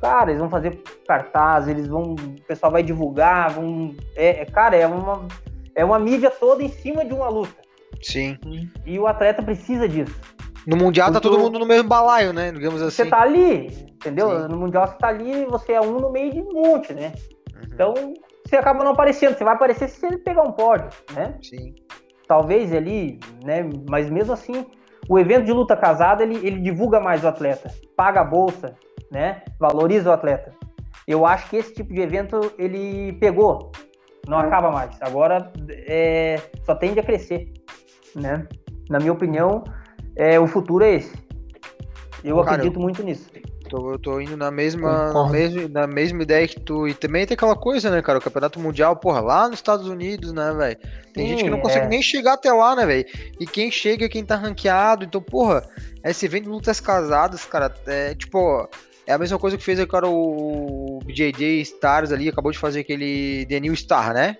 Cara, 0.00 0.30
eles 0.30 0.40
vão 0.40 0.50
fazer 0.50 0.82
cartaz, 1.06 1.68
eles 1.68 1.86
vão. 1.86 2.14
O 2.14 2.42
pessoal 2.48 2.72
vai 2.72 2.82
divulgar, 2.82 3.50
vão. 3.50 3.94
É, 4.16 4.42
é, 4.42 4.44
cara, 4.44 4.74
é 4.74 4.88
uma, 4.88 5.24
é 5.72 5.84
uma 5.84 6.00
mídia 6.00 6.32
toda 6.32 6.64
em 6.64 6.68
cima 6.68 7.04
de 7.04 7.14
uma 7.14 7.28
luta. 7.28 7.54
Sim. 8.02 8.36
E 8.84 8.98
o 8.98 9.06
atleta 9.06 9.40
precisa 9.40 9.88
disso. 9.88 10.14
No 10.66 10.76
Mundial 10.76 11.12
tá 11.12 11.20
todo 11.20 11.38
mundo 11.38 11.60
no 11.60 11.66
mesmo 11.66 11.88
balaio, 11.88 12.32
né? 12.32 12.50
Digamos 12.50 12.82
assim. 12.82 13.04
Você 13.04 13.06
tá 13.06 13.22
ali, 13.22 13.68
entendeu? 13.94 14.30
Sim. 14.30 14.48
No 14.48 14.56
Mundial 14.56 14.88
você 14.88 14.98
tá 14.98 15.08
ali, 15.08 15.44
você 15.46 15.74
é 15.74 15.80
um 15.80 16.00
no 16.00 16.10
meio 16.10 16.32
de 16.32 16.40
um 16.40 16.52
monte, 16.52 16.92
né? 16.92 17.12
Uhum. 17.54 17.62
Então, 17.72 17.94
você 18.44 18.56
acaba 18.56 18.82
não 18.82 18.92
aparecendo. 18.92 19.38
Você 19.38 19.44
vai 19.44 19.54
aparecer 19.54 19.88
se 19.88 20.04
ele 20.04 20.18
pegar 20.18 20.42
um 20.42 20.52
pódio, 20.52 20.88
né? 21.14 21.38
Sim. 21.40 21.72
Talvez 22.26 22.72
ali, 22.74 23.20
né? 23.44 23.68
Mas 23.88 24.10
mesmo 24.10 24.32
assim, 24.32 24.66
o 25.08 25.18
evento 25.18 25.44
de 25.44 25.52
luta 25.52 25.76
casada, 25.76 26.22
ele, 26.22 26.36
ele 26.46 26.60
divulga 26.60 27.00
mais 27.00 27.24
o 27.24 27.28
atleta, 27.28 27.70
paga 27.96 28.20
a 28.20 28.24
bolsa, 28.24 28.74
né? 29.10 29.42
Valoriza 29.58 30.10
o 30.10 30.12
atleta. 30.12 30.52
Eu 31.06 31.26
acho 31.26 31.50
que 31.50 31.56
esse 31.56 31.74
tipo 31.74 31.92
de 31.92 32.00
evento, 32.00 32.52
ele 32.58 33.12
pegou, 33.14 33.70
não 34.26 34.40
é. 34.40 34.46
acaba 34.46 34.70
mais. 34.70 34.96
Agora, 35.00 35.52
é, 35.86 36.40
só 36.64 36.74
tende 36.74 37.00
a 37.00 37.02
crescer, 37.02 37.52
né? 38.14 38.46
Na 38.88 38.98
minha 38.98 39.12
opinião, 39.12 39.64
é, 40.16 40.38
o 40.40 40.46
futuro 40.46 40.84
é 40.84 40.94
esse. 40.94 41.14
Eu 42.22 42.36
Cara, 42.36 42.56
acredito 42.56 42.80
muito 42.80 43.02
nisso. 43.02 43.30
Tô, 43.74 43.92
eu 43.92 43.98
tô 43.98 44.20
indo 44.20 44.36
na 44.36 44.50
mesma, 44.50 45.12
na 45.12 45.28
mesma, 45.28 45.68
na 45.68 45.86
mesma 45.86 46.22
ideia 46.22 46.46
que 46.46 46.60
tu. 46.60 46.86
E 46.86 46.94
também 46.94 47.26
tem 47.26 47.34
aquela 47.34 47.56
coisa, 47.56 47.90
né, 47.90 48.00
cara? 48.00 48.18
O 48.18 48.22
campeonato 48.22 48.60
mundial, 48.60 48.96
porra, 48.96 49.20
lá 49.20 49.48
nos 49.48 49.58
Estados 49.58 49.88
Unidos, 49.88 50.32
né, 50.32 50.52
velho? 50.52 50.78
Tem 51.12 51.24
Sim, 51.24 51.30
gente 51.30 51.44
que 51.44 51.50
não 51.50 51.60
consegue 51.60 51.86
é. 51.86 51.88
nem 51.88 52.02
chegar 52.02 52.34
até 52.34 52.52
lá, 52.52 52.76
né, 52.76 52.86
velho? 52.86 53.06
E 53.40 53.46
quem 53.46 53.70
chega 53.70 54.06
é 54.06 54.08
quem 54.08 54.24
tá 54.24 54.36
ranqueado. 54.36 55.04
Então, 55.04 55.20
porra, 55.20 55.68
esse 56.04 56.24
evento 56.26 56.44
de 56.44 56.50
lutas 56.50 56.80
casadas, 56.80 57.44
cara, 57.44 57.74
é 57.86 58.14
tipo. 58.14 58.68
É 59.06 59.12
a 59.12 59.18
mesma 59.18 59.38
coisa 59.38 59.58
que 59.58 59.62
fez, 59.62 59.84
cara, 59.84 60.08
o 60.08 60.98
BJJ 61.04 61.60
Stars 61.60 62.10
ali, 62.10 62.26
acabou 62.26 62.50
de 62.50 62.58
fazer 62.58 62.80
aquele 62.80 63.44
The 63.46 63.60
New 63.60 63.76
Star, 63.76 64.14
né? 64.14 64.38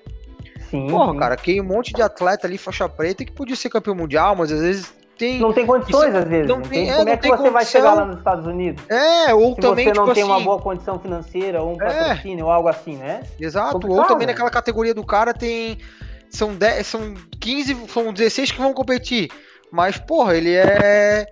Sim. 0.70 0.86
Porra, 0.86 1.12
sim. 1.12 1.18
cara, 1.18 1.36
que 1.36 1.60
um 1.60 1.64
monte 1.64 1.92
de 1.92 2.00
atleta 2.00 2.46
ali, 2.46 2.56
faixa 2.56 2.88
preta, 2.88 3.26
que 3.26 3.32
podia 3.32 3.54
ser 3.56 3.68
campeão 3.68 3.94
mundial, 3.94 4.34
mas 4.34 4.50
às 4.50 4.60
vezes 4.60 4.94
tem. 5.18 5.38
Não 5.38 5.52
tem 5.52 5.66
condições, 5.66 6.08
isso, 6.08 6.18
às 6.18 6.24
vezes. 6.24 6.48
Não 6.48 6.60
tem, 6.60 6.90
é, 6.90 6.96
Como 6.96 7.08
é 7.08 7.16
que 7.16 7.22
você 7.22 7.30
condição. 7.30 7.52
vai 7.52 7.64
chegar 7.64 7.94
lá 7.94 8.04
nos 8.04 8.18
Estados 8.18 8.46
Unidos? 8.46 8.84
É, 8.88 9.34
ou 9.34 9.54
Se 9.54 9.60
também. 9.60 9.84
você 9.84 9.92
não 9.92 10.04
tipo 10.04 10.14
tem 10.14 10.22
assim, 10.22 10.32
uma 10.32 10.40
boa 10.40 10.60
condição 10.60 10.98
financeira, 10.98 11.62
ou 11.62 11.76
um 11.76 11.82
é. 11.82 11.86
patrocínio, 11.86 12.42
é. 12.42 12.44
ou 12.44 12.50
algo 12.50 12.68
assim, 12.68 12.96
né? 12.96 13.22
Exato. 13.38 13.72
Complicado, 13.72 13.98
ou 13.98 14.06
também 14.06 14.26
né? 14.26 14.32
naquela 14.32 14.50
categoria 14.50 14.94
do 14.94 15.04
cara 15.04 15.32
tem. 15.32 15.78
São, 16.28 16.54
10, 16.54 16.86
são 16.86 17.14
15, 17.40 17.76
são 17.88 18.12
16 18.12 18.52
que 18.52 18.58
vão 18.58 18.74
competir. 18.74 19.30
Mas, 19.70 19.98
porra, 19.98 20.36
ele 20.36 20.54
é. 20.54 21.26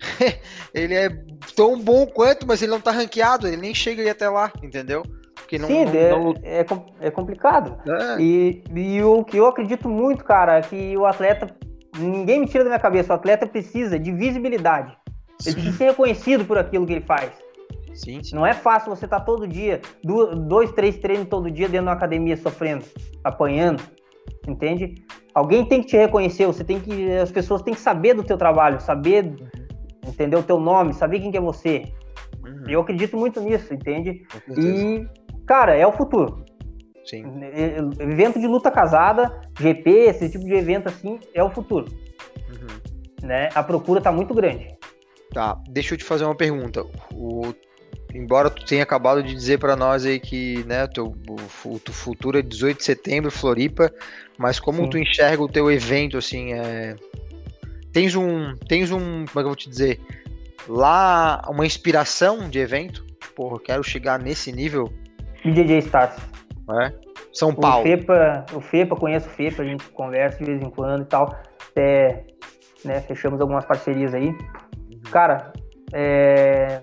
ele 0.74 0.94
é 0.94 1.08
tão 1.56 1.78
bom 1.78 2.06
quanto, 2.06 2.46
mas 2.46 2.62
ele 2.62 2.72
não 2.72 2.80
tá 2.80 2.90
ranqueado, 2.90 3.46
ele 3.46 3.56
nem 3.56 3.74
chega 3.74 4.10
até 4.10 4.28
lá, 4.28 4.52
entendeu? 4.62 5.02
Porque 5.34 5.58
não, 5.58 5.68
Sim, 5.68 5.84
não, 5.84 5.94
é, 5.94 6.10
não... 6.10 6.34
É, 6.42 6.66
é, 7.00 7.10
complicado. 7.10 7.78
É. 7.86 8.20
E, 8.20 8.64
e 8.74 9.02
o 9.02 9.24
que 9.24 9.36
eu 9.36 9.46
acredito 9.46 9.88
muito, 9.88 10.24
cara, 10.24 10.58
é 10.58 10.62
que 10.62 10.96
o 10.96 11.04
atleta 11.04 11.54
ninguém 11.98 12.40
me 12.40 12.46
tira 12.46 12.64
da 12.64 12.70
minha 12.70 12.80
cabeça, 12.80 13.12
o 13.12 13.16
atleta 13.16 13.46
precisa 13.46 13.98
de 13.98 14.12
visibilidade. 14.12 14.96
Sim. 15.38 15.50
Ele 15.50 15.54
precisa 15.54 15.76
ser 15.76 15.84
reconhecido 15.84 16.44
por 16.44 16.58
aquilo 16.58 16.86
que 16.86 16.92
ele 16.92 17.04
faz. 17.04 17.32
Sim, 17.94 18.22
sim. 18.22 18.34
Não 18.34 18.46
é 18.46 18.54
fácil 18.54 18.94
você 18.94 19.04
estar 19.04 19.20
tá 19.20 19.24
todo 19.24 19.46
dia, 19.46 19.80
dois, 20.46 20.72
três 20.72 20.96
treinos 20.96 21.28
todo 21.28 21.50
dia 21.50 21.68
dentro 21.68 21.86
da 21.86 21.92
academia 21.92 22.36
sofrendo, 22.36 22.84
apanhando, 23.22 23.82
entende? 24.48 24.94
Alguém 25.34 25.64
tem 25.64 25.82
que 25.82 25.88
te 25.88 25.96
reconhecer, 25.96 26.46
você 26.46 26.64
tem 26.64 26.80
que, 26.80 27.12
as 27.12 27.30
pessoas 27.30 27.62
têm 27.62 27.74
que 27.74 27.80
saber 27.80 28.14
do 28.14 28.22
teu 28.22 28.36
trabalho, 28.36 28.80
saber, 28.80 29.24
uhum. 29.24 29.48
entender 30.06 30.36
o 30.36 30.42
teu 30.42 30.58
nome, 30.58 30.94
saber 30.94 31.20
quem 31.20 31.30
que 31.30 31.36
é 31.36 31.40
você. 31.40 31.84
Uhum. 32.44 32.64
Eu 32.68 32.80
acredito 32.80 33.16
muito 33.16 33.40
nisso, 33.40 33.72
entende? 33.72 34.22
E, 34.48 35.06
cara, 35.46 35.74
é 35.74 35.86
o 35.86 35.92
futuro. 35.92 36.41
Sim. 37.04 37.24
Evento 37.98 38.38
de 38.38 38.46
luta 38.46 38.70
casada, 38.70 39.40
GP, 39.58 39.90
esse 39.90 40.30
tipo 40.30 40.44
de 40.44 40.54
evento 40.54 40.88
assim, 40.88 41.18
é 41.34 41.42
o 41.42 41.50
futuro. 41.50 41.86
Uhum. 42.48 43.26
Né? 43.26 43.48
A 43.54 43.62
procura 43.62 43.98
está 43.98 44.12
muito 44.12 44.34
grande. 44.34 44.76
Tá, 45.32 45.58
deixa 45.68 45.94
eu 45.94 45.98
te 45.98 46.04
fazer 46.04 46.24
uma 46.24 46.34
pergunta. 46.34 46.84
O, 47.12 47.54
embora 48.14 48.50
tu 48.50 48.64
tenha 48.64 48.82
acabado 48.82 49.22
de 49.22 49.34
dizer 49.34 49.58
para 49.58 49.74
nós 49.74 50.04
aí 50.04 50.20
que 50.20 50.62
né, 50.64 50.86
teu, 50.86 51.14
o, 51.28 51.74
o 51.74 51.92
futuro 51.92 52.38
é 52.38 52.42
18 52.42 52.78
de 52.78 52.84
setembro, 52.84 53.30
Floripa, 53.30 53.90
mas 54.38 54.60
como 54.60 54.84
Sim. 54.84 54.90
tu 54.90 54.98
enxerga 54.98 55.42
o 55.42 55.48
teu 55.48 55.70
evento, 55.70 56.18
assim, 56.18 56.52
é... 56.52 56.94
tens 57.92 58.14
um, 58.14 58.56
tens 58.68 58.90
um, 58.90 59.24
como 59.24 59.24
é 59.24 59.32
que 59.32 59.38
eu 59.38 59.44
vou 59.44 59.56
te 59.56 59.70
dizer, 59.70 60.00
lá 60.68 61.42
uma 61.48 61.66
inspiração 61.66 62.48
de 62.48 62.58
evento? 62.58 63.04
Porra, 63.34 63.56
eu 63.56 63.60
quero 63.60 63.82
chegar 63.82 64.18
nesse 64.18 64.52
nível. 64.52 64.92
BJJ 65.44 65.78
Stars. 65.78 66.16
É? 66.80 66.92
São 67.32 67.54
Paulo. 67.54 67.80
O 67.80 67.82
FEPA, 67.82 68.46
o 68.54 68.60
FEPA, 68.60 68.96
conheço 68.96 69.28
o 69.28 69.30
FEPA, 69.30 69.62
a 69.62 69.64
gente 69.64 69.88
conversa 69.90 70.38
de 70.38 70.44
vez 70.44 70.62
em 70.62 70.70
quando 70.70 71.02
e 71.02 71.06
tal. 71.06 71.34
É, 71.74 72.24
né, 72.84 73.00
fechamos 73.00 73.40
algumas 73.40 73.64
parcerias 73.64 74.14
aí. 74.14 74.36
Cara, 75.10 75.52
é, 75.92 76.82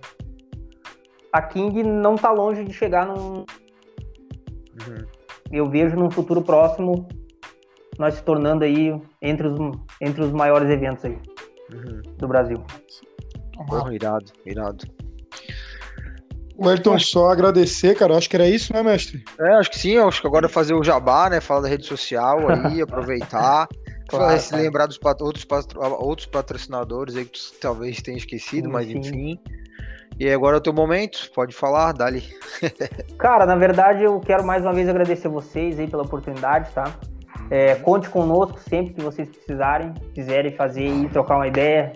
a 1.31 1.41
King 1.41 1.83
não 1.83 2.15
tá 2.15 2.31
longe 2.31 2.63
de 2.63 2.73
chegar 2.73 3.05
num. 3.05 3.45
Uhum. 4.87 5.05
Eu 5.51 5.65
vejo 5.69 5.95
num 5.95 6.09
futuro 6.09 6.41
próximo 6.41 7.07
nós 7.97 8.15
se 8.15 8.23
tornando 8.23 8.63
aí 8.63 8.99
entre 9.21 9.47
os, 9.47 9.59
entre 9.99 10.23
os 10.23 10.31
maiores 10.31 10.69
eventos 10.69 11.03
aí 11.03 11.19
uhum. 11.73 12.01
do 12.17 12.27
Brasil. 12.27 12.57
Porra, 13.67 13.93
irado, 13.93 14.31
irado. 14.45 14.85
O 16.59 16.69
Elton, 16.69 16.99
só 16.99 17.29
agradecer, 17.29 17.95
cara. 17.95 18.17
Acho 18.17 18.29
que 18.29 18.35
era 18.35 18.47
isso, 18.47 18.73
né, 18.73 18.83
mestre? 18.83 19.23
É, 19.39 19.53
acho 19.55 19.71
que 19.71 19.79
sim. 19.79 19.97
Acho 19.97 20.19
que 20.19 20.27
agora 20.27 20.49
fazer 20.49 20.73
o 20.73 20.83
jabá, 20.83 21.29
né? 21.29 21.39
Falar 21.39 21.61
da 21.61 21.69
rede 21.69 21.85
social 21.85 22.39
aí, 22.49 22.81
aproveitar. 22.83 23.67
claro, 24.09 24.37
se 24.37 24.53
lembrar 24.53 24.85
dos 24.85 24.97
pat 24.97 25.21
outros, 25.21 25.45
patro 25.45 25.79
outros 25.81 26.27
patrocinadores 26.27 27.15
aí 27.15 27.23
que 27.23 27.31
tu 27.31 27.53
talvez 27.61 28.01
tenha 28.01 28.17
esquecido, 28.17 28.65
sim, 28.65 28.71
mas 28.73 28.89
enfim. 28.89 29.39
E 30.19 30.29
agora 30.29 30.57
é 30.57 30.59
o 30.59 30.61
teu 30.61 30.73
momento, 30.73 31.31
pode 31.33 31.55
falar, 31.55 31.93
dali. 31.93 32.23
Cara, 33.17 33.45
na 33.45 33.55
verdade 33.55 34.03
eu 34.03 34.19
quero 34.19 34.43
mais 34.43 34.63
uma 34.63 34.73
vez 34.73 34.89
agradecer 34.89 35.29
vocês 35.29 35.79
aí 35.79 35.87
pela 35.87 36.03
oportunidade, 36.03 36.71
tá? 36.71 36.93
É, 37.49 37.75
conte 37.75 38.09
conosco 38.09 38.59
sempre 38.59 38.93
que 38.95 39.01
vocês 39.01 39.29
precisarem, 39.29 39.93
quiserem 40.13 40.51
fazer 40.51 40.87
e 40.87 41.07
trocar 41.07 41.37
uma 41.37 41.47
ideia, 41.47 41.93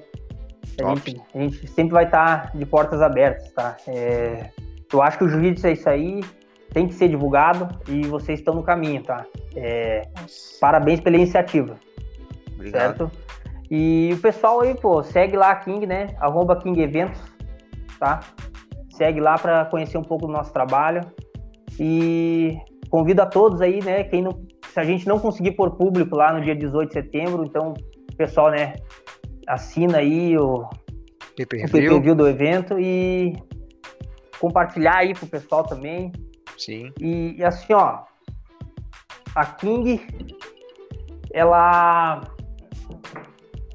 a 0.81 0.95
gente, 0.95 1.21
a 1.33 1.37
gente, 1.39 1.67
sempre 1.67 1.93
vai 1.93 2.05
estar 2.05 2.51
tá 2.51 2.57
de 2.57 2.65
portas 2.65 3.01
abertas, 3.01 3.51
tá? 3.53 3.77
É, 3.87 4.49
eu 4.91 5.01
acho 5.01 5.17
que 5.17 5.23
o 5.23 5.29
jiu-jitsu 5.29 5.67
é 5.67 5.71
isso 5.73 5.89
aí, 5.89 6.21
tem 6.71 6.87
que 6.87 6.93
ser 6.93 7.07
divulgado 7.07 7.69
e 7.87 8.05
vocês 8.07 8.39
estão 8.39 8.55
no 8.55 8.63
caminho, 8.63 9.03
tá? 9.03 9.25
É, 9.55 10.07
parabéns 10.59 10.99
pela 10.99 11.15
iniciativa. 11.15 11.75
Obrigado. 12.55 12.97
Certo? 12.97 13.11
E 13.69 14.11
o 14.13 14.17
pessoal 14.19 14.61
aí, 14.61 14.75
pô, 14.75 15.01
segue 15.03 15.35
lá 15.35 15.51
a 15.51 15.55
King, 15.55 15.85
né? 15.85 16.07
Arroba 16.19 16.55
King 16.55 16.81
Eventos, 16.81 17.19
tá? 17.99 18.19
Segue 18.91 19.19
lá 19.19 19.37
para 19.37 19.65
conhecer 19.65 19.97
um 19.97 20.03
pouco 20.03 20.27
do 20.27 20.33
nosso 20.33 20.53
trabalho. 20.53 21.01
E 21.79 22.57
convido 22.89 23.21
a 23.21 23.25
todos 23.25 23.61
aí, 23.61 23.83
né? 23.83 24.03
Quem 24.03 24.21
não, 24.21 24.31
se 24.71 24.79
a 24.79 24.83
gente 24.83 25.07
não 25.07 25.19
conseguir 25.19 25.51
pôr 25.51 25.71
público 25.71 26.15
lá 26.15 26.33
no 26.33 26.41
dia 26.41 26.55
18 26.55 26.87
de 26.89 26.93
setembro, 26.93 27.43
então, 27.43 27.73
pessoal, 28.15 28.51
né? 28.51 28.73
Assina 29.47 29.99
aí 29.99 30.37
o 30.37 30.67
pay-per-view 31.35 32.15
do 32.15 32.27
evento 32.27 32.79
e 32.79 33.33
compartilhar 34.39 34.97
aí 34.97 35.13
pro 35.13 35.27
pessoal 35.27 35.63
também. 35.63 36.11
Sim. 36.57 36.91
E, 36.99 37.35
e, 37.37 37.43
assim, 37.43 37.73
ó, 37.73 38.03
a 39.35 39.45
King, 39.45 40.05
ela 41.33 42.21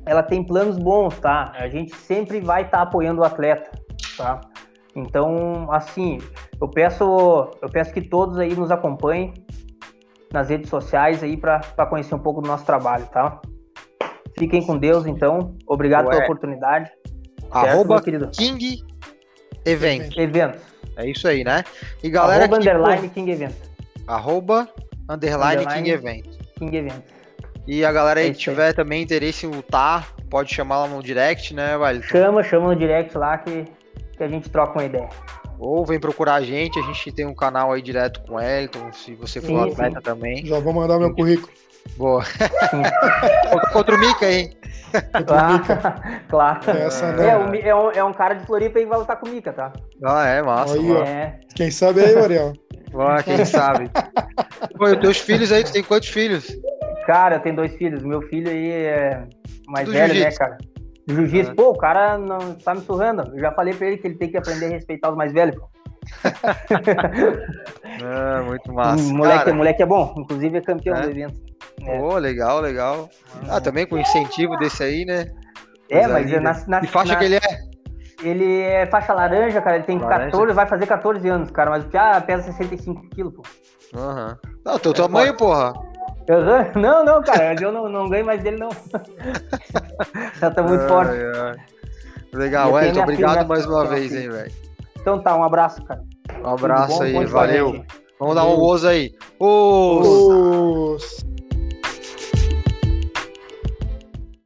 ela 0.07 0.23
tem 0.23 0.43
planos 0.43 0.79
bons, 0.79 1.19
tá? 1.19 1.53
A 1.55 1.69
gente 1.69 1.95
sempre 1.95 2.41
vai 2.41 2.63
estar 2.63 2.79
tá 2.79 2.83
apoiando 2.85 3.21
o 3.21 3.25
atleta, 3.25 3.71
tá? 4.17 4.41
Então, 4.97 5.71
assim, 5.71 6.19
eu 6.61 6.69
peço 6.69 7.05
eu 7.61 7.69
peço 7.71 7.93
que 7.93 8.01
todos 8.01 8.39
aí 8.39 8.55
nos 8.55 8.71
acompanhem 8.71 9.35
nas 10.33 10.49
redes 10.49 10.69
sociais 10.71 11.23
aí 11.23 11.37
para 11.37 11.61
conhecer 11.89 12.15
um 12.15 12.19
pouco 12.19 12.41
do 12.41 12.49
nosso 12.49 12.65
trabalho, 12.65 13.07
tá? 13.07 13.41
Fiquem 14.39 14.65
com 14.65 14.79
Deus, 14.79 15.07
então. 15.07 15.57
Obrigado 15.67 16.07
Ué. 16.07 16.13
pela 16.13 16.25
oportunidade. 16.25 16.91
Arroba 17.51 18.03
certo, 18.03 18.31
King 18.31 18.85
Event. 19.65 20.17
Eventos. 20.17 20.61
É 20.97 21.09
isso 21.09 21.27
aí, 21.29 21.45
né? 21.45 21.65
E 22.03 22.11
galera. 22.11 22.45
Arroba 22.45 22.59
que, 22.59 22.69
underline 22.69 23.09
pô, 23.09 23.15
King 23.15 23.31
Event. 23.31 23.55
Arroba 24.07 24.69
underline, 25.09 25.63
underline 25.63 25.83
King 25.83 25.91
Event. 25.91 26.27
King 26.59 26.77
Event. 26.77 27.03
E 27.67 27.85
a 27.85 27.93
galera 27.93 28.21
aí 28.21 28.29
é 28.29 28.33
que 28.33 28.39
tiver 28.39 28.69
aí. 28.69 28.73
também 28.73 29.03
interesse 29.03 29.45
em 29.45 29.51
lutar, 29.51 30.15
pode 30.31 30.55
chamar 30.55 30.79
lá 30.79 30.89
no 30.89 31.03
direct, 31.03 31.55
né, 31.55 31.77
Vale? 31.77 32.03
Chama, 32.03 32.43
chama 32.43 32.69
no 32.69 32.77
direct 32.77 33.17
lá 33.17 33.37
que, 33.37 33.67
que 34.17 34.23
a 34.23 34.29
gente 34.29 34.49
troca 34.49 34.79
uma 34.79 34.85
ideia. 34.85 35.09
Ou 35.59 35.85
vem 35.85 36.01
procurar 36.01 36.37
a 36.37 36.43
gente, 36.43 36.79
a 36.79 36.83
gente 36.83 37.13
tem 37.13 37.27
um 37.27 37.35
canal 37.35 37.73
aí 37.73 37.83
direto 37.83 38.23
com 38.23 38.37
o 38.37 38.41
Elton, 38.41 38.91
se 38.93 39.15
você 39.15 39.41
for 39.41 39.49
sim, 39.49 39.73
atleta 39.73 39.97
sim. 39.97 40.03
também. 40.03 40.47
Já 40.47 40.59
vou 40.61 40.73
mandar 40.73 40.99
meu 40.99 41.13
currículo. 41.15 41.53
Boa. 41.97 42.23
Contra 43.73 43.95
o 43.95 43.99
Mika, 43.99 44.31
hein? 44.31 44.51
Claro. 45.27 45.63
claro. 46.29 46.71
Essa, 46.71 47.07
é, 47.23 47.69
é, 47.69 47.75
um, 47.75 47.91
é 47.91 48.03
um 48.03 48.13
cara 48.13 48.35
de 48.35 48.47
Floripa 48.47 48.81
e 48.81 48.87
vai 48.87 48.99
lutar 48.99 49.19
com 49.19 49.29
o 49.29 49.31
Mika, 49.31 49.53
tá? 49.53 49.71
Ah, 50.03 50.27
é, 50.27 50.41
massa. 50.41 50.75
Aí, 50.75 50.93
é. 50.97 51.39
Quem 51.55 51.71
sabe 51.71 52.01
aí, 52.01 52.17
Ariel? 52.17 52.55
Ah, 52.99 53.23
quem 53.23 53.45
sabe. 53.45 53.91
Pô, 54.79 54.89
e 54.89 54.97
teus 54.99 55.19
filhos 55.19 55.53
aí, 55.53 55.63
tu 55.63 55.73
tem 55.73 55.83
quantos 55.83 56.09
filhos? 56.09 56.47
Cara, 57.07 57.37
eu 57.37 57.41
tenho 57.41 57.57
dois 57.57 57.75
filhos. 57.75 58.03
Meu 58.03 58.23
filho 58.23 58.51
aí 58.51 58.71
é 58.71 59.25
mais 59.67 59.87
Tudo 59.87 59.99
velho, 59.99 60.21
né, 60.21 60.31
cara? 60.33 60.57
Jiu-jitsu. 61.07 61.53
Ah. 61.53 61.55
Pô, 61.55 61.71
o 61.71 61.79
cara 61.79 62.19
não 62.19 62.55
tá 62.55 62.75
me 62.75 62.81
surrando. 62.83 63.31
Eu 63.35 63.41
já 63.41 63.53
falei 63.53 63.75
pra 63.75 63.87
ele 63.87 63.99
que 63.99 64.07
ele 64.07 64.17
tem 64.17 64.31
que 64.31 64.37
aprender 64.37 64.67
a 64.67 64.71
respeitar 64.71 65.11
os 65.11 65.17
mais 65.17 65.33
velhos. 65.33 65.57
ah, 68.05 68.43
muito 68.47 68.73
massa. 68.73 69.13
Moleque, 69.13 69.45
cara, 69.45 69.55
moleque 69.55 69.83
é 69.83 69.87
bom, 69.87 70.15
inclusive 70.19 70.57
é 70.59 70.61
campeão 70.61 70.97
é? 70.97 71.01
do 71.03 71.11
evento. 71.11 71.48
É. 71.89 72.01
Oh, 72.01 72.19
legal, 72.19 72.61
legal. 72.61 73.09
Ah, 73.49 73.61
também 73.61 73.87
com 73.87 73.97
incentivo 73.97 74.57
desse 74.59 74.83
aí, 74.83 75.05
né? 75.07 75.27
É, 75.89 76.07
mas 76.07 76.27
ali, 76.27 76.41
na, 76.41 76.65
na, 76.67 76.81
Que 76.81 76.87
faixa 76.87 77.15
na, 77.15 77.19
que 77.19 77.25
ele 77.25 77.37
é? 77.37 77.69
Ele 78.23 78.61
é 78.61 78.87
faixa 78.87 79.15
laranja, 79.15 79.61
cara. 79.63 79.77
Ele 79.77 79.85
tem 79.85 79.99
laranja. 79.99 80.31
14, 80.33 80.53
vai 80.53 80.67
fazer 80.67 80.87
14 80.87 81.29
anos, 81.29 81.51
cara. 81.51 81.71
Mas 81.71 81.85
o 81.85 81.89
Pia 81.89 82.21
pesa 82.21 82.43
65 82.43 83.09
quilos, 83.09 83.35
pô. 83.35 83.43
Aham. 83.97 84.39
Uhum. 84.45 84.51
Não, 84.67 84.79
teu 84.79 84.93
é, 84.93 84.95
tamanho, 84.95 85.35
porra. 85.35 85.73
Uhum. 86.29 86.73
Não, 86.83 87.03
não, 87.07 87.23
cara. 87.23 87.57
eu 87.59 87.73
não, 87.73 87.89
não 87.89 88.07
ganho 88.07 88.27
mais 88.27 88.43
dele, 88.43 88.59
não. 88.59 88.69
Já 90.39 90.51
tá 90.51 90.63
muito 90.63 90.83
ai, 90.83 90.89
forte. 90.89 91.13
Ai. 91.13 91.57
Legal, 92.35 92.71
Wellington. 92.71 93.01
Obrigado 93.01 93.33
filha, 93.33 93.47
mais 93.47 93.65
uma 93.65 93.87
vez, 93.87 94.15
hein, 94.15 94.29
velho. 94.29 94.53
Então 95.01 95.19
tá, 95.23 95.35
um 95.35 95.43
abraço, 95.43 95.83
cara. 95.85 96.03
Um 96.45 96.49
abraço 96.51 96.99
bom? 96.99 97.03
aí, 97.03 97.25
valeu. 97.25 97.83
Vamos 98.21 98.35
dar 98.35 98.45
um 98.45 98.57
gozo 98.57 98.89
aí. 98.89 99.15
Os... 99.41 100.07
Os... 100.07 101.27